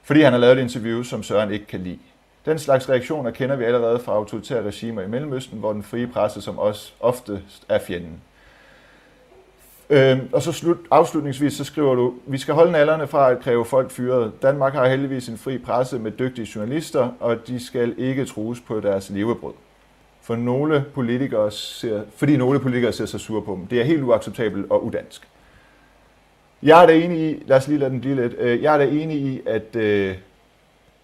Fordi 0.02 0.20
han 0.20 0.32
har 0.32 0.40
lavet 0.40 0.58
et 0.58 0.62
interview, 0.62 1.02
som 1.02 1.22
Søren 1.22 1.50
ikke 1.50 1.66
kan 1.66 1.80
lide. 1.80 1.98
Den 2.46 2.58
slags 2.58 2.88
reaktioner 2.88 3.30
kender 3.30 3.56
vi 3.56 3.64
allerede 3.64 3.98
fra 3.98 4.12
autoritære 4.12 4.62
regimer 4.62 5.02
i 5.02 5.08
Mellemøsten, 5.08 5.58
hvor 5.58 5.72
den 5.72 5.82
frie 5.82 6.06
presse 6.06 6.42
som 6.42 6.58
os 6.58 6.94
ofte 7.00 7.42
er 7.68 7.78
fjenden. 7.78 8.20
Øhm, 9.90 10.28
og 10.32 10.42
så 10.42 10.52
slut, 10.52 10.76
afslutningsvis 10.90 11.52
så 11.52 11.64
skriver 11.64 11.94
du, 11.94 12.14
vi 12.26 12.38
skal 12.38 12.54
holde 12.54 12.72
nallerne 12.72 13.06
fra 13.06 13.30
at 13.30 13.40
kræve 13.40 13.64
folk 13.64 13.90
fyret. 13.90 14.32
Danmark 14.42 14.74
har 14.74 14.88
heldigvis 14.88 15.28
en 15.28 15.38
fri 15.38 15.58
presse 15.58 15.98
med 15.98 16.12
dygtige 16.18 16.48
journalister, 16.54 17.08
og 17.20 17.46
de 17.46 17.64
skal 17.64 17.94
ikke 17.98 18.24
trues 18.24 18.60
på 18.60 18.80
deres 18.80 19.10
levebrød. 19.10 19.52
For 20.22 20.36
nogle 20.36 20.84
politikere 20.94 21.50
ser, 21.50 22.02
fordi 22.16 22.36
nogle 22.36 22.60
politikere 22.60 22.92
ser 22.92 23.06
sig 23.06 23.20
sure 23.20 23.42
på 23.42 23.54
dem. 23.54 23.66
Det 23.66 23.80
er 23.80 23.84
helt 23.84 24.02
uacceptabelt 24.02 24.66
og 24.70 24.84
udansk. 24.84 25.28
Jeg 26.62 26.82
er 26.82 26.86
da 26.86 26.94
enig 26.94 27.30
i, 27.30 27.42
lad 27.46 27.56
os 27.56 27.68
lige 27.68 27.78
lade 27.78 27.90
den 27.90 28.00
blive 28.00 28.16
lidt, 28.16 28.34
øh, 28.38 28.62
jeg 28.62 28.74
er 28.74 28.78
da 28.78 28.84
enig 28.84 29.16
i, 29.16 29.40
at, 29.46 29.76
øh, 29.76 30.16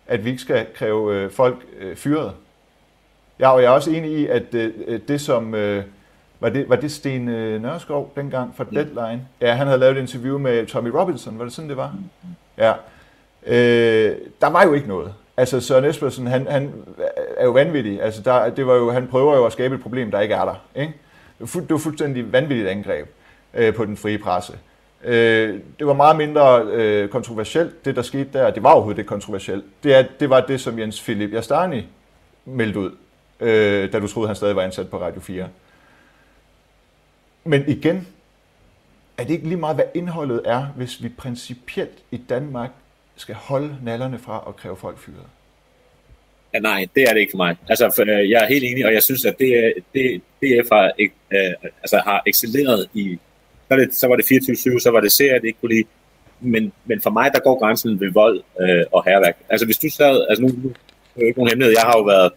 at 0.07 0.25
vi 0.25 0.31
ikke 0.31 0.43
skal 0.43 0.67
kræve 0.75 1.15
øh, 1.15 1.31
folk 1.31 1.67
øh, 1.81 1.97
fyret. 1.97 2.33
Ja, 3.39 3.51
og 3.51 3.63
jeg 3.63 3.69
er 3.69 3.73
også 3.73 3.91
enig 3.91 4.11
i, 4.11 4.27
at 4.27 4.55
øh, 4.55 4.73
øh, 4.87 5.01
det 5.09 5.21
som 5.21 5.55
var 6.43 6.49
det, 6.49 6.69
var 6.69 6.77
det 6.77 6.93
Sten 6.93 7.29
øh, 7.29 7.63
Nørskov 7.63 8.13
dengang 8.17 8.55
fra 8.57 8.65
Deadline? 8.65 9.27
Ja, 9.41 9.55
han 9.55 9.67
havde 9.67 9.79
lavet 9.79 9.97
et 9.97 10.01
interview 10.01 10.39
med 10.39 10.67
Tommy 10.67 10.89
Robinson, 10.89 11.39
var 11.39 11.45
det 11.45 11.53
sådan, 11.53 11.69
det 11.69 11.77
var? 11.77 11.95
Ja. 12.59 12.73
Øh, 13.47 14.17
der 14.41 14.51
var 14.51 14.65
jo 14.65 14.73
ikke 14.73 14.89
noget. 14.89 15.15
Altså 15.37 15.61
Søren 15.61 15.85
Espersen, 15.85 16.27
han, 16.27 16.47
han 16.47 16.73
er 17.37 17.45
jo 17.45 17.51
vanvittig. 17.51 18.03
Altså, 18.03 18.23
der, 18.23 18.51
det 18.51 18.67
var 18.67 18.75
jo, 18.75 18.91
han 18.91 19.07
prøver 19.07 19.37
jo 19.37 19.47
at 19.47 19.53
skabe 19.53 19.75
et 19.75 19.83
problem, 19.83 20.11
der 20.11 20.21
ikke 20.21 20.35
er 20.35 20.45
der. 20.45 20.55
Ikke? 20.75 20.95
Det 21.41 21.71
var 21.71 21.79
fuldstændig 21.79 22.33
vanvittigt 22.33 22.69
angreb 22.69 23.09
øh, 23.55 23.75
på 23.75 23.85
den 23.85 23.97
frie 23.97 24.19
presse. 24.19 24.53
Øh, 25.05 25.61
det 25.79 25.87
var 25.87 25.93
meget 25.93 26.17
mindre 26.17 26.63
øh, 26.63 27.09
kontroversielt, 27.09 27.85
det 27.85 27.97
der 27.97 28.03
skete 28.03 28.29
der. 28.33 28.51
Det 28.51 28.63
var 28.63 28.71
overhovedet 28.73 28.99
ikke 28.99 29.09
kontroversielt. 29.09 29.65
Det, 29.83 29.95
er, 29.95 30.05
det 30.21 30.31
var 30.31 30.41
det, 30.41 30.61
som 30.61 30.79
Jens 30.79 31.03
Philip 31.03 31.33
Jastani 31.33 31.87
meldte 32.45 32.79
ud, 32.79 32.91
øh, 33.41 33.93
da 33.93 34.01
du 34.01 34.07
troede, 34.07 34.29
han 34.29 34.37
stadig 34.37 34.57
var 34.57 34.63
ansat 34.63 34.91
på 34.91 35.01
Radio 35.01 35.21
4. 35.21 35.49
Men 37.45 37.65
igen, 37.69 38.09
er 39.19 39.25
det 39.25 39.31
ikke 39.31 39.49
lige 39.49 39.57
meget, 39.57 39.77
hvad 39.77 39.85
indholdet 39.95 40.43
er, 40.45 40.67
hvis 40.77 41.03
vi 41.03 41.09
principielt 41.09 41.99
i 42.11 42.17
Danmark 42.17 42.71
skal 43.17 43.35
holde 43.35 43.77
nallerne 43.83 44.19
fra 44.19 44.45
at 44.49 44.57
kræve 44.57 44.77
folk 44.77 44.99
fyret? 44.99 45.27
Ja, 46.55 46.59
nej, 46.59 46.87
det 46.95 47.03
er 47.03 47.13
det 47.13 47.21
ikke 47.21 47.31
for 47.31 47.37
mig. 47.37 47.57
Altså, 47.69 47.93
for, 47.97 48.03
øh, 48.03 48.31
jeg 48.31 48.43
er 48.43 48.47
helt 48.47 48.65
enig, 48.65 48.87
og 48.87 48.95
jeg 48.95 49.03
synes, 49.03 49.25
at 49.25 49.39
det, 49.39 49.75
det, 49.95 50.23
DF 50.43 50.69
har, 50.73 50.93
øh, 50.99 51.53
altså, 51.83 52.03
har 52.05 52.23
excelleret 52.27 52.89
i... 52.95 53.19
Så, 53.69 53.77
det, 53.77 53.95
så 53.95 54.09
var 54.09 54.17
det 54.17 54.25
24-7, 54.25 54.79
så 54.79 54.91
var 54.91 55.01
det 55.01 55.13
serier, 55.13 55.39
det 55.39 55.47
ikke 55.47 55.61
kunne 55.61 55.75
lide. 55.75 55.89
Men, 56.41 56.73
men 56.85 57.01
for 57.01 57.11
mig, 57.11 57.31
der 57.35 57.41
går 57.41 57.59
grænsen 57.59 58.01
ved 58.01 58.13
vold 58.13 58.43
øh, 58.61 58.85
og 58.93 59.05
herværk. 59.05 59.37
Altså, 59.49 59.67
hvis 59.67 59.79
du 59.79 59.91
sad... 59.91 60.27
Altså, 60.29 60.43
nu, 60.43 60.49
nu 60.49 60.69
er 61.17 61.21
det 61.21 61.27
ikke 61.27 61.39
nogen 61.39 61.51
hemmelighed. 61.51 61.75
Jeg 61.79 61.83
har 61.83 61.99
jo 61.99 62.03
været 62.03 62.33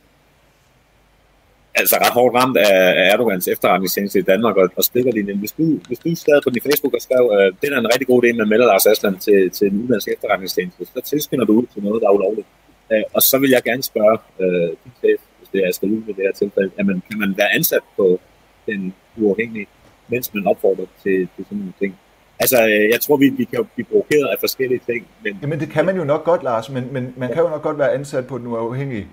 altså 1.76 1.96
ret 2.04 2.14
hårdt 2.18 2.36
ramt 2.36 2.58
af, 2.58 3.12
Erdogans 3.14 3.48
efterretningstjeneste 3.48 4.20
i 4.20 4.22
Danmark 4.22 4.56
og, 4.58 4.70
og 4.76 4.84
stikkerlinjen. 4.84 5.38
Hvis 5.38 5.52
du, 5.52 5.66
hvis 5.88 6.00
du 6.00 6.16
sad 6.16 6.42
på 6.44 6.50
din 6.50 6.62
Facebook 6.68 6.94
og 6.94 7.02
skrev, 7.02 7.24
øh, 7.38 7.48
det 7.62 7.66
er 7.74 7.80
en 7.80 7.94
rigtig 7.94 8.08
god 8.08 8.24
idé 8.24 8.30
med 8.40 8.46
melder 8.46 8.68
Lars 8.72 8.86
Asland 8.86 9.18
til, 9.20 9.50
til 9.50 9.68
en 9.68 9.78
udenlandsk 9.80 10.08
efterretningstjeneste, 10.08 10.86
så 10.86 11.02
tilskynder 11.12 11.46
du 11.46 11.54
ud 11.60 11.66
til 11.74 11.84
noget, 11.84 12.02
der 12.02 12.08
er 12.08 12.14
ulovligt. 12.20 12.48
Øh, 12.92 13.04
og 13.14 13.22
så 13.22 13.38
vil 13.42 13.50
jeg 13.50 13.64
gerne 13.70 13.84
spørge 13.84 14.18
øh, 14.44 14.70
din 14.84 14.94
chef, 15.02 15.20
hvis 15.38 15.50
det 15.54 15.60
er 15.68 15.72
skal 15.72 15.90
ud 15.90 16.02
med 16.08 16.14
det 16.18 16.24
her 16.28 16.34
tilfælde, 16.34 16.72
man 16.78 17.02
kan 17.10 17.20
man 17.20 17.34
være 17.38 17.52
ansat 17.58 17.86
på 17.98 18.20
den 18.66 18.94
uafhængige, 19.18 19.68
mens 20.08 20.34
man 20.34 20.48
opfordrer 20.48 20.86
til, 21.04 21.18
til 21.36 21.46
sådan 21.46 21.58
nogle 21.58 21.74
ting? 21.80 21.96
Altså, 22.40 22.58
øh, 22.68 22.90
jeg 22.94 23.00
tror, 23.02 23.18
vi, 23.18 23.30
vi 23.30 23.44
kan 23.44 23.60
blive 23.76 23.86
provokeret 23.86 24.28
af 24.34 24.38
forskellige 24.40 24.82
ting. 24.90 25.08
Men... 25.24 25.40
Jamen, 25.42 25.60
det 25.60 25.70
kan 25.70 25.86
man 25.86 25.96
jo 25.96 26.04
nok 26.04 26.24
godt, 26.24 26.44
Lars, 26.44 26.70
men, 26.70 26.84
men 26.92 27.14
man 27.18 27.30
kan 27.34 27.44
jo 27.44 27.50
nok 27.50 27.62
godt 27.62 27.78
være 27.78 27.94
ansat 27.94 28.28
på 28.28 28.38
den 28.38 28.48
uafhængige. 28.48 29.08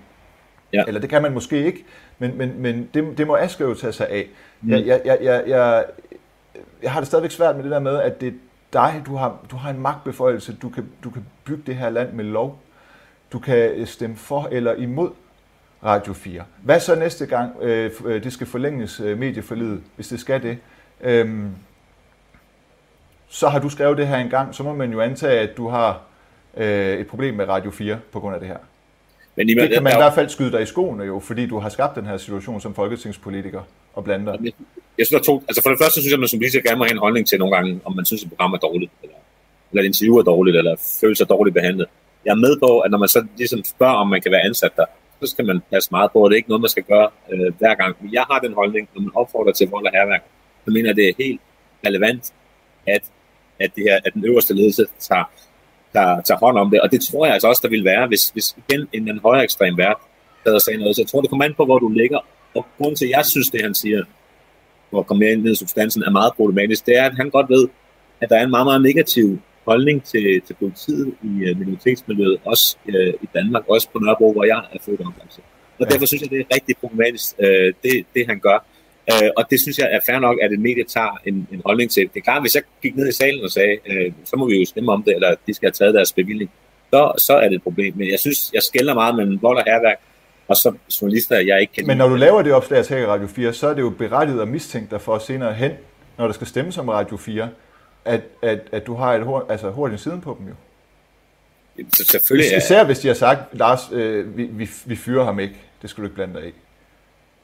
Ja. 0.73 0.83
Eller 0.87 1.01
det 1.01 1.09
kan 1.09 1.21
man 1.21 1.33
måske 1.33 1.65
ikke, 1.65 1.85
men, 2.19 2.37
men, 2.37 2.61
men 2.61 2.89
det, 2.93 3.17
det 3.17 3.27
må 3.27 3.35
Aske 3.35 3.63
jo 3.63 3.73
tage 3.73 3.93
sig 3.93 4.09
af. 4.09 4.27
Mm. 4.61 4.71
Jeg, 4.71 4.85
jeg, 4.85 5.01
jeg, 5.05 5.17
jeg, 5.21 5.43
jeg, 5.47 5.85
jeg 6.83 6.91
har 6.91 6.99
det 6.99 7.07
stadigvæk 7.07 7.31
svært 7.31 7.55
med 7.55 7.63
det 7.63 7.71
der 7.71 7.79
med, 7.79 7.99
at 8.01 8.21
det 8.21 8.27
er 8.27 8.33
dig, 8.73 9.03
du 9.05 9.15
har, 9.15 9.37
du 9.51 9.55
har 9.55 9.69
en 9.69 9.79
magtbeføjelse, 9.79 10.55
du 10.61 10.69
kan, 10.69 10.89
du 11.03 11.09
kan 11.09 11.25
bygge 11.43 11.63
det 11.65 11.75
her 11.75 11.89
land 11.89 12.13
med 12.13 12.23
lov. 12.25 12.59
Du 13.31 13.39
kan 13.39 13.85
stemme 13.85 14.15
for 14.15 14.47
eller 14.51 14.73
imod 14.73 15.09
Radio 15.83 16.13
4. 16.13 16.43
Hvad 16.61 16.79
så 16.79 16.95
næste 16.95 17.25
gang 17.25 17.51
øh, 17.61 17.91
øh, 18.05 18.23
det 18.23 18.33
skal 18.33 18.47
forlænges 18.47 18.99
øh, 18.99 19.17
medieforlidet, 19.17 19.81
hvis 19.95 20.07
det 20.07 20.19
skal 20.19 20.43
det? 20.43 20.57
Øhm, 21.01 21.49
så 23.27 23.49
har 23.49 23.59
du 23.59 23.69
skrevet 23.69 23.97
det 23.97 24.07
her 24.07 24.17
en 24.17 24.29
gang, 24.29 24.55
så 24.55 24.63
må 24.63 24.73
man 24.73 24.91
jo 24.91 25.01
antage, 25.01 25.39
at 25.39 25.57
du 25.57 25.67
har 25.67 26.01
øh, 26.57 26.93
et 26.93 27.07
problem 27.07 27.33
med 27.33 27.47
Radio 27.47 27.71
4 27.71 27.99
på 28.11 28.19
grund 28.19 28.33
af 28.35 28.39
det 28.39 28.49
her. 28.49 28.57
Men 29.35 29.47
det 29.47 29.69
kan 29.73 29.83
man 29.83 29.93
i 29.93 29.95
hvert 29.95 30.13
fald 30.13 30.29
skyde 30.29 30.51
dig 30.51 30.61
i 30.61 30.65
skoene 30.65 31.03
jo, 31.03 31.19
fordi 31.19 31.45
du 31.45 31.59
har 31.59 31.69
skabt 31.69 31.95
den 31.95 32.05
her 32.05 32.17
situation 32.17 32.61
som 32.61 32.75
folketingspolitiker 32.75 33.61
og 33.93 34.03
blander. 34.03 34.37
Jeg 34.97 35.07
synes, 35.07 35.09
der 35.09 35.19
to, 35.19 35.43
altså 35.47 35.63
for 35.63 35.69
det 35.69 35.79
første 35.81 36.01
synes 36.01 36.11
jeg, 36.11 36.13
at 36.13 36.19
man 36.19 36.27
som 36.27 36.39
politiker 36.39 36.69
gerne 36.69 36.77
må 36.77 36.83
have 36.83 36.91
en 36.91 36.97
holdning 37.05 37.27
til 37.27 37.39
nogle 37.39 37.55
gange, 37.55 37.79
om 37.85 37.95
man 37.95 38.05
synes, 38.05 38.23
at 38.23 38.29
program 38.29 38.53
er 38.53 38.57
dårligt, 38.57 38.91
eller, 39.03 39.15
eller 39.71 39.81
et 39.83 39.85
interview 39.85 40.15
er 40.15 40.23
dårligt, 40.23 40.57
eller 40.57 40.75
føler 41.01 41.15
sig 41.15 41.29
dårligt 41.29 41.53
behandlet. 41.53 41.87
Jeg 42.25 42.31
er 42.31 42.35
med 42.35 42.59
på, 42.59 42.79
at 42.79 42.91
når 42.91 42.97
man 42.97 43.09
så 43.09 43.25
ligesom 43.37 43.63
spørger, 43.63 43.93
om 43.93 44.07
man 44.07 44.21
kan 44.21 44.31
være 44.31 44.41
ansat 44.41 44.71
der, 44.75 44.85
så 45.21 45.31
skal 45.31 45.45
man 45.45 45.61
passe 45.71 45.89
meget 45.91 46.11
på, 46.11 46.23
at 46.23 46.29
det 46.29 46.35
er 46.35 46.37
ikke 46.37 46.49
noget, 46.49 46.61
man 46.61 46.69
skal 46.69 46.83
gøre 46.83 47.09
øh, 47.31 47.53
hver 47.59 47.75
gang. 47.75 47.95
Men 48.01 48.13
jeg 48.13 48.25
har 48.31 48.39
den 48.39 48.53
holdning, 48.53 48.89
når 48.95 49.01
man 49.01 49.11
opfordrer 49.15 49.53
til 49.53 49.69
vold 49.69 49.85
og 49.85 49.91
herværk, 49.93 50.23
så 50.65 50.71
mener 50.71 50.89
jeg, 50.89 50.95
det 50.95 51.09
er 51.09 51.13
helt 51.17 51.41
relevant, 51.87 52.33
at, 52.87 53.03
at, 53.59 53.75
det 53.75 53.83
her, 53.83 53.99
at 54.05 54.13
den 54.13 54.25
øverste 54.25 54.53
ledelse 54.53 54.85
tager 54.99 55.23
der 55.93 56.21
tager 56.21 56.39
hånd 56.39 56.57
om 56.57 56.69
det. 56.69 56.81
Og 56.81 56.91
det 56.91 57.01
tror 57.01 57.25
jeg 57.25 57.33
altså 57.33 57.47
også, 57.47 57.61
der 57.63 57.69
vil 57.69 57.85
være, 57.85 58.07
hvis, 58.07 58.29
hvis 58.29 58.55
igen 58.57 58.87
en, 58.93 59.09
en 59.09 59.19
højere 59.19 59.43
ekstrem 59.43 59.77
vært 59.77 59.97
der 60.45 60.59
sagde 60.59 60.79
noget. 60.79 60.95
Så 60.95 61.01
jeg 61.01 61.07
tror, 61.07 61.21
det 61.21 61.29
kommer 61.29 61.45
an 61.45 61.53
på, 61.53 61.65
hvor 61.65 61.79
du 61.79 61.89
ligger. 61.89 62.19
Og 62.55 62.65
grunden 62.77 62.95
til, 62.95 63.05
at 63.05 63.11
jeg 63.11 63.25
synes, 63.25 63.49
det 63.49 63.61
han 63.61 63.75
siger, 63.75 64.03
for 64.91 64.99
at 64.99 65.07
komme 65.07 65.19
mere 65.19 65.31
ind 65.31 65.47
i 65.47 65.55
substansen, 65.55 66.03
er 66.03 66.09
meget 66.09 66.33
problematisk, 66.33 66.85
det 66.85 66.97
er, 66.97 67.03
at 67.03 67.15
han 67.15 67.29
godt 67.29 67.49
ved, 67.49 67.67
at 68.21 68.29
der 68.29 68.37
er 68.37 68.43
en 68.43 68.49
meget, 68.49 68.65
meget 68.65 68.81
negativ 68.81 69.39
holdning 69.65 70.03
til, 70.03 70.41
til 70.47 70.53
politiet 70.53 71.13
i 71.23 71.51
uh, 71.51 71.59
minoritetsmiljøet, 71.59 72.37
også 72.45 72.77
uh, 72.87 73.13
i 73.25 73.27
Danmark, 73.35 73.63
også 73.67 73.89
på 73.93 73.99
Nørrebro, 73.99 74.33
hvor 74.33 74.43
jeg 74.43 74.63
er 74.73 74.77
født 74.85 74.99
og 74.99 75.07
opvokset. 75.07 75.43
Og 75.79 75.85
ja. 75.85 75.93
derfor 75.93 76.05
synes 76.05 76.21
jeg, 76.21 76.29
det 76.29 76.39
er 76.39 76.55
rigtig 76.55 76.77
problematisk, 76.77 77.35
uh, 77.39 77.45
det, 77.83 78.05
det 78.15 78.27
han 78.27 78.39
gør. 78.39 78.65
Øh, 79.11 79.29
og 79.37 79.45
det 79.49 79.61
synes 79.61 79.77
jeg 79.77 79.89
er 79.91 79.99
fair 80.05 80.19
nok, 80.19 80.37
at 80.41 80.51
et 80.51 80.59
medie 80.59 80.83
tager 80.83 81.21
en, 81.25 81.47
en 81.51 81.61
holdning 81.65 81.91
til. 81.91 82.03
Det 82.13 82.19
er 82.19 82.21
klart, 82.21 82.43
hvis 82.43 82.55
jeg 82.55 82.63
gik 82.81 82.95
ned 82.95 83.07
i 83.09 83.11
salen 83.11 83.43
og 83.43 83.51
sagde, 83.51 83.77
øh, 83.85 84.11
så 84.25 84.35
må 84.35 84.49
vi 84.49 84.59
jo 84.59 84.65
stemme 84.65 84.91
om 84.91 85.03
det, 85.03 85.15
eller 85.15 85.35
de 85.47 85.53
skal 85.53 85.67
have 85.67 85.71
taget 85.71 85.93
deres 85.93 86.13
bevilling, 86.13 86.51
så, 86.93 87.11
så 87.17 87.33
er 87.33 87.49
det 87.49 87.55
et 87.55 87.63
problem. 87.63 87.93
Men 87.97 88.11
jeg 88.11 88.19
synes, 88.19 88.51
jeg 88.53 88.63
skælder 88.63 88.93
meget 88.93 89.15
mellem 89.15 89.41
vold 89.41 89.57
og 89.57 89.63
herværk, 89.67 89.97
og 90.47 90.55
så 90.55 90.73
journalister, 91.01 91.39
jeg 91.39 91.61
ikke 91.61 91.73
kan 91.73 91.87
Men 91.87 91.97
når 91.97 92.07
du 92.07 92.15
laver 92.15 92.41
det 92.41 92.53
opslag 92.53 92.85
til 92.85 93.07
Radio 93.07 93.27
4, 93.27 93.53
så 93.53 93.67
er 93.67 93.73
det 93.73 93.81
jo 93.81 93.89
berettiget 93.89 94.41
og 94.41 94.47
mistænkt 94.47 94.91
dig 94.91 95.01
for 95.01 95.17
senere 95.17 95.53
hen, 95.53 95.71
når 96.17 96.25
der 96.25 96.33
skal 96.33 96.47
stemmes 96.47 96.77
om 96.77 96.89
Radio 96.89 97.17
4, 97.17 97.49
at, 98.05 98.21
at, 98.41 98.59
at 98.71 98.85
du 98.85 98.93
har 98.95 99.13
et 99.13 99.23
hår, 99.23 99.45
altså 99.49 99.69
hurtigt 99.69 100.01
siden 100.01 100.21
på 100.21 100.37
dem 100.39 100.47
jo. 100.47 100.53
Så 101.93 102.05
selvfølgelig, 102.11 102.51
ja. 102.51 102.57
Især 102.57 102.83
hvis 102.83 102.99
de 102.99 103.07
har 103.07 103.15
sagt, 103.15 103.39
Lars, 103.57 103.79
øh, 103.91 104.37
vi, 104.37 104.43
vi, 104.43 104.69
vi 104.85 104.95
fyrer 104.95 105.23
ham 105.23 105.39
ikke. 105.39 105.55
Det 105.81 105.89
skulle 105.89 106.03
du 106.03 106.07
ikke 106.07 106.15
blande 106.15 106.41
dig 106.41 106.49
i. 106.49 106.53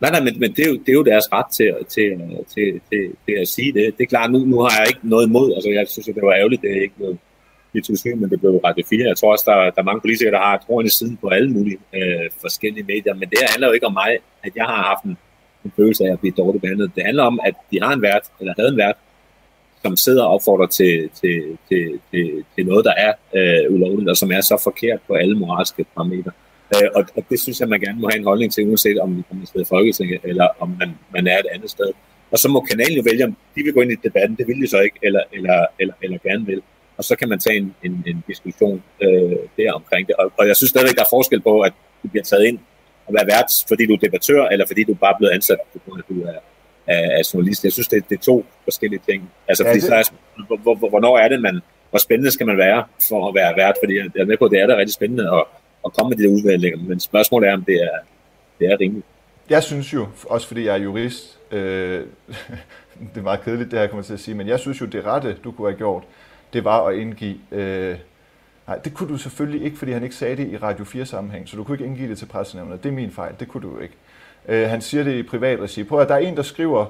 Nej, 0.02 0.12
nej, 0.12 0.22
men, 0.24 0.40
men 0.40 0.50
det, 0.56 0.66
er 0.66 0.70
jo, 0.70 0.78
det 0.78 0.90
er 0.90 0.94
jo 0.94 1.04
deres 1.04 1.28
ret 1.32 1.50
til, 1.52 1.74
til, 1.96 2.10
til, 2.54 2.82
til, 2.90 3.12
til 3.26 3.36
at 3.42 3.48
sige 3.48 3.74
det. 3.74 3.98
Det 3.98 4.04
er 4.04 4.08
klart, 4.08 4.32
nu, 4.32 4.40
nu 4.40 4.60
har 4.60 4.80
jeg 4.80 4.88
ikke 4.88 5.00
noget 5.04 5.28
imod. 5.28 5.54
Altså, 5.56 5.70
jeg 5.70 5.88
synes, 5.88 6.08
at 6.08 6.16
det 6.16 6.24
var 6.24 6.34
ærgerligt, 6.34 6.62
det 6.62 6.72
er 6.78 6.82
ikke 6.82 7.00
noget 7.00 7.18
i 7.74 7.80
2007, 7.80 8.18
men 8.18 8.30
det 8.30 8.40
blev 8.40 8.52
Radio 8.64 8.84
4. 8.90 9.08
Jeg 9.08 9.18
tror 9.18 9.32
også, 9.32 9.46
der, 9.48 9.56
der 9.56 9.82
er 9.82 9.90
mange 9.90 10.02
politikere, 10.02 10.32
der 10.32 10.40
har 10.40 10.64
troen 10.66 10.86
i 10.86 10.90
siden 10.90 11.18
på 11.18 11.28
alle 11.28 11.52
mulige 11.52 11.78
øh, 11.94 12.30
forskellige 12.42 12.84
medier. 12.84 13.14
Men 13.14 13.30
det 13.30 13.40
handler 13.50 13.68
jo 13.68 13.74
ikke 13.74 13.86
om 13.86 13.94
mig, 13.94 14.18
at 14.44 14.56
jeg 14.56 14.66
har 14.66 14.84
haft 14.84 15.04
en, 15.04 15.18
en 15.66 15.72
følelse 15.76 16.04
af 16.06 16.12
at 16.12 16.20
blive 16.20 16.34
dårligt 16.38 16.62
behandlet. 16.62 16.92
Det 16.96 17.04
handler 17.04 17.24
om, 17.24 17.40
at 17.44 17.56
de 17.72 17.82
har 17.82 17.94
en 17.94 18.02
vært, 18.02 18.26
eller 18.40 18.54
havde 18.58 18.72
en 18.72 18.78
vært, 18.78 18.96
som 19.82 19.96
sidder 19.96 20.24
og 20.24 20.34
opfordrer 20.34 20.68
til, 20.68 21.10
til, 21.22 21.58
til, 21.70 22.00
til, 22.12 22.44
til 22.56 22.66
noget, 22.66 22.86
der 22.86 22.94
er 23.06 23.14
øh, 23.36 23.74
ulovligt, 23.74 24.10
og 24.10 24.18
som 24.18 24.32
er 24.32 24.42
så 24.42 24.62
forkert 24.64 25.00
på 25.08 25.14
alle 25.14 25.40
moralske 25.40 25.86
parametre. 25.96 26.32
Øh, 26.76 26.90
og, 26.96 27.06
og 27.18 27.24
det 27.30 27.40
synes 27.40 27.60
jeg, 27.60 27.70
man 27.70 27.80
gerne 27.80 28.00
må 28.00 28.10
have 28.12 28.20
en 28.20 28.26
holdning 28.26 28.54
til, 28.54 28.68
uanset 28.68 29.00
om 29.00 29.10
man 29.10 29.26
er 29.56 29.62
i 29.62 29.66
Folketinget, 29.66 30.20
eller 30.24 30.48
om 30.60 30.76
man, 30.80 30.90
man 31.14 31.28
er 31.28 31.38
et 31.38 31.46
andet 31.54 31.70
sted. 31.70 31.92
Og 32.32 32.40
så 32.40 32.48
må 32.50 32.60
kanalen 32.62 32.98
jo 32.98 33.04
vælge, 33.10 33.24
om 33.26 33.36
de 33.56 33.64
vil 33.64 33.74
gå 33.74 33.82
ind 33.82 33.92
i 33.92 33.96
debatten, 34.04 34.38
det 34.38 34.48
vil 34.48 34.62
de 34.62 34.68
så 34.68 34.80
ikke, 34.80 35.00
eller, 35.04 35.24
eller, 35.34 35.66
eller, 35.80 35.94
eller 36.02 36.18
gerne 36.18 36.46
vil. 36.46 36.62
Og 36.98 37.04
så 37.04 37.16
kan 37.16 37.30
man 37.30 37.40
tage 37.40 37.58
en, 37.58 37.76
en, 37.84 38.04
en 38.08 38.24
diskussion 38.28 38.84
øh, 39.02 39.38
der 39.58 39.74
omkring 39.74 40.08
det. 40.08 40.16
Og, 40.16 40.32
og 40.38 40.48
jeg 40.48 40.56
synes 40.56 40.70
stadigvæk, 40.70 40.96
der 40.96 41.02
er 41.02 41.16
forskel 41.18 41.42
på, 41.42 41.62
at 41.62 41.74
du 42.04 42.08
bliver 42.08 42.24
taget 42.24 42.46
ind 42.46 42.60
og 43.08 43.14
være 43.14 43.28
vært, 43.28 43.52
fordi 43.68 43.86
du 43.86 43.94
er 43.94 43.98
debattør, 43.98 44.46
eller 44.46 44.66
fordi 44.68 44.84
du 44.84 44.94
bare 44.94 45.14
er 45.14 45.18
blevet 45.18 45.34
ansat, 45.34 45.58
fordi 45.72 46.02
du 46.10 46.24
er, 46.24 46.40
af, 46.88 47.18
af 47.18 47.34
journalist. 47.34 47.64
Jeg 47.64 47.72
synes, 47.72 47.88
det, 47.88 48.10
det 48.10 48.18
er 48.18 48.22
to 48.22 48.46
forskellige 48.64 49.02
ting. 49.10 49.32
Altså, 49.48 49.64
ja, 49.64 49.70
fordi 49.70 49.80
det... 49.80 49.88
så 49.88 49.96
er, 49.96 50.90
hvornår 50.90 51.18
er 51.18 51.28
det, 51.28 51.42
man, 51.42 51.62
hvor 51.90 52.00
spændende 52.00 52.32
skal 52.32 52.46
man 52.46 52.58
være 52.58 52.84
for 53.10 53.28
at 53.30 53.36
være 53.36 53.58
vært? 53.58 53.76
Fordi 53.84 53.98
jeg 53.98 54.06
er 54.16 54.26
med 54.26 54.38
på, 54.38 54.46
at 54.46 54.52
det 54.52 54.60
er 54.60 54.68
da 54.68 54.76
rigtig 54.78 54.94
spændende, 54.94 55.32
og 55.32 55.48
at 55.90 55.98
komme 55.98 56.10
med 56.10 56.18
de 56.18 56.24
der 56.24 56.30
udmeldinger, 56.30 56.80
men 56.80 57.00
spørgsmålet 57.00 57.50
er, 57.50 57.54
om 57.54 57.64
det 57.64 57.76
er, 57.76 57.98
det 58.60 58.68
er 58.72 58.78
rimeligt. 58.80 59.06
Jeg 59.50 59.64
synes 59.64 59.94
jo, 59.94 60.08
også 60.26 60.48
fordi 60.48 60.66
jeg 60.66 60.74
er 60.74 60.84
jurist, 60.84 61.40
øh, 61.52 61.60
det 63.14 63.18
er 63.18 63.22
meget 63.22 63.42
kedeligt, 63.42 63.72
det 63.72 63.80
her 63.80 63.88
kommer 63.88 64.04
til 64.04 64.14
at 64.14 64.20
sige, 64.20 64.36
men 64.36 64.48
jeg 64.48 64.60
synes 64.60 64.82
jo, 64.82 64.86
det 64.86 65.06
rette, 65.06 65.36
du 65.44 65.52
kunne 65.52 65.68
have 65.68 65.78
gjort, 65.78 66.04
det 66.54 66.64
var 66.64 66.86
at 66.88 66.96
indgive... 66.96 67.36
Øh, 67.52 67.98
nej, 68.68 68.78
det 68.78 68.94
kunne 68.94 69.10
du 69.10 69.18
selvfølgelig 69.18 69.66
ikke, 69.66 69.78
fordi 69.78 69.92
han 69.92 70.04
ikke 70.04 70.16
sagde 70.16 70.36
det 70.36 70.48
i 70.48 70.58
Radio 70.58 70.86
4-sammenhæng, 70.86 71.50
så 71.50 71.58
du 71.58 71.64
kunne 71.64 71.76
ikke 71.76 71.86
indgive 71.86 72.10
det 72.10 72.18
til 72.18 72.26
pressenævnet. 72.26 72.84
Det 72.84 72.90
er 72.90 72.94
min 72.94 73.12
fejl, 73.12 73.34
det 73.40 73.48
kunne 73.48 73.70
du 73.70 73.80
ikke. 73.80 73.94
Øh, 74.48 74.70
han 74.70 74.82
siger 74.82 75.04
det 75.04 75.16
i 75.16 75.24
privat 75.24 75.60
regi. 75.60 75.84
Prøv 75.84 76.00
at 76.00 76.10
der 76.10 76.16
er 76.16 76.20
en, 76.20 76.38
der 76.38 76.44
skriver, 76.44 76.86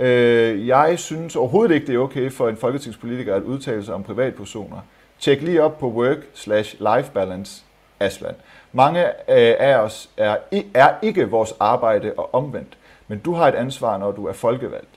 øh, 0.00 0.66
jeg 0.66 0.98
synes 0.98 1.36
overhovedet 1.36 1.74
ikke, 1.74 1.86
det 1.86 1.94
er 1.94 1.98
okay 1.98 2.30
for 2.30 2.48
en 2.48 2.56
folketingspolitiker 2.56 3.34
at 3.34 3.42
udtale 3.42 3.84
sig 3.84 3.94
om 3.94 4.02
privatpersoner. 4.02 4.80
Tjek 5.20 5.42
lige 5.42 5.62
op 5.62 5.78
på 5.78 5.90
work 5.90 6.18
slash 6.34 6.76
life 6.78 7.10
balance 7.14 7.62
Aslan. 8.04 8.34
Mange 8.72 9.06
øh, 9.06 9.54
af 9.58 9.76
os 9.76 10.10
er, 10.16 10.36
er 10.74 10.94
ikke 11.02 11.30
vores 11.30 11.54
arbejde 11.60 12.12
og 12.16 12.34
omvendt, 12.34 12.76
men 13.08 13.18
du 13.18 13.34
har 13.34 13.48
et 13.48 13.54
ansvar, 13.54 13.98
når 13.98 14.12
du 14.12 14.26
er 14.26 14.32
folkevalgt. 14.32 14.88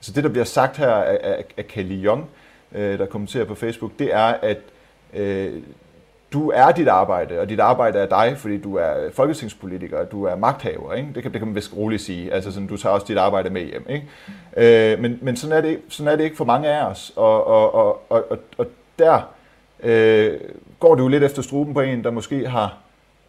Så 0.00 0.12
det, 0.12 0.24
der 0.24 0.30
bliver 0.30 0.44
sagt 0.44 0.76
her 0.76 0.90
af, 0.90 1.18
af, 1.22 1.44
af 1.56 1.66
Kelly 1.66 2.04
Young, 2.04 2.28
øh, 2.72 2.98
der 2.98 3.06
kommenterer 3.06 3.44
på 3.44 3.54
Facebook, 3.54 3.90
det 3.98 4.14
er, 4.14 4.34
at 4.42 4.58
øh, 5.14 5.62
du 6.32 6.50
er 6.50 6.70
dit 6.70 6.88
arbejde, 6.88 7.40
og 7.40 7.48
dit 7.48 7.60
arbejde 7.60 7.98
er 7.98 8.06
dig, 8.06 8.34
fordi 8.38 8.58
du 8.58 8.76
er 8.76 9.10
folketingspolitiker, 9.12 10.04
du 10.04 10.24
er 10.24 10.36
magthaver. 10.36 10.94
Ikke? 10.94 11.08
Det, 11.14 11.22
kan, 11.22 11.32
det 11.32 11.40
kan 11.40 11.48
man 11.48 11.54
vist 11.54 11.76
roligt 11.76 12.02
sige. 12.02 12.32
Altså 12.32 12.52
sådan, 12.52 12.68
du 12.68 12.76
tager 12.76 12.92
også 12.92 13.06
dit 13.08 13.18
arbejde 13.18 13.50
med 13.50 13.62
hjem. 13.62 13.86
Ikke? 13.88 14.92
Øh, 14.92 15.00
men 15.00 15.18
men 15.22 15.36
sådan, 15.36 15.56
er 15.56 15.60
det, 15.60 15.80
sådan 15.88 16.12
er 16.12 16.16
det 16.16 16.24
ikke 16.24 16.36
for 16.36 16.44
mange 16.44 16.68
af 16.68 16.84
os. 16.84 17.12
Og, 17.16 17.46
og, 17.46 17.74
og, 17.74 18.02
og, 18.08 18.38
og 18.58 18.66
der 18.98 19.20
øh, 19.82 20.40
går 20.80 20.94
det 20.94 21.02
jo 21.02 21.08
lidt 21.08 21.24
efter 21.24 21.42
struben 21.42 21.74
på 21.74 21.80
en, 21.80 22.04
der 22.04 22.10
måske 22.10 22.48
har 22.48 22.78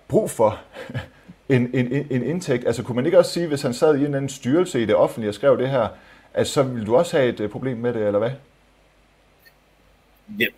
brug 0.08 0.32
for 0.32 0.60
en, 1.50 1.70
en, 1.74 2.08
en 2.10 2.24
indtægt. 2.24 2.68
Altså 2.68 2.84
kunne 2.84 2.96
man 2.96 3.06
ikke 3.06 3.18
også 3.18 3.32
sige, 3.32 3.48
hvis 3.48 3.62
han 3.62 3.74
sad 3.74 3.96
i 3.96 3.98
en 3.98 4.04
eller 4.04 4.18
anden 4.18 4.30
styrelse 4.30 4.82
i 4.82 4.86
det 4.86 4.96
offentlige 4.96 5.30
og 5.30 5.34
skrev 5.34 5.58
det 5.58 5.70
her, 5.70 5.88
at 6.34 6.48
så 6.48 6.64
ville 6.64 6.86
du 6.86 6.96
også 6.96 7.18
have 7.18 7.30
et 7.30 7.40
øh, 7.40 7.50
problem 7.50 7.78
med 7.78 7.94
det, 7.94 8.06
eller 8.06 8.20
hvad? 8.20 8.32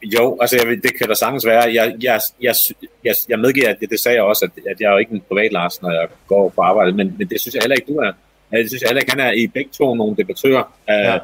Jo, 0.03 0.37
altså 0.41 0.55
jeg, 0.55 0.83
det 0.83 0.97
kan 0.97 1.07
da 1.07 1.13
sagtens 1.13 1.45
være. 1.45 1.63
Jeg, 1.63 1.95
jeg, 2.01 2.19
jeg, 2.41 2.55
jeg, 3.03 3.15
jeg 3.29 3.39
medgiver, 3.39 3.69
at 3.69 3.79
det, 3.79 3.89
det 3.89 3.99
sagde 3.99 4.15
jeg 4.15 4.23
også, 4.23 4.45
at, 4.45 4.63
at 4.71 4.81
jeg 4.81 4.87
er 4.87 4.91
jo 4.91 4.97
ikke 4.97 5.11
en 5.11 5.21
privat 5.27 5.51
Lars, 5.51 5.81
når 5.81 5.91
jeg 5.91 6.07
går 6.27 6.49
på 6.49 6.61
arbejde, 6.61 6.91
men, 6.91 7.15
men 7.17 7.29
det 7.29 7.41
synes 7.41 7.55
jeg 7.55 7.61
heller 7.61 7.75
ikke, 7.75 7.93
du 7.93 7.99
er. 7.99 8.11
Det 8.51 8.69
synes 8.69 8.81
jeg 8.81 8.87
heller 8.87 9.01
ikke, 9.01 9.11
han 9.11 9.27
er 9.27 9.31
i 9.31 9.47
begge 9.47 9.69
to 9.73 9.95
nogle 9.95 10.15
debattører. 10.17 10.63
Ja 10.87 11.19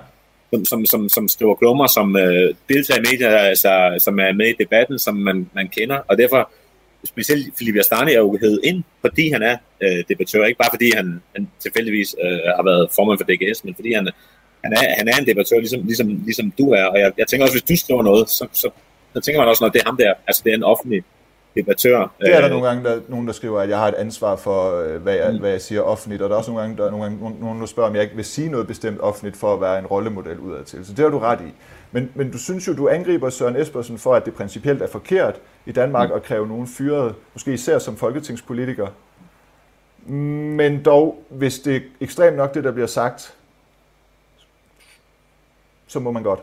som, 0.53 0.65
som, 0.65 0.85
som, 0.85 1.09
som 1.09 1.27
skriver 1.27 1.55
klummer, 1.55 1.87
som 1.87 2.15
øh, 2.15 2.55
deltager 2.69 2.99
i 2.99 3.05
medier, 3.11 3.29
altså, 3.29 3.95
som 3.99 4.19
er 4.19 4.31
med 4.33 4.47
i 4.47 4.63
debatten, 4.63 4.99
som 4.99 5.15
man, 5.15 5.49
man 5.53 5.67
kender, 5.67 5.99
og 6.07 6.17
derfor 6.17 6.51
specielt 7.05 7.55
Philip 7.55 7.75
Astani 7.79 8.11
er 8.11 8.19
jo 8.19 8.37
hævet 8.41 8.59
ind, 8.63 8.83
fordi 9.01 9.29
han 9.29 9.41
er 9.43 9.57
øh, 9.81 10.03
debattør, 10.09 10.45
ikke 10.45 10.57
bare 10.57 10.69
fordi 10.71 10.91
han, 10.95 11.21
han 11.35 11.47
tilfældigvis 11.59 12.15
øh, 12.23 12.39
har 12.57 12.63
været 12.63 12.89
formand 12.95 13.19
for 13.19 13.25
DGS, 13.25 13.63
men 13.63 13.75
fordi 13.75 13.93
han, 13.93 14.09
han, 14.63 14.73
er, 14.73 14.95
han 14.97 15.07
er 15.07 15.17
en 15.17 15.27
debattør, 15.27 15.59
ligesom, 15.59 15.81
ligesom, 15.83 16.07
ligesom 16.25 16.51
du 16.57 16.71
er, 16.71 16.83
og 16.83 16.99
jeg, 16.99 17.11
jeg 17.17 17.27
tænker 17.27 17.43
også, 17.43 17.53
hvis 17.53 17.69
du 17.69 17.75
skriver 17.85 18.03
noget, 18.03 18.29
så, 18.29 18.47
så, 18.51 18.69
så 19.13 19.19
tænker 19.21 19.41
man 19.41 19.49
også, 19.49 19.63
når 19.63 19.69
det 19.69 19.81
er 19.81 19.85
ham 19.85 19.97
der, 19.97 20.13
altså 20.27 20.41
det 20.45 20.51
er 20.51 20.57
en 20.57 20.63
offentlig 20.63 21.03
debattør. 21.57 22.11
Det 22.19 22.35
er 22.35 22.37
der 22.37 22.45
øh, 22.45 22.51
nogle 22.51 22.67
gange 22.67 22.83
der, 22.83 22.99
nogen, 23.07 23.27
der 23.27 23.33
skriver, 23.33 23.61
at 23.61 23.69
jeg 23.69 23.77
har 23.77 23.87
et 23.87 23.93
ansvar 23.93 24.35
for, 24.35 24.81
øh, 24.81 25.01
hvad 25.01 25.15
jeg, 25.15 25.33
mm. 25.33 25.39
hvad 25.39 25.49
jeg 25.49 25.61
siger 25.61 25.81
offentligt, 25.81 26.21
og 26.21 26.29
der 26.29 26.35
er 26.35 26.37
også 26.37 26.51
nogle 26.51 26.61
gange, 26.61 26.77
der 26.77 26.85
er 26.85 26.91
nogle 26.91 27.05
gange, 27.05 27.39
nogen, 27.39 27.59
der 27.59 27.65
spørger, 27.65 27.89
om 27.89 27.95
jeg 27.95 28.03
ikke 28.03 28.15
vil 28.15 28.25
sige 28.25 28.49
noget 28.49 28.67
bestemt 28.67 29.01
offentligt 29.01 29.37
for 29.37 29.53
at 29.53 29.61
være 29.61 29.79
en 29.79 29.85
rollemodel 29.85 30.39
udadtil. 30.39 30.85
Så 30.85 30.93
det 30.93 30.99
har 30.99 31.09
du 31.09 31.19
ret 31.19 31.39
i. 31.41 31.53
Men, 31.91 32.11
men 32.15 32.31
du 32.31 32.37
synes 32.37 32.67
jo, 32.67 32.73
du 32.73 32.89
angriber 32.89 33.29
Søren 33.29 33.55
Espersen 33.55 33.97
for, 33.97 34.15
at 34.15 34.25
det 34.25 34.33
principielt 34.33 34.81
er 34.81 34.87
forkert 34.87 35.35
i 35.65 35.71
Danmark 35.71 36.09
mm. 36.09 36.15
at 36.15 36.23
kræve 36.23 36.47
nogen 36.47 36.67
fyret, 36.67 37.15
måske 37.33 37.53
især 37.53 37.79
som 37.79 37.97
folketingspolitiker. 37.97 38.87
Men 40.05 40.83
dog, 40.83 41.23
hvis 41.29 41.59
det 41.59 41.75
er 41.75 41.79
ekstremt 41.99 42.37
nok 42.37 42.53
det, 42.53 42.63
der 42.63 42.71
bliver 42.71 42.87
sagt, 42.87 43.33
så 45.87 45.99
må 45.99 46.11
man 46.11 46.23
godt. 46.23 46.39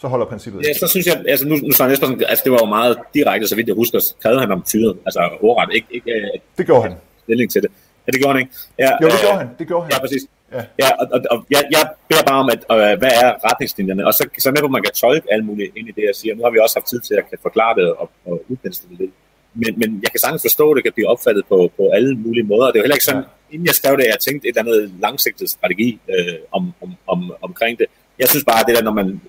Så 0.00 0.08
holder 0.08 0.26
princippet. 0.26 0.66
Ja, 0.66 0.72
så 0.72 0.86
synes 0.86 1.06
jeg, 1.06 1.24
altså 1.28 1.48
nu, 1.48 1.54
nu 1.56 1.72
Søren 1.72 1.92
Espersen, 1.92 2.24
altså 2.28 2.42
det 2.44 2.52
var 2.52 2.58
jo 2.62 2.68
meget 2.68 2.98
direkte, 3.14 3.48
så 3.48 3.56
vidt 3.56 3.66
jeg 3.68 3.74
husker, 3.74 3.98
krævede 4.22 4.40
han 4.40 4.50
om 4.52 4.64
fyret, 4.72 4.96
altså 5.06 5.20
ordret, 5.40 5.74
ikke, 5.74 5.86
ikke 5.90 6.10
øh, 6.10 6.40
det 6.58 6.66
gjorde 6.66 6.82
han. 6.82 6.92
Stilling 7.22 7.50
til 7.52 7.62
det. 7.62 7.70
Ja, 8.06 8.10
det 8.12 8.20
gjorde 8.20 8.34
han 8.34 8.40
ikke. 8.42 8.52
Ja, 8.78 8.90
jo, 9.02 9.06
det 9.08 9.20
gjorde 9.20 9.38
han. 9.38 9.48
Det 9.58 9.66
gjorde 9.66 9.82
han. 9.84 9.92
Ja, 9.92 9.98
præcis. 10.00 10.22
Ja, 10.52 10.62
ja 10.82 10.88
og, 11.00 11.06
og, 11.12 11.20
og 11.30 11.46
jeg, 11.50 11.62
jeg 11.70 11.82
beder 12.08 12.22
bare 12.30 12.40
om, 12.44 12.48
at 12.54 12.60
øh, 12.72 12.98
hvad 12.98 13.12
er 13.22 13.28
retningslinjerne, 13.48 14.06
og 14.06 14.12
så, 14.14 14.28
så 14.38 14.50
med 14.50 14.60
på, 14.60 14.70
at 14.72 14.76
man 14.78 14.82
kan 14.82 14.92
tolke 14.92 15.26
alt 15.34 15.44
muligt 15.44 15.76
ind 15.76 15.88
i 15.88 15.92
det, 15.96 16.04
jeg 16.10 16.14
siger. 16.20 16.34
Nu 16.34 16.42
har 16.42 16.50
vi 16.50 16.58
også 16.58 16.76
haft 16.78 16.88
tid 16.92 17.00
til 17.00 17.14
at 17.14 17.24
kan 17.30 17.38
forklare 17.42 17.74
det 17.78 17.86
og, 17.92 18.10
og 18.26 18.44
udpensle 18.48 18.88
det 18.90 18.98
lidt. 18.98 19.10
Men, 19.54 19.72
men 19.80 19.88
jeg 20.02 20.10
kan 20.10 20.20
sagtens 20.20 20.42
forstå, 20.42 20.70
at 20.70 20.76
det 20.76 20.84
kan 20.84 20.92
blive 20.92 21.08
opfattet 21.08 21.44
på, 21.48 21.70
på 21.76 21.82
alle 21.96 22.14
mulige 22.24 22.46
måder. 22.52 22.66
Det 22.66 22.76
er 22.76 22.80
jo 22.80 22.86
heller 22.86 23.00
ikke 23.00 23.10
sådan, 23.10 23.22
ja. 23.22 23.54
inden 23.54 23.66
jeg 23.66 23.74
skrev 23.74 23.96
det, 23.96 24.04
jeg 24.04 24.20
tænkte 24.26 24.48
et 24.48 24.56
eller 24.56 24.72
andet 24.72 24.92
langsigtet 25.00 25.50
strategi 25.50 26.00
øh, 26.14 26.34
om, 26.52 26.62
om, 26.82 26.90
om, 27.06 27.20
omkring 27.42 27.78
det. 27.78 27.86
Jeg 28.18 28.28
synes 28.28 28.44
bare, 28.44 28.60
at 28.60 28.66
det 28.68 28.76
der, 28.76 28.82
når 28.82 28.92
man, 29.00 29.20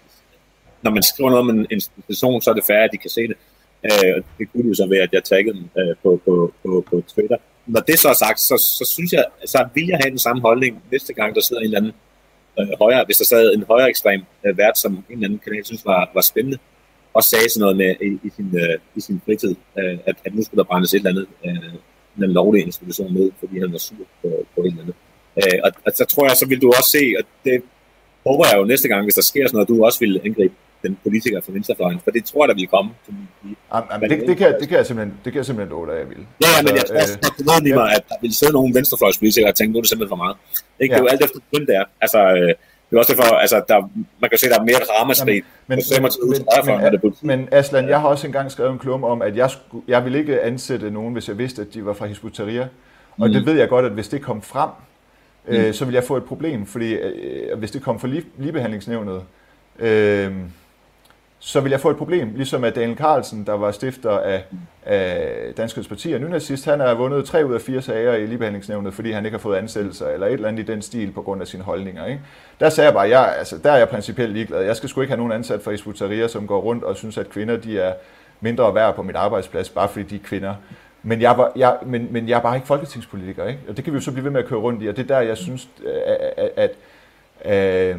når 0.88 0.93
man 0.97 1.04
skriver 1.04 1.30
noget 1.30 1.43
om 1.45 1.50
en 1.50 1.67
institution, 1.78 2.41
så 2.41 2.50
er 2.50 2.58
det 2.58 2.69
færre, 2.71 2.84
at 2.88 2.93
de 2.93 2.97
kan 3.06 3.10
se 3.17 3.23
det. 3.32 3.38
Øh, 3.88 4.15
det 4.38 4.45
kunne 4.52 4.67
jo 4.71 4.73
så 4.73 4.86
være, 4.93 5.06
at 5.08 5.13
jeg 5.13 5.23
taggede 5.23 5.56
dem 5.58 5.65
øh, 5.80 5.95
på, 6.04 6.10
på, 6.26 6.34
på, 6.63 6.69
på 6.89 6.95
Twitter 7.13 7.39
når 7.67 7.80
det 7.80 8.00
så 8.00 8.10
er 8.10 8.13
sagt, 8.13 8.39
så, 8.39 8.56
så 8.80 8.91
synes 8.93 9.12
jeg, 9.13 9.26
så 9.45 9.67
vil 9.73 9.88
jeg 9.88 10.00
have 10.04 10.10
den 10.10 10.19
samme 10.19 10.41
holdning 10.41 10.84
næste 10.91 11.13
gang, 11.13 11.36
der 11.36 11.41
sidder 11.41 11.62
en 11.62 11.65
eller 11.65 11.78
anden 11.78 11.93
øh, 12.60 12.67
højere, 12.80 13.06
hvis 13.06 13.17
der 13.17 13.26
sad 13.26 13.54
en 13.54 13.63
højere 13.67 13.89
ekstrem 13.89 14.21
øh, 14.45 14.58
vært, 14.58 14.78
som 14.78 14.93
en 14.93 15.04
eller 15.10 15.28
anden 15.28 15.39
kanal 15.39 15.65
synes 15.65 15.86
var, 15.86 16.12
var 16.13 16.21
spændende, 16.21 16.58
og 17.13 17.23
sagde 17.23 17.50
sådan 17.50 17.62
noget 17.62 17.78
med 17.78 17.95
i, 18.08 18.28
i, 18.28 18.30
sin, 18.36 18.50
øh, 18.63 18.78
i 18.95 19.02
sin 19.02 19.21
fritid, 19.26 19.56
øh, 19.80 19.97
at, 20.06 20.15
at 20.26 20.36
nu 20.36 20.43
skulle 20.43 20.58
der 20.58 20.63
brændes 20.63 20.93
et 20.93 20.97
eller 20.97 21.10
andet, 21.10 21.28
øh, 21.45 22.26
en 22.26 22.32
lovlig 22.32 22.65
institution 22.65 23.13
med, 23.13 23.32
fordi 23.39 23.60
han 23.60 23.71
var 23.71 23.78
sur 23.78 24.06
på, 24.21 24.30
på 24.56 24.62
et 24.62 24.67
eller 24.67 24.82
andet. 24.82 24.95
Øh, 25.38 25.60
og, 25.63 25.71
og 25.86 25.91
så 25.95 26.06
tror 26.06 26.28
jeg, 26.28 26.38
så 26.38 26.47
vil 26.47 26.62
du 26.62 26.67
også 26.67 26.89
se, 26.89 27.04
og 27.19 27.23
det 27.45 27.62
håber 28.28 28.45
jeg 28.52 28.58
jo 28.58 28.65
næste 28.65 28.88
gang, 28.88 29.04
hvis 29.04 29.15
der 29.15 29.21
sker 29.21 29.47
sådan 29.47 29.56
noget, 29.56 29.69
du 29.69 29.86
også 29.86 30.00
vil 30.00 30.21
angribe 30.26 30.54
den 30.83 30.97
politiker 31.03 31.41
fra 31.41 31.51
venstrefløjen, 31.51 31.99
for 32.03 32.11
det 32.11 32.25
tror 32.25 32.43
jeg, 32.43 32.49
der 32.49 32.55
vil 32.55 32.67
komme. 32.67 32.91
Jamen, 33.73 33.89
men 34.01 34.09
det, 34.09 34.27
det, 34.27 34.37
kan, 34.37 34.55
det, 34.59 34.67
kan 34.69 34.77
jeg 34.77 34.85
simpelthen, 34.85 35.17
det 35.23 35.33
kan 35.33 35.37
jeg 35.37 35.45
simpelthen 35.45 35.71
love 35.75 35.85
dig, 35.89 35.95
jeg 35.99 36.09
vil. 36.09 36.17
Ja, 36.17 36.47
ja, 36.55 36.61
men 36.63 36.75
jeg 36.75 36.85
tror 36.85 36.95
også, 36.95 37.57
øh, 37.57 37.63
lige 37.63 37.75
mig, 37.75 37.89
at 37.97 38.03
der 38.09 38.15
vil 38.21 38.33
sidde 38.33 38.53
nogle 38.53 38.73
venstrefløjspolitikere 38.73 39.49
og 39.51 39.55
tænke, 39.55 39.71
nu 39.73 39.77
er 39.77 39.81
det 39.81 39.89
simpelthen 39.89 40.11
for 40.11 40.23
meget. 40.25 40.37
Ikke? 40.79 40.93
Ja. 40.93 40.97
Det 40.97 41.01
er 41.01 41.05
jo 41.05 41.11
alt 41.13 41.23
efter, 41.23 41.39
hvem 41.51 41.65
det 41.65 41.75
er. 41.75 41.85
Altså, 42.01 42.19
øh, 42.19 42.53
det 42.89 42.95
er 42.95 42.99
også 42.99 43.13
derfor, 43.13 43.35
altså, 43.35 43.63
der, 43.67 43.89
man 44.19 44.29
kan 44.29 44.39
se, 44.39 44.49
der 44.49 44.59
er 44.59 44.63
mere 44.63 44.81
ramaskrig. 44.99 45.43
Men, 45.67 45.79
men, 45.91 46.01
men, 46.01 46.91
men, 47.01 47.13
men 47.21 47.47
Aslan, 47.51 47.89
jeg 47.89 48.01
har 48.01 48.07
også 48.07 48.27
engang 48.27 48.51
skrevet 48.51 48.71
en 48.71 48.79
klum 48.79 49.03
om, 49.03 49.21
at 49.21 49.37
jeg, 49.37 49.49
skulle, 49.49 49.83
jeg 49.87 50.03
ville 50.03 50.19
ikke 50.19 50.41
ansætte 50.41 50.91
nogen, 50.91 51.13
hvis 51.13 51.27
jeg 51.27 51.37
vidste, 51.37 51.61
at 51.61 51.73
de 51.73 51.85
var 51.85 51.93
fra 51.93 52.05
Hisbutaria. 52.05 52.67
Og 53.17 53.27
mm. 53.27 53.33
det 53.33 53.45
ved 53.45 53.53
jeg 53.53 53.69
godt, 53.69 53.85
at 53.85 53.91
hvis 53.91 54.07
det 54.07 54.21
kom 54.21 54.41
frem, 54.41 54.69
øh, 55.47 55.67
mm. 55.67 55.73
så 55.73 55.85
vil 55.85 55.93
jeg 55.93 56.03
få 56.03 56.17
et 56.17 56.23
problem, 56.23 56.65
fordi 56.65 56.93
øh, 56.93 57.57
hvis 57.59 57.71
det 57.71 57.81
kom 57.81 57.99
fra 57.99 58.07
ligebehandlingsnævnet, 58.37 59.23
øh, 59.79 60.31
så 61.39 61.60
vil 61.60 61.69
jeg 61.69 61.80
få 61.80 61.89
et 61.89 61.97
problem, 61.97 62.32
ligesom 62.36 62.63
at 62.63 62.76
Daniel 62.76 62.97
Carlsen, 62.97 63.45
der 63.45 63.54
var 63.54 63.71
stifter 63.71 64.19
af, 64.19 64.43
af 64.86 65.54
Dansk 65.58 65.89
Parti 65.89 66.13
og 66.13 66.21
nynazist, 66.21 66.65
han 66.65 66.80
har 66.80 66.93
vundet 66.93 67.26
tre 67.26 67.45
ud 67.45 67.54
af 67.54 67.62
fire 67.62 67.82
sager 67.82 68.13
i 68.13 68.26
ligebehandlingsnævnet, 68.26 68.93
fordi 68.93 69.12
han 69.12 69.26
ikke 69.26 69.38
har 69.38 69.41
fået 69.41 69.58
ansættelser 69.58 70.08
eller 70.08 70.28
et 70.28 70.34
eller 70.34 70.47
andet 70.47 70.69
i 70.69 70.71
den 70.71 70.82
stil 70.82 71.12
på 71.12 71.21
grund 71.21 71.41
af 71.41 71.47
sine 71.47 71.63
holdninger. 71.63 72.06
Ikke? 72.06 72.21
Der 72.60 72.69
sagde 72.69 72.86
jeg 72.86 72.93
bare, 72.93 73.10
jeg, 73.10 73.36
altså, 73.38 73.58
der 73.58 73.71
er 73.71 73.78
jeg 73.78 73.89
principielt 73.89 74.34
ligeglad. 74.34 74.62
Jeg 74.62 74.76
skal 74.76 74.89
sgu 74.89 75.02
ikke 75.02 75.12
have 75.12 75.17
nogen 75.17 75.32
ansat 75.32 75.62
fra 75.62 75.71
Isbutaria, 75.71 76.28
som 76.28 76.47
går 76.47 76.60
rundt 76.60 76.84
og 76.84 76.95
synes, 76.95 77.17
at 77.17 77.30
kvinder 77.30 77.58
de 77.58 77.80
er 77.80 77.93
mindre 78.41 78.76
værd 78.76 78.95
på 78.95 79.04
mit 79.04 79.15
arbejdsplads, 79.15 79.69
bare 79.69 79.89
fordi 79.89 80.04
de 80.04 80.15
er 80.15 80.23
kvinder. 80.23 80.56
Men 81.04 81.21
jeg, 81.21 81.38
var, 81.38 81.52
jeg, 81.56 81.78
men, 81.86 82.08
men 82.12 82.30
jeg 82.30 82.38
er 82.38 82.41
bare 82.41 82.56
ikke 82.56 82.67
folketingspolitiker, 82.67 83.45
ikke? 83.45 83.60
og 83.69 83.78
det 83.78 83.84
kan 83.84 83.93
vi 83.93 83.97
jo 83.97 84.02
så 84.02 84.12
blive 84.12 84.23
ved 84.23 84.32
med 84.32 84.39
at 84.39 84.47
køre 84.47 84.60
rundt 84.60 84.84
i, 84.84 84.88
og 84.88 84.97
det 84.97 85.04
er 85.04 85.15
der, 85.15 85.21
jeg 85.21 85.38
synes, 85.38 85.69
øh, 85.86 85.93
at, 86.06 86.34
at, 86.38 86.52
at 86.56 86.71
at 87.39 87.95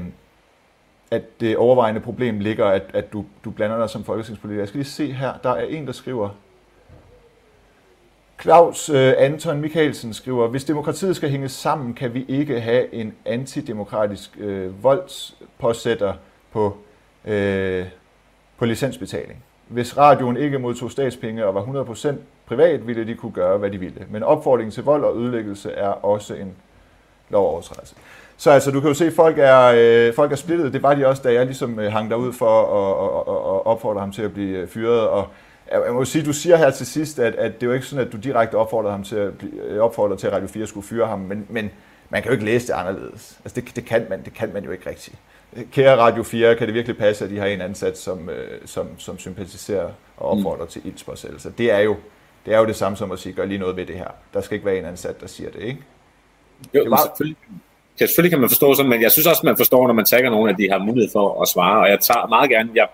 at 1.11 1.41
det 1.41 1.57
overvejende 1.57 2.01
problem 2.01 2.41
ligger, 2.41 2.67
at, 2.67 2.83
at 2.95 3.13
du, 3.13 3.25
du 3.45 3.51
blander 3.51 3.79
dig 3.79 3.91
som 3.91 4.05
folketingspolitiker. 4.05 4.61
Jeg 4.61 4.69
skal 4.69 4.79
lige 4.79 4.89
se 4.89 5.13
her, 5.13 5.33
der 5.43 5.51
er 5.51 5.65
en, 5.65 5.87
der 5.87 5.93
skriver, 5.93 6.29
Claus 8.43 8.89
øh, 8.89 9.15
Anton 9.19 9.61
Michaelsen 9.61 10.13
skriver, 10.13 10.49
hvis 10.49 10.65
demokratiet 10.65 11.17
skal 11.17 11.31
hænge 11.31 11.49
sammen, 11.49 11.95
kan 11.95 12.15
vi 12.15 12.25
ikke 12.29 12.61
have 12.61 12.95
en 12.95 13.15
antidemokratisk 13.25 14.37
øh, 14.39 14.85
voldspåsætter 14.85 16.15
på, 16.53 16.77
øh, 17.25 17.87
på 18.59 18.65
licensbetaling. 18.65 19.45
Hvis 19.69 19.97
radioen 19.97 20.37
ikke 20.37 20.59
modtog 20.59 20.91
statspenge 20.91 21.47
og 21.47 21.55
var 21.55 21.63
100% 21.63 22.15
privat, 22.47 22.87
ville 22.87 23.07
de 23.07 23.15
kunne 23.15 23.33
gøre, 23.33 23.59
hvad 23.59 23.71
de 23.71 23.79
ville. 23.79 24.07
Men 24.11 24.23
opfordringen 24.23 24.73
til 24.73 24.85
vold 24.85 25.05
og 25.05 25.17
ødelæggelse 25.17 25.71
er 25.73 25.89
også 25.89 26.35
en 26.35 26.55
lovovertrædelse. 27.31 27.95
Så 28.41 28.51
altså, 28.51 28.71
du 28.71 28.81
kan 28.81 28.89
jo 28.89 28.95
se, 28.95 29.07
at 29.07 29.13
folk 29.13 29.39
er, 29.39 29.73
øh, 29.77 30.15
folk 30.15 30.33
er 30.33 30.37
splittet. 30.37 30.73
Det 30.73 30.83
var 30.83 30.95
de 30.95 31.07
også, 31.07 31.23
da 31.23 31.33
jeg 31.33 31.47
ligesom 31.47 31.79
øh, 31.81 31.93
hang 31.93 32.11
derud 32.11 32.33
for 32.33 32.61
at, 32.61 33.19
at, 33.19 33.35
at 33.35 33.67
opfordre 33.67 34.01
ham 34.01 34.13
til 34.13 34.23
at 34.23 34.33
blive 34.33 34.59
øh, 34.59 34.69
fyret. 34.69 35.09
Og 35.09 35.29
jeg 35.73 35.93
må 35.93 36.05
sige, 36.05 36.25
du 36.25 36.33
siger 36.33 36.57
her 36.57 36.71
til 36.71 36.87
sidst, 36.87 37.19
at, 37.19 37.35
at 37.35 37.55
det 37.55 37.63
er 37.63 37.67
jo 37.67 37.73
ikke 37.73 37.87
sådan, 37.87 38.07
at 38.07 38.13
du 38.13 38.17
direkte 38.17 38.55
opfordrede 38.55 38.93
ham 38.93 39.05
til 39.05 39.17
at, 39.17 39.39
blive, 39.39 39.83
opfordrede 39.83 40.21
til, 40.21 40.27
at 40.27 40.33
Radio 40.33 40.49
4 40.49 40.67
skulle 40.67 40.87
fyre 40.87 41.07
ham, 41.07 41.19
men, 41.19 41.47
men 41.49 41.71
man 42.11 42.23
kan 42.23 42.29
jo 42.29 42.33
ikke 42.33 42.45
læse 42.45 42.67
det 42.67 42.73
anderledes. 42.73 43.39
Altså, 43.45 43.61
det, 43.61 43.77
det, 43.77 43.85
kan 43.85 44.07
man, 44.11 44.25
det 44.25 44.35
kan 44.35 44.51
man 44.53 44.65
jo 44.65 44.71
ikke 44.71 44.91
rigtigt. 44.91 45.17
Kære 45.73 45.97
Radio 45.97 46.23
4, 46.23 46.55
kan 46.55 46.67
det 46.67 46.75
virkelig 46.75 46.99
passe, 46.99 47.25
at 47.25 47.31
de 47.31 47.39
har 47.39 47.47
en 47.47 47.61
ansat, 47.61 47.99
som, 47.99 48.31
som, 48.65 48.89
som 48.99 49.19
sympatiserer 49.19 49.91
og 50.17 50.31
opfordrer 50.31 50.65
mm. 50.65 50.71
til 50.71 50.87
ildspåsættelse? 50.87 51.53
Det 51.59 51.73
er 51.73 51.81
jo 51.81 51.97
det 52.47 52.55
er 52.55 52.59
jo 52.59 52.67
det 52.67 52.77
samme 52.77 52.97
som 52.97 53.13
at 53.13 53.19
sige, 53.19 53.33
gør 53.33 53.45
lige 53.45 53.59
noget 53.59 53.77
ved 53.77 53.87
det 53.87 53.97
her. 53.97 54.09
Der 54.35 54.41
skal 54.41 54.55
ikke 54.55 54.67
være 54.67 54.79
en 54.79 54.85
ansat, 54.85 55.21
der 55.21 55.27
siger 55.27 55.51
det, 55.51 55.63
ikke? 55.63 55.81
Jo, 56.75 56.83
det 56.83 56.91
var, 56.91 56.97
selvfølgelig 56.97 57.37
kan, 57.99 58.09
selvfølgelig 58.09 58.33
kan 58.35 58.41
man 58.41 58.49
forstå 58.49 58.75
sådan, 58.75 58.91
men 58.91 59.03
jeg 59.03 59.13
synes 59.13 59.27
også, 59.27 59.43
man 59.45 59.57
forstår, 59.57 59.87
når 59.87 59.95
man 60.01 60.05
tager 60.05 60.31
nogen, 60.31 60.51
at 60.51 60.57
de 60.59 60.71
har 60.73 60.79
mulighed 60.79 61.11
for 61.13 61.43
at 61.43 61.49
svare, 61.49 61.79
og 61.83 61.89
jeg 61.93 62.01
tager 62.01 62.27
meget 62.37 62.51
gerne, 62.51 62.71
jeg, 62.75 62.87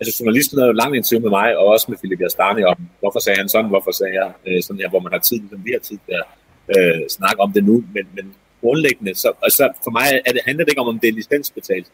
altså 0.00 0.12
journalisten 0.20 0.58
havde 0.58 0.70
jo 0.72 0.80
langt 0.82 0.96
interview 0.96 1.22
med 1.26 1.30
mig, 1.38 1.48
og 1.58 1.64
også 1.66 1.86
med 1.88 1.98
Philip 1.98 2.20
Jastani 2.20 2.62
om, 2.64 2.76
hvorfor 3.00 3.20
sagde 3.24 3.38
han 3.38 3.48
sådan, 3.48 3.70
hvorfor 3.74 3.92
sagde 4.00 4.14
jeg 4.20 4.30
øh, 4.46 4.62
sådan 4.62 4.80
her, 4.80 4.88
hvor 4.88 5.00
man 5.06 5.12
har 5.12 5.22
tid, 5.28 5.40
som 5.50 5.60
vi 5.66 5.70
har 5.76 5.82
tid 5.88 5.98
til 6.06 6.14
at 6.20 6.26
øh, 6.74 7.00
snakke 7.16 7.40
om 7.44 7.52
det 7.52 7.64
nu, 7.64 7.84
men, 7.94 8.04
men 8.16 8.26
grundlæggende, 8.60 9.14
så 9.14 9.28
altså, 9.42 9.64
for 9.84 9.90
mig 9.98 10.06
er 10.26 10.32
det, 10.32 10.40
handler 10.48 10.64
det 10.64 10.72
ikke 10.72 10.80
om, 10.80 10.88
om 10.88 10.98
det 10.98 11.08
er 11.08 11.12
licensbetalt 11.12 11.88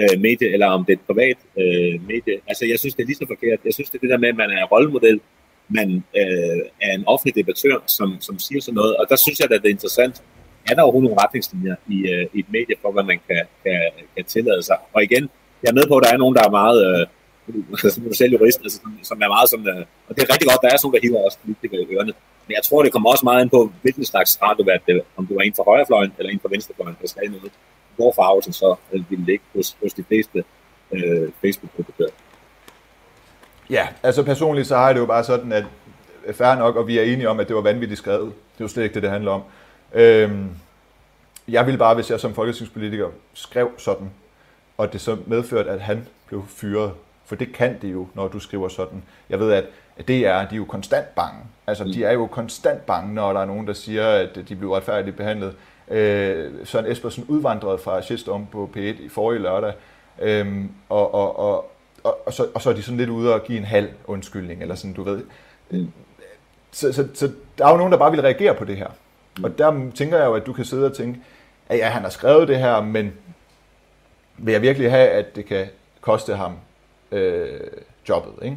øh, 0.00 0.20
medie, 0.26 0.48
eller 0.54 0.66
om 0.66 0.84
det 0.84 0.92
er 0.92 0.96
et 0.96 1.06
privat 1.10 1.38
øh, 1.62 1.94
medie. 2.12 2.36
Altså, 2.50 2.64
jeg 2.66 2.78
synes, 2.78 2.94
det 2.94 3.02
er 3.02 3.06
lige 3.06 3.20
så 3.22 3.26
forkert. 3.34 3.58
Jeg 3.64 3.74
synes, 3.74 3.90
det 3.90 3.98
er 3.98 4.00
det 4.00 4.10
der 4.10 4.18
med, 4.24 4.28
at 4.28 4.36
man 4.36 4.50
er 4.50 4.64
rollemodel, 4.64 5.20
man 5.68 5.88
øh, 6.20 6.60
er 6.86 6.92
en 6.98 7.04
offentlig 7.06 7.34
debattør, 7.34 7.76
som, 7.86 8.16
som 8.20 8.38
siger 8.38 8.60
sådan 8.60 8.74
noget, 8.74 8.96
og 8.96 9.06
der 9.08 9.16
synes 9.16 9.38
jeg, 9.40 9.50
at 9.50 9.62
det 9.62 9.68
er 9.68 9.78
interessant, 9.78 10.22
er 10.68 10.74
der 10.74 10.82
overhovedet 10.82 11.10
nogle 11.10 11.22
retningslinjer 11.22 11.76
i, 11.88 11.98
øh, 12.12 12.26
i 12.32 12.38
et 12.38 12.48
medie 12.48 12.76
for, 12.82 12.90
hvad 12.92 13.04
man 13.10 13.18
kan, 13.28 13.42
kan, 13.64 13.80
kan 14.16 14.24
tillade 14.24 14.62
sig. 14.62 14.78
Og 14.92 15.02
igen, 15.02 15.30
jeg 15.62 15.68
er 15.70 15.78
med 15.80 15.86
på, 15.88 15.96
at 15.96 16.04
der 16.04 16.12
er 16.12 16.16
nogen, 16.16 16.36
der 16.36 16.44
er 16.48 16.50
meget, 16.60 16.78
øh, 16.88 17.06
som 17.94 18.02
du 18.04 18.14
selv 18.14 18.32
jurist, 18.32 18.60
altså, 18.64 18.78
som, 18.82 18.98
som 19.02 19.22
er 19.22 19.28
meget 19.28 19.48
sådan, 19.50 19.68
øh, 19.68 19.84
og 20.08 20.12
det 20.14 20.20
er 20.22 20.32
rigtig 20.32 20.48
godt, 20.50 20.62
der 20.62 20.70
er 20.72 20.76
sådan, 20.76 20.94
der 20.94 21.00
hiver 21.02 21.24
også 21.24 21.38
politikere 21.44 21.80
i 21.82 21.86
ørerne. 21.94 22.12
Men 22.46 22.54
jeg 22.58 22.62
tror, 22.62 22.82
det 22.82 22.92
kommer 22.92 23.10
også 23.10 23.24
meget 23.24 23.42
ind 23.42 23.50
på, 23.50 23.72
hvilken 23.82 24.04
slags 24.04 24.42
radiovært 24.42 24.82
det 24.86 25.02
om 25.16 25.26
du 25.26 25.34
er 25.36 25.42
en 25.42 25.54
fra 25.56 25.64
højrefløjen 25.70 26.12
eller 26.18 26.30
en 26.32 26.40
fra 26.40 26.48
venstrefløjen, 26.52 26.96
der 27.02 27.08
skal 27.08 27.30
noget. 27.30 27.52
Hvor 27.96 28.12
farvelsen 28.16 28.52
så 28.52 28.74
øh, 28.92 29.10
vil 29.10 29.18
ligge 29.18 29.44
hos, 29.54 29.76
hos 29.82 29.92
de 29.92 30.04
fleste 30.08 30.44
øh, 30.92 31.28
Facebook-gruppetører. 31.40 32.14
Ja, 33.70 33.88
altså 34.02 34.22
personligt 34.22 34.66
så 34.66 34.76
har 34.76 34.86
jeg 34.86 34.94
det 34.94 35.00
jo 35.00 35.06
bare 35.06 35.24
sådan, 35.24 35.52
at 35.52 35.64
øh, 36.26 36.34
færre 36.34 36.58
nok, 36.58 36.76
og 36.76 36.86
vi 36.86 36.98
er 36.98 37.02
enige 37.02 37.28
om, 37.28 37.40
at 37.40 37.48
det 37.48 37.56
var 37.56 37.62
vanvittigt 37.62 37.98
skrevet. 37.98 38.32
Det 38.52 38.60
er 38.60 38.64
jo 38.64 38.68
slet 38.68 38.82
ikke 38.82 38.94
det, 38.94 39.02
det 39.02 39.10
handler 39.10 39.30
om. 39.30 39.42
Øhm, 39.94 40.48
jeg 41.48 41.66
ville 41.66 41.78
bare, 41.78 41.94
hvis 41.94 42.10
jeg 42.10 42.20
som 42.20 42.34
folketingspolitiker 42.34 43.08
skrev 43.34 43.70
sådan, 43.78 44.10
og 44.78 44.92
det 44.92 45.00
så 45.00 45.16
medførte, 45.26 45.70
at 45.70 45.80
han 45.80 46.06
blev 46.26 46.44
fyret. 46.48 46.92
For 47.26 47.36
det 47.36 47.52
kan 47.52 47.78
det 47.82 47.92
jo, 47.92 48.06
når 48.14 48.28
du 48.28 48.38
skriver 48.38 48.68
sådan. 48.68 49.02
Jeg 49.30 49.40
ved, 49.40 49.52
at 49.52 49.64
det 50.08 50.26
er, 50.26 50.48
de 50.48 50.54
er 50.54 50.56
jo 50.56 50.64
konstant 50.64 51.14
bange. 51.14 51.40
Altså, 51.66 51.84
de 51.84 52.04
er 52.04 52.12
jo 52.12 52.26
konstant 52.26 52.86
bange, 52.86 53.14
når 53.14 53.32
der 53.32 53.40
er 53.40 53.44
nogen, 53.44 53.66
der 53.66 53.72
siger, 53.72 54.08
at 54.08 54.38
de 54.48 54.56
bliver 54.56 54.76
retfærdigt 54.76 55.16
behandlet. 55.16 55.56
Øh, 55.88 56.52
Søren 56.64 56.86
Espersen 56.86 57.24
udvandrede 57.28 57.78
fra 57.78 58.02
Shitstorm 58.02 58.46
på 58.46 58.70
P1 58.76 58.80
i 58.80 59.08
forrige 59.08 59.42
lørdag, 59.42 59.72
øhm, 60.22 60.70
og, 60.88 61.14
og, 61.14 61.38
og, 61.38 61.70
og, 62.04 62.18
og, 62.26 62.32
så, 62.32 62.46
og 62.54 62.62
så 62.62 62.70
er 62.70 62.74
de 62.74 62.82
sådan 62.82 62.98
lidt 62.98 63.10
ude 63.10 63.34
og 63.34 63.44
give 63.44 63.58
en 63.58 63.64
halv 63.64 63.88
undskyldning, 64.04 64.62
eller 64.62 64.74
sådan, 64.74 64.94
du 64.94 65.02
ved. 65.02 65.22
Øh, 65.70 65.84
så, 66.70 66.92
så, 66.92 67.08
så 67.14 67.30
der 67.58 67.66
er 67.66 67.70
jo 67.70 67.76
nogen, 67.76 67.92
der 67.92 67.98
bare 67.98 68.10
vil 68.10 68.20
reagere 68.20 68.54
på 68.54 68.64
det 68.64 68.76
her. 68.76 68.88
Og 69.42 69.58
der 69.58 69.90
tænker 69.94 70.18
jeg 70.18 70.26
jo, 70.26 70.34
at 70.34 70.46
du 70.46 70.52
kan 70.52 70.64
sidde 70.64 70.86
og 70.86 70.96
tænke, 70.96 71.20
at 71.68 71.78
ja, 71.78 71.88
han 71.88 72.02
har 72.02 72.10
skrevet 72.10 72.48
det 72.48 72.58
her, 72.58 72.82
men 72.82 73.12
vil 74.38 74.52
jeg 74.52 74.62
virkelig 74.62 74.90
have, 74.90 75.08
at 75.08 75.36
det 75.36 75.46
kan 75.46 75.66
koste 76.00 76.34
ham 76.34 76.52
øh, 77.12 77.60
jobbet, 78.08 78.44
ikke? 78.44 78.56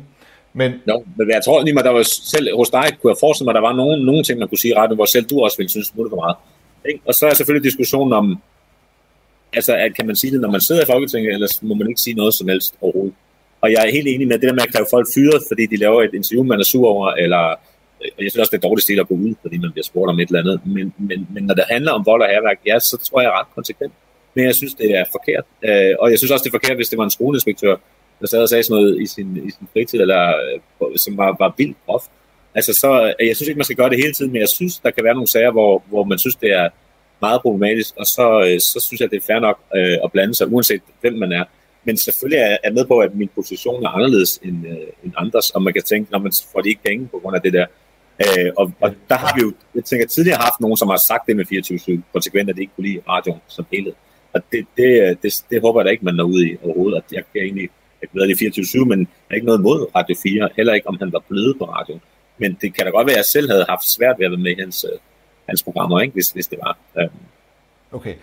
Men, 0.53 0.73
jo, 0.87 1.03
men 1.15 1.29
jeg 1.29 1.41
tror 1.45 1.63
lige, 1.63 1.73
mig, 1.73 1.83
der 1.83 1.91
var 1.91 2.03
selv 2.03 2.57
hos 2.57 2.69
dig, 2.69 2.87
kunne 3.01 3.11
jeg 3.11 3.17
forestille 3.19 3.45
mig, 3.45 3.51
at 3.51 3.55
der 3.55 3.67
var 3.69 3.75
nogle, 3.75 4.05
nogle 4.05 4.23
ting, 4.23 4.39
man 4.39 4.47
kunne 4.47 4.57
sige 4.57 4.75
ret, 4.75 4.95
hvor 4.95 5.05
selv 5.05 5.25
du 5.25 5.39
også 5.39 5.57
ville 5.57 5.69
synes, 5.69 5.89
det 5.89 6.09
for 6.09 6.15
meget. 6.15 6.35
Ikke? 6.85 6.99
Og 7.05 7.13
så 7.13 7.27
er 7.27 7.33
selvfølgelig 7.33 7.69
diskussionen 7.69 8.13
om, 8.13 8.41
altså, 9.53 9.75
at 9.75 9.95
kan 9.95 10.07
man 10.07 10.15
sige 10.15 10.31
det, 10.31 10.41
når 10.41 10.51
man 10.51 10.61
sidder 10.61 10.81
i 10.81 10.85
Folketinget, 10.85 11.33
eller 11.33 11.47
må 11.61 11.73
man 11.73 11.87
ikke 11.87 12.01
sige 12.01 12.13
noget 12.13 12.33
som 12.33 12.47
helst 12.47 12.75
overhovedet. 12.81 13.13
Og 13.61 13.71
jeg 13.71 13.85
er 13.85 13.91
helt 13.91 14.07
enig 14.07 14.27
med 14.27 14.39
det 14.39 14.49
der 14.49 14.53
med 14.53 14.63
at 14.67 14.73
kræve 14.73 14.87
folk 14.91 15.07
fyret, 15.15 15.41
fordi 15.49 15.65
de 15.65 15.77
laver 15.77 16.03
et 16.03 16.13
interview, 16.13 16.43
man 16.43 16.59
er 16.59 16.63
sur 16.63 16.87
over, 16.87 17.11
eller 17.11 17.55
jeg 18.01 18.31
synes 18.31 18.37
også, 18.37 18.51
det 18.51 18.57
er 18.57 18.67
dårligt 18.67 18.83
stil 18.83 18.99
at 18.99 19.07
gå 19.07 19.13
ud, 19.13 19.33
fordi 19.41 19.57
man 19.57 19.71
bliver 19.71 19.83
spurgt 19.83 20.09
om 20.09 20.19
et 20.19 20.27
eller 20.27 20.39
andet. 20.39 20.61
Men, 20.65 20.93
men, 20.97 21.27
men 21.33 21.43
når 21.43 21.55
det 21.55 21.63
handler 21.69 21.91
om 21.91 22.05
vold 22.05 22.21
og 22.21 22.27
herværk, 22.27 22.59
ja, 22.65 22.79
så 22.79 22.97
tror 22.97 23.21
jeg 23.21 23.31
ret 23.31 23.47
konsekvent. 23.55 23.93
Men 24.33 24.45
jeg 24.45 24.55
synes, 24.55 24.73
det 24.73 24.91
er 24.97 25.03
forkert. 25.11 25.45
Øh, 25.63 25.95
og 25.99 26.11
jeg 26.11 26.17
synes 26.17 26.31
også, 26.31 26.43
det 26.43 26.49
er 26.49 26.59
forkert, 26.59 26.77
hvis 26.77 26.89
det 26.89 26.97
var 26.97 27.03
en 27.03 27.09
skoleinspektør, 27.09 27.75
der 28.19 28.27
sad 28.27 28.41
og 28.41 28.49
sagde 28.49 28.63
sådan 28.63 28.81
noget 28.81 29.01
i 29.01 29.05
sin, 29.05 29.37
i 29.47 29.51
sin 29.51 29.67
fritid, 29.73 29.99
eller 30.01 30.27
øh, 30.27 30.97
som 30.97 31.17
var, 31.17 31.35
var 31.39 31.53
vildt 31.57 31.77
groft. 31.85 32.11
Altså, 32.55 32.73
så, 32.73 33.13
øh, 33.19 33.27
jeg 33.27 33.35
synes 33.35 33.47
ikke, 33.47 33.57
man 33.57 33.65
skal 33.65 33.75
gøre 33.75 33.89
det 33.89 33.97
hele 33.97 34.13
tiden, 34.13 34.31
men 34.31 34.41
jeg 34.41 34.49
synes, 34.49 34.79
der 34.79 34.91
kan 34.91 35.03
være 35.03 35.13
nogle 35.13 35.27
sager, 35.27 35.51
hvor, 35.51 35.83
hvor 35.89 36.03
man 36.03 36.19
synes, 36.19 36.35
det 36.35 36.51
er 36.51 36.69
meget 37.21 37.41
problematisk, 37.41 37.95
og 37.97 38.05
så, 38.05 38.47
øh, 38.47 38.59
så 38.59 38.79
synes 38.79 39.01
jeg, 39.01 39.11
det 39.11 39.17
er 39.17 39.25
fair 39.27 39.39
nok 39.39 39.59
øh, 39.75 39.97
at 40.03 40.11
blande 40.11 40.35
sig, 40.35 40.47
uanset 40.47 40.81
hvem 41.01 41.13
man 41.13 41.31
er. 41.31 41.43
Men 41.83 41.97
selvfølgelig 41.97 42.39
er 42.39 42.57
jeg 42.63 42.73
med 42.73 42.85
på, 42.85 42.99
at 42.99 43.15
min 43.15 43.29
position 43.35 43.85
er 43.85 43.89
anderledes 43.89 44.39
end, 44.43 44.67
øh, 44.67 44.87
end 45.03 45.13
andres, 45.17 45.49
og 45.51 45.61
man 45.61 45.73
kan 45.73 45.83
tænke, 45.83 46.11
når 46.11 46.19
man 46.19 46.31
får 46.51 46.61
de 46.61 46.69
ikke 46.69 46.83
penge 46.83 47.07
på 47.07 47.19
grund 47.19 47.35
af 47.35 47.41
det 47.41 47.53
der. 47.53 47.65
Øh, 48.21 48.51
og, 48.57 48.71
og 48.81 48.95
der 49.09 49.15
har 49.15 49.31
vi 49.35 49.41
jo, 49.41 49.53
jeg 49.75 49.83
tænker, 49.83 50.07
tidligere 50.07 50.37
haft 50.37 50.59
nogen, 50.59 50.77
som 50.77 50.87
har 50.87 50.97
sagt 50.97 51.27
det 51.27 51.35
med 51.35 51.45
24-7 51.45 52.01
konsekvent, 52.13 52.49
at 52.49 52.55
det 52.55 52.61
ikke 52.61 52.73
kunne 52.75 52.87
lide 52.87 53.01
radioen 53.09 53.41
som 53.47 53.65
helhed. 53.71 53.93
Og 54.33 54.41
det, 54.51 54.65
det, 54.77 55.17
det, 55.23 55.43
det 55.49 55.61
håber 55.61 55.79
jeg 55.79 55.85
da 55.85 55.91
ikke, 55.91 56.05
man 56.05 56.15
når 56.15 56.23
ud 56.23 56.43
i 56.43 56.57
overhovedet. 56.63 56.97
At 56.97 57.11
jeg 57.11 57.23
kan 57.33 57.41
egentlig, 57.41 57.69
jeg 58.01 58.09
kan 58.09 58.29
det 58.29 58.57
24-7, 58.57 58.85
men 58.85 58.99
jeg 58.99 59.07
er 59.29 59.35
ikke 59.35 59.45
noget 59.45 59.61
mod 59.61 59.87
Radio 59.95 60.15
4, 60.23 60.49
heller 60.55 60.73
ikke 60.73 60.87
om 60.87 60.97
han 60.99 61.13
var 61.13 61.23
blevet 61.29 61.57
på 61.59 61.65
radioen. 61.65 62.01
Men 62.37 62.57
det 62.61 62.73
kan 62.73 62.85
da 62.85 62.91
godt 62.91 63.07
være, 63.07 63.13
at 63.13 63.17
jeg 63.17 63.25
selv 63.25 63.51
havde 63.51 63.65
haft 63.69 63.89
svært 63.89 64.15
ved 64.19 64.25
at 64.25 64.31
være 64.31 64.39
med 64.39 64.51
i 64.51 64.59
hans, 64.59 64.85
øh, 64.93 64.99
hans 65.49 65.63
programmer, 65.63 65.99
ikke? 66.01 66.13
Hvis, 66.13 66.29
hvis 66.29 66.47
det 66.47 66.59
var. 66.63 66.77
Øh. 66.99 67.07
Okay. 67.91 68.13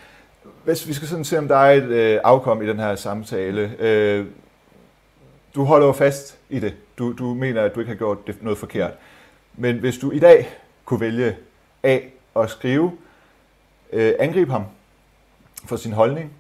Hvis 0.65 0.89
vi 0.89 0.93
skal 0.93 1.09
sådan 1.09 1.25
se, 1.25 1.39
om 1.39 1.49
der 1.49 1.57
er 1.57 1.73
et 1.73 1.89
øh, 1.89 2.21
afkom 2.25 2.63
i 2.63 2.67
den 2.67 2.79
her 2.79 2.95
samtale. 2.95 3.73
Øh, 3.79 4.27
du 5.55 5.65
holder 5.65 5.87
jo 5.87 5.93
fast 5.93 6.39
i 6.51 6.59
det. 6.59 6.75
Du, 6.99 7.13
du 7.13 7.35
mener, 7.35 7.63
at 7.63 7.75
du 7.75 7.81
ikke 7.81 7.91
har 7.91 7.99
gjort 7.99 8.27
det, 8.27 8.43
noget 8.43 8.59
forkert. 8.59 8.93
Men 9.57 9.79
hvis 9.79 9.99
du 9.99 10.11
i 10.11 10.19
dag 10.19 10.49
kunne 10.85 11.01
vælge 11.01 11.37
A 11.83 11.99
at 12.37 12.51
skrive, 12.51 12.93
øh, 13.93 14.13
angribe 14.19 14.51
ham 14.51 14.65
for 15.67 15.77
sin 15.77 15.93
holdning, 15.93 16.33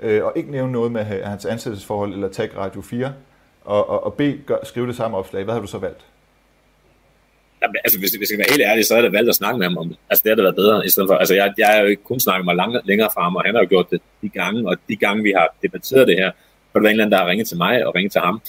øh, 0.00 0.24
og 0.24 0.32
ikke 0.36 0.50
nævne 0.50 0.72
noget 0.72 0.92
med 0.92 1.04
hans 1.04 1.44
ansættelsesforhold 1.44 2.12
eller 2.12 2.28
tag 2.28 2.56
Radio 2.56 2.80
4, 2.80 3.12
og, 3.64 3.90
og, 3.90 4.04
og 4.04 4.14
B 4.14 4.20
gør, 4.46 4.56
skrive 4.64 4.86
det 4.86 4.96
samme 4.96 5.16
opslag, 5.16 5.44
hvad 5.44 5.54
har 5.54 5.60
du 5.60 5.66
så 5.66 5.78
valgt? 5.78 6.04
Jamen, 7.62 7.76
altså, 7.84 7.98
hvis, 7.98 8.10
hvis 8.10 8.20
jeg 8.20 8.26
skal 8.26 8.38
være 8.38 8.50
helt 8.50 8.62
ærlig, 8.62 8.86
så 8.86 8.96
er 8.96 9.02
det 9.02 9.12
valgt 9.12 9.28
at 9.28 9.34
snakke 9.34 9.58
med 9.58 9.66
ham 9.66 9.78
om 9.78 9.88
det. 9.88 9.98
Altså, 10.10 10.22
det 10.22 10.30
har 10.30 10.34
det 10.34 10.44
været 10.44 10.54
bedre, 10.54 10.86
i 10.86 10.90
stedet 10.90 11.08
for, 11.08 11.14
altså, 11.14 11.34
jeg, 11.34 11.52
jeg 11.58 11.76
er 11.76 11.80
jo 11.80 11.86
ikke 11.86 12.02
kun 12.02 12.20
snakket 12.20 12.44
mig 12.44 12.56
lang, 12.56 12.76
længere 12.84 13.08
fra 13.14 13.22
ham, 13.22 13.36
og 13.36 13.42
han 13.44 13.54
har 13.54 13.62
jo 13.62 13.68
gjort 13.68 13.90
det 13.90 14.00
de 14.22 14.28
gange, 14.28 14.68
og 14.68 14.76
de 14.88 14.96
gange, 14.96 15.22
vi 15.22 15.32
har 15.36 15.54
debatteret 15.62 16.08
det 16.08 16.16
her, 16.16 16.30
så 16.72 16.78
er 16.78 16.80
der 16.80 16.88
en 16.88 16.90
eller 16.90 17.04
anden, 17.04 17.12
der 17.12 17.18
har 17.18 17.30
ringet 17.30 17.48
til 17.48 17.56
mig 17.56 17.86
og 17.86 17.94
ringet 17.94 18.12
til 18.12 18.20
ham, 18.20 18.40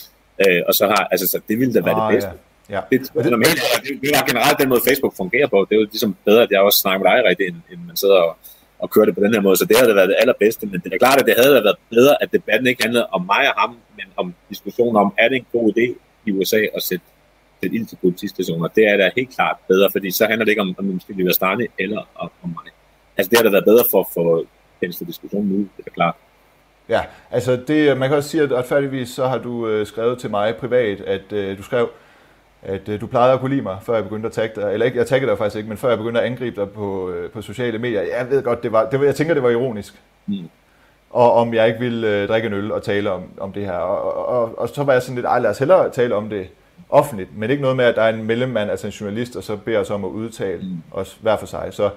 øh, 0.48 0.62
og 0.68 0.74
så 0.74 0.88
har, 0.88 1.08
altså, 1.12 1.28
så 1.28 1.40
det 1.48 1.60
ville 1.60 1.74
da 1.74 1.82
være 1.82 1.96
ah, 1.96 2.14
det 2.14 2.16
bedste. 2.16 2.30
Ja. 2.30 2.51
Ja. 2.72 2.82
Det, 2.92 3.00
det, 3.02 3.26
det, 3.26 3.32
det, 3.86 4.02
det, 4.02 4.10
er 4.18 4.26
generelt 4.30 4.60
den 4.62 4.70
måde, 4.70 4.82
Facebook 4.90 5.16
fungerer 5.22 5.48
på. 5.48 5.58
Det 5.70 5.76
er 5.76 5.80
jo 5.80 5.88
ligesom 5.96 6.16
bedre, 6.26 6.44
at 6.44 6.52
jeg 6.52 6.62
også 6.62 6.80
snakker 6.80 7.02
med 7.04 7.12
dig 7.12 7.30
rigtigt, 7.30 7.48
end, 7.50 7.60
end 7.72 7.80
man 7.88 7.96
sidder 7.96 8.20
og, 8.28 8.38
og 8.80 8.90
kører 8.90 9.06
det 9.06 9.16
på 9.16 9.22
den 9.26 9.34
her 9.34 9.42
måde. 9.42 9.58
Så 9.58 9.66
det 9.66 9.78
havde 9.78 9.96
været 9.96 10.10
det 10.10 10.18
allerbedste. 10.20 10.66
Men 10.72 10.80
det 10.84 10.94
er 10.94 10.98
klart, 10.98 11.20
at 11.22 11.26
det 11.26 11.36
havde 11.38 11.54
været 11.54 11.76
bedre, 11.90 12.24
at 12.24 12.32
debatten 12.32 12.68
ikke 12.68 12.84
handlede 12.84 13.06
om 13.12 13.22
mig 13.34 13.44
og 13.52 13.56
ham, 13.62 13.72
men 13.98 14.08
om 14.18 14.34
diskussionen 14.50 14.96
om, 14.96 15.14
er 15.18 15.28
det 15.30 15.36
en 15.36 15.48
god 15.52 15.74
idé 15.74 15.86
i 16.26 16.32
USA 16.32 16.62
at 16.78 16.84
sætte 16.84 17.06
sætte 17.62 17.76
ind 17.76 17.88
til 17.88 17.98
politistationer, 18.02 18.68
det 18.68 18.84
er 18.84 18.98
da 18.98 19.12
helt 19.16 19.36
klart 19.36 19.58
bedre, 19.68 19.92
fordi 19.92 20.12
så 20.12 20.26
handler 20.26 20.46
det 20.46 20.52
ikke 20.52 20.62
om, 20.62 20.76
om 20.78 20.86
måske 20.86 21.16
vil 21.16 21.26
være 21.26 21.68
eller 21.80 22.08
om, 22.16 22.30
om 22.44 22.50
mig. 22.50 22.72
Altså 23.18 23.30
det 23.30 23.38
har 23.38 23.44
da 23.44 23.50
været 23.50 23.66
bedre 23.66 23.84
for, 23.92 24.10
for 24.14 24.44
den 24.82 24.92
diskussion 25.08 25.46
nu, 25.46 25.58
det 25.78 25.88
er 25.88 25.92
klart. 25.92 26.16
Ja, 26.90 27.02
altså 27.32 27.56
det, 27.68 27.98
man 27.98 28.10
kan 28.10 28.18
også 28.18 28.30
sige, 28.30 28.44
at 28.44 28.52
retfærdigvis 28.52 29.10
så 29.10 29.28
har 29.28 29.38
du 29.38 29.68
øh, 29.68 29.88
skrevet 29.88 30.20
til 30.20 30.30
mig 30.30 30.56
privat, 30.56 31.02
at 31.02 31.34
øh, 31.34 31.58
du 31.58 31.64
skrev, 31.64 31.90
at 32.62 32.90
øh, 32.90 33.02
du 33.02 33.08
plejede 33.08 33.34
at 33.34 33.40
kunne 33.40 33.50
lide 33.50 33.62
mig, 33.62 33.78
før 33.82 33.94
jeg 33.94 34.04
begyndte 34.04 34.28
at 34.28 34.34
tagge 34.34 34.62
dig, 34.62 34.74
eller 34.74 34.86
ikke, 34.86 34.98
jeg 34.98 35.08
taggede 35.08 35.30
dig 35.30 35.38
faktisk 35.38 35.58
ikke, 35.58 35.70
men 35.70 35.78
før 35.78 35.90
jeg 35.90 35.98
begyndte 35.98 36.22
at 36.22 36.26
angribe 36.26 36.62
dig 36.62 36.70
på, 36.70 37.10
øh, 37.10 37.30
på 37.30 37.42
sociale 37.42 37.80
medier. 37.80 38.02
Jeg 38.02 38.28
ved 38.30 38.44
godt, 38.44 38.64
det 38.64 38.72
var, 38.72 38.90
det 38.90 39.00
var, 39.00 39.06
jeg 39.06 39.16
tænker, 39.16 39.34
det 39.34 39.44
var 39.44 39.50
ironisk. 39.50 40.02
Mm. 40.28 40.50
Og 41.10 41.34
om 41.34 41.54
jeg 41.54 41.68
ikke 41.68 41.80
ville 41.80 42.08
øh, 42.08 42.28
drikke 42.28 42.48
en 42.48 42.54
øl 42.54 42.72
og 42.72 42.84
tale 42.84 43.12
om, 43.12 43.24
om 43.40 43.54
det 43.54 43.66
her. 43.66 43.72
Og, 43.72 44.16
og, 44.16 44.26
og, 44.26 44.60
og 44.60 44.70
så 44.70 44.84
var 44.84 44.94
jeg 44.94 45.02
sådan 45.02 45.16
lidt, 45.16 45.26
ej 45.26 45.40
lad 45.40 45.50
os 45.50 45.58
hellere 45.58 45.90
tale 45.90 46.16
om 46.16 46.30
det 46.30 46.48
offentligt, 46.90 47.38
men 47.38 47.50
ikke 47.50 47.62
noget 47.62 47.78
med, 47.78 47.86
at 47.86 47.96
der 47.96 48.02
er 48.02 48.14
en 48.14 48.24
mellemmand, 48.24 48.72
altså 48.72 48.88
en 48.88 48.94
journalist, 48.94 49.36
og 49.36 49.44
så 49.44 49.56
beder 49.56 49.80
os 49.80 49.90
om 49.90 50.06
at 50.06 50.10
udtale 50.10 50.62
mm. 50.62 50.78
os 50.92 51.18
hver 51.22 51.38
for 51.38 51.46
sig. 51.46 51.68
Så 51.72 51.90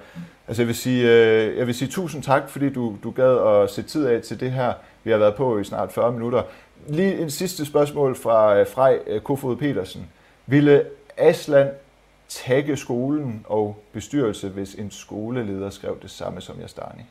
altså, 0.47 0.61
jeg, 0.61 0.67
vil 0.67 0.75
sige, 0.75 1.11
øh, 1.11 1.57
jeg 1.57 1.67
vil 1.67 1.75
sige 1.75 1.89
tusind 1.89 2.23
tak, 2.23 2.49
fordi 2.49 2.69
du, 2.69 2.95
du 3.03 3.11
gad 3.11 3.63
at 3.63 3.69
sætte 3.69 3.89
tid 3.89 4.07
af 4.07 4.21
til 4.21 4.39
det 4.39 4.51
her. 4.51 4.73
Vi 5.03 5.11
har 5.11 5.17
været 5.17 5.35
på 5.35 5.59
i 5.59 5.63
snart 5.63 5.91
40 5.91 6.11
minutter. 6.11 6.41
Lige 6.87 7.17
en 7.17 7.29
sidste 7.29 7.65
spørgsmål 7.65 8.15
fra 8.15 8.57
øh, 8.59 8.67
Frej 8.67 8.99
øh, 9.07 9.21
Kofod 9.21 9.55
Petersen. 9.55 10.07
Ville 10.47 10.85
Asland 11.17 11.69
tagge 12.29 12.77
skolen 12.77 13.45
og 13.45 13.83
bestyrelse, 13.93 14.49
hvis 14.49 14.73
en 14.73 14.91
skoleleder 14.91 15.69
skrev 15.69 15.97
det 16.01 16.11
samme 16.11 16.41
som 16.41 16.59
Jastani? 16.61 17.03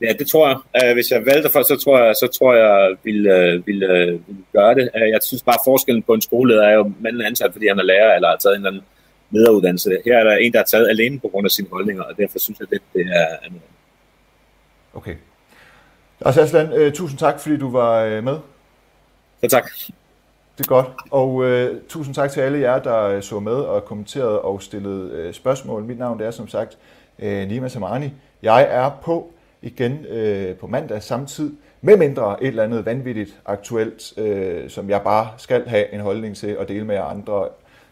Ja, 0.00 0.12
det 0.18 0.26
tror 0.26 0.48
jeg. 0.48 0.88
Uh, 0.90 0.94
hvis 0.94 1.10
jeg 1.10 1.26
valgte 1.26 1.50
for, 1.50 1.62
så 1.62 1.76
tror 1.84 2.04
jeg, 2.04 2.14
så 2.16 2.28
tror 2.38 2.54
jeg, 2.54 2.96
vil, 3.02 3.18
uh, 3.26 3.66
vil, 3.66 3.84
uh, 3.84 4.28
vil 4.28 4.44
gøre 4.52 4.74
det. 4.74 4.90
Jeg 4.94 5.18
synes 5.22 5.42
bare, 5.42 5.58
forskellen 5.64 6.02
på 6.02 6.14
en 6.14 6.20
skoleleder 6.20 6.62
er 6.62 6.74
jo, 6.74 6.92
manden 7.00 7.20
er 7.20 7.26
ansat, 7.26 7.52
fordi 7.52 7.68
han 7.68 7.78
er 7.78 7.82
lærer, 7.82 8.14
eller 8.14 8.28
har 8.28 8.36
taget 8.36 8.54
en 8.54 8.60
eller 8.60 8.70
anden 8.70 8.84
lederuddannelse. 9.30 9.98
Her 10.04 10.18
er 10.18 10.24
der 10.24 10.36
en, 10.36 10.52
der 10.52 10.60
er 10.60 10.64
taget 10.64 10.88
alene 10.88 11.20
på 11.20 11.28
grund 11.28 11.46
af 11.46 11.50
sine 11.50 11.68
holdninger, 11.72 12.02
og 12.02 12.16
derfor 12.16 12.38
synes 12.38 12.60
jeg, 12.60 12.70
det, 12.70 12.82
det 12.94 13.06
er 13.12 13.36
andet. 13.42 13.60
Okay. 14.94 15.14
Lars 16.20 16.38
Aslan, 16.38 16.92
tusind 16.92 17.18
tak, 17.18 17.40
fordi 17.40 17.56
du 17.56 17.70
var 17.70 18.20
med. 18.20 18.38
Ja, 19.42 19.48
tak. 19.48 19.70
Det 20.58 20.64
er 20.64 20.68
godt. 20.68 20.86
Og 21.10 21.44
øh, 21.44 21.80
tusind 21.88 22.14
tak 22.14 22.30
til 22.30 22.40
alle 22.40 22.60
jer, 22.60 22.78
der 22.78 23.02
øh, 23.02 23.22
så 23.22 23.40
med 23.40 23.52
og 23.52 23.84
kommenterede 23.84 24.40
og 24.40 24.62
stillede 24.62 25.10
øh, 25.12 25.34
spørgsmål. 25.34 25.84
Mit 25.84 25.98
navn 25.98 26.18
det 26.18 26.26
er 26.26 26.30
som 26.30 26.48
sagt 26.48 26.78
øh, 27.18 27.48
Nima 27.48 27.68
Samani. 27.68 28.12
Jeg 28.42 28.66
er 28.70 28.90
på 29.02 29.32
igen 29.62 30.06
øh, 30.06 30.56
på 30.56 30.66
mandag 30.66 31.02
samme 31.02 31.26
tid, 31.26 31.52
med 31.80 31.96
mindre 31.96 32.42
et 32.42 32.48
eller 32.48 32.62
andet 32.62 32.86
vanvittigt 32.86 33.40
aktuelt, 33.46 34.18
øh, 34.18 34.70
som 34.70 34.90
jeg 34.90 35.02
bare 35.02 35.28
skal 35.36 35.68
have 35.68 35.94
en 35.94 36.00
holdning 36.00 36.36
til 36.36 36.58
og 36.58 36.68
dele 36.68 36.84
med 36.84 36.94
jer 36.94 37.04
andre, 37.04 37.48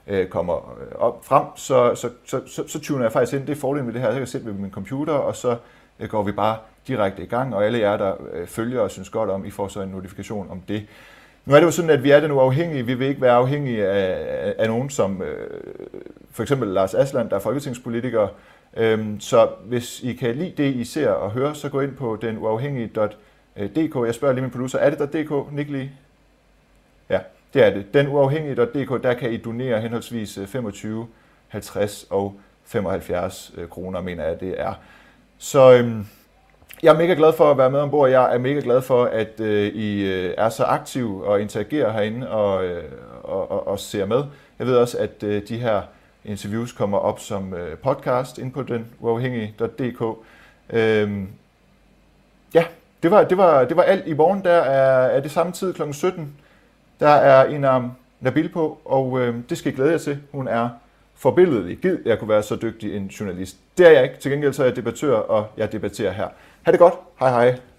øh, 0.07 0.29
kommer 0.29 0.77
øh, 0.81 0.99
op 0.99 1.25
frem, 1.25 1.45
så, 1.57 1.95
så, 1.95 2.09
så, 2.25 2.41
så, 2.47 2.69
så 2.69 2.81
tuner 2.81 3.03
jeg 3.03 3.13
faktisk 3.13 3.37
ind. 3.37 3.47
Det 3.47 3.57
er 3.57 3.61
fordelen 3.61 3.87
med 3.87 3.95
det 3.95 4.01
her, 4.01 4.09
så 4.09 4.13
kan 4.13 4.21
jeg 4.21 4.29
sætte 4.29 4.47
ved 4.47 4.53
min 4.53 4.71
computer, 4.71 5.13
og 5.13 5.37
så 5.37 5.57
øh, 6.01 6.09
går 6.09 6.23
vi 6.23 6.33
bare 6.33 6.57
direkte 6.89 7.23
i 7.23 7.27
gang, 7.27 7.55
og 7.55 7.65
alle 7.65 7.79
jer, 7.79 7.97
der 7.97 8.15
øh, 8.33 8.47
følger 8.47 8.81
og 8.81 8.91
synes 8.91 9.11
godt 9.11 9.31
om, 9.31 9.45
I 9.45 9.51
får 9.51 9.69
så 9.69 9.81
en 9.81 9.89
notifikation 9.89 10.51
om 10.51 10.61
det. 10.69 10.87
Nu 11.45 11.55
er 11.55 11.59
det 11.59 11.67
jo 11.67 11.71
sådan, 11.71 11.91
at 11.91 12.03
vi 12.03 12.11
er 12.11 12.21
den 12.21 12.33
uafhængige. 12.33 12.87
Vi 12.87 12.95
vil 12.95 13.09
ikke 13.09 13.21
være 13.21 13.33
afhængige 13.33 13.87
af, 13.87 14.47
af, 14.47 14.55
af 14.59 14.69
nogen 14.69 14.91
som 14.91 15.23
øh, 15.23 15.49
for 16.33 16.43
eksempel 16.43 16.69
Lars 16.69 16.95
Asland, 16.95 17.31
der 17.31 17.37
er 17.37 17.41
folketingspolitiker, 17.41 18.29
Øhm, 18.77 19.21
så 19.21 19.49
hvis 19.65 20.03
I 20.03 20.13
kan 20.13 20.37
lide 20.37 20.53
det, 20.57 20.75
I 20.75 20.85
ser 20.85 21.11
og 21.11 21.31
hører, 21.31 21.53
så 21.53 21.69
gå 21.69 21.81
ind 21.81 21.97
på 21.97 22.19
den 22.23 22.39
uafhængige.dk. 22.39 24.07
Jeg 24.07 24.15
spørger 24.15 24.33
lige 24.33 24.43
min 24.43 24.51
producer, 24.51 24.79
er 24.79 24.91
det 24.91 24.99
der 24.99 25.07
.dk, 25.07 25.53
Nick 25.53 25.71
lige? 25.71 25.93
Ja, 27.09 27.21
det 27.55 27.65
er 27.67 27.71
det. 27.71 27.95
Den 27.95 28.09
uafhængige.dk, 28.09 29.03
der 29.03 29.15
kan 29.15 29.33
I 29.33 29.37
donere 29.37 29.81
henholdsvis 29.81 30.39
øh, 30.39 30.47
25, 30.47 31.07
50 31.49 32.07
og 32.11 32.41
75 32.65 33.53
øh, 33.57 33.69
kroner, 33.69 34.01
mener 34.01 34.25
jeg, 34.25 34.41
det 34.41 34.61
er. 34.61 34.75
Så 35.39 35.73
øhm, 35.73 36.07
jeg 36.83 36.95
er 36.95 36.99
mega 36.99 37.15
glad 37.15 37.33
for 37.33 37.51
at 37.51 37.59
være 37.59 37.71
med 37.71 37.81
ombord. 37.81 38.11
Jeg 38.11 38.35
er 38.35 38.39
mega 38.39 38.61
glad 38.61 38.83
for, 38.83 39.05
at 39.05 39.41
øh, 39.41 39.67
I 39.67 40.03
øh, 40.03 40.35
er 40.39 40.49
så 40.49 40.65
aktive 40.65 41.27
og 41.27 41.41
interagerer 41.41 41.93
herinde 41.93 42.31
og, 42.31 42.65
øh, 42.65 42.85
og, 43.23 43.51
og, 43.51 43.69
og 43.69 43.79
ser 43.79 44.07
med. 44.07 44.25
Jeg 44.59 44.67
ved 44.67 44.77
også, 44.77 44.99
at 44.99 45.23
øh, 45.23 45.43
de 45.49 45.59
her 45.59 45.83
interviews 46.25 46.73
kommer 46.73 46.99
op 46.99 47.21
som 47.21 47.55
øh, 47.55 47.79
podcast 47.79 48.39
ind 48.39 48.53
på 48.53 48.63
den 48.63 48.87
uafhængige.dk. 49.01 50.03
Øhm, 50.71 51.29
ja, 52.55 52.65
det 53.03 53.11
var, 53.11 53.25
det, 53.25 53.39
var, 53.39 53.65
det 53.65 53.77
var 53.77 53.83
alt 53.83 54.07
i 54.07 54.13
morgen. 54.13 54.45
Der 54.45 54.51
er, 54.53 55.07
er 55.07 55.21
det 55.21 55.31
samme 55.31 55.53
tid 55.53 55.75
kl. 55.75 55.83
17. 55.93 56.37
Der 57.01 57.09
er 57.09 57.45
en 57.45 57.65
af 57.65 57.83
Nabil 58.21 58.49
på, 58.49 58.79
og 58.85 59.21
øh, 59.21 59.35
det 59.49 59.59
skal 59.59 59.73
I 59.73 59.77
glæde 59.77 59.91
jer 59.91 59.99
til. 59.99 60.19
Hun 60.33 60.49
er 60.49 60.69
forbilledelig. 61.15 61.79
Gid, 61.79 61.99
jeg 62.05 62.19
kunne 62.19 62.29
være 62.29 62.43
så 62.43 62.57
dygtig 62.57 62.97
en 62.97 63.07
journalist. 63.07 63.57
Det 63.79 63.87
er 63.87 63.91
jeg 63.91 64.03
ikke. 64.03 64.19
Til 64.19 64.31
gengæld 64.31 64.53
så 64.53 64.63
er 64.63 64.67
jeg 64.67 64.77
debattør, 64.77 65.17
og 65.17 65.47
jeg 65.57 65.73
debatterer 65.73 66.13
her. 66.13 66.29
Ha' 66.63 66.73
det 66.73 66.79
godt. 66.79 66.95
Hej 67.21 67.31
hej. 67.31 67.70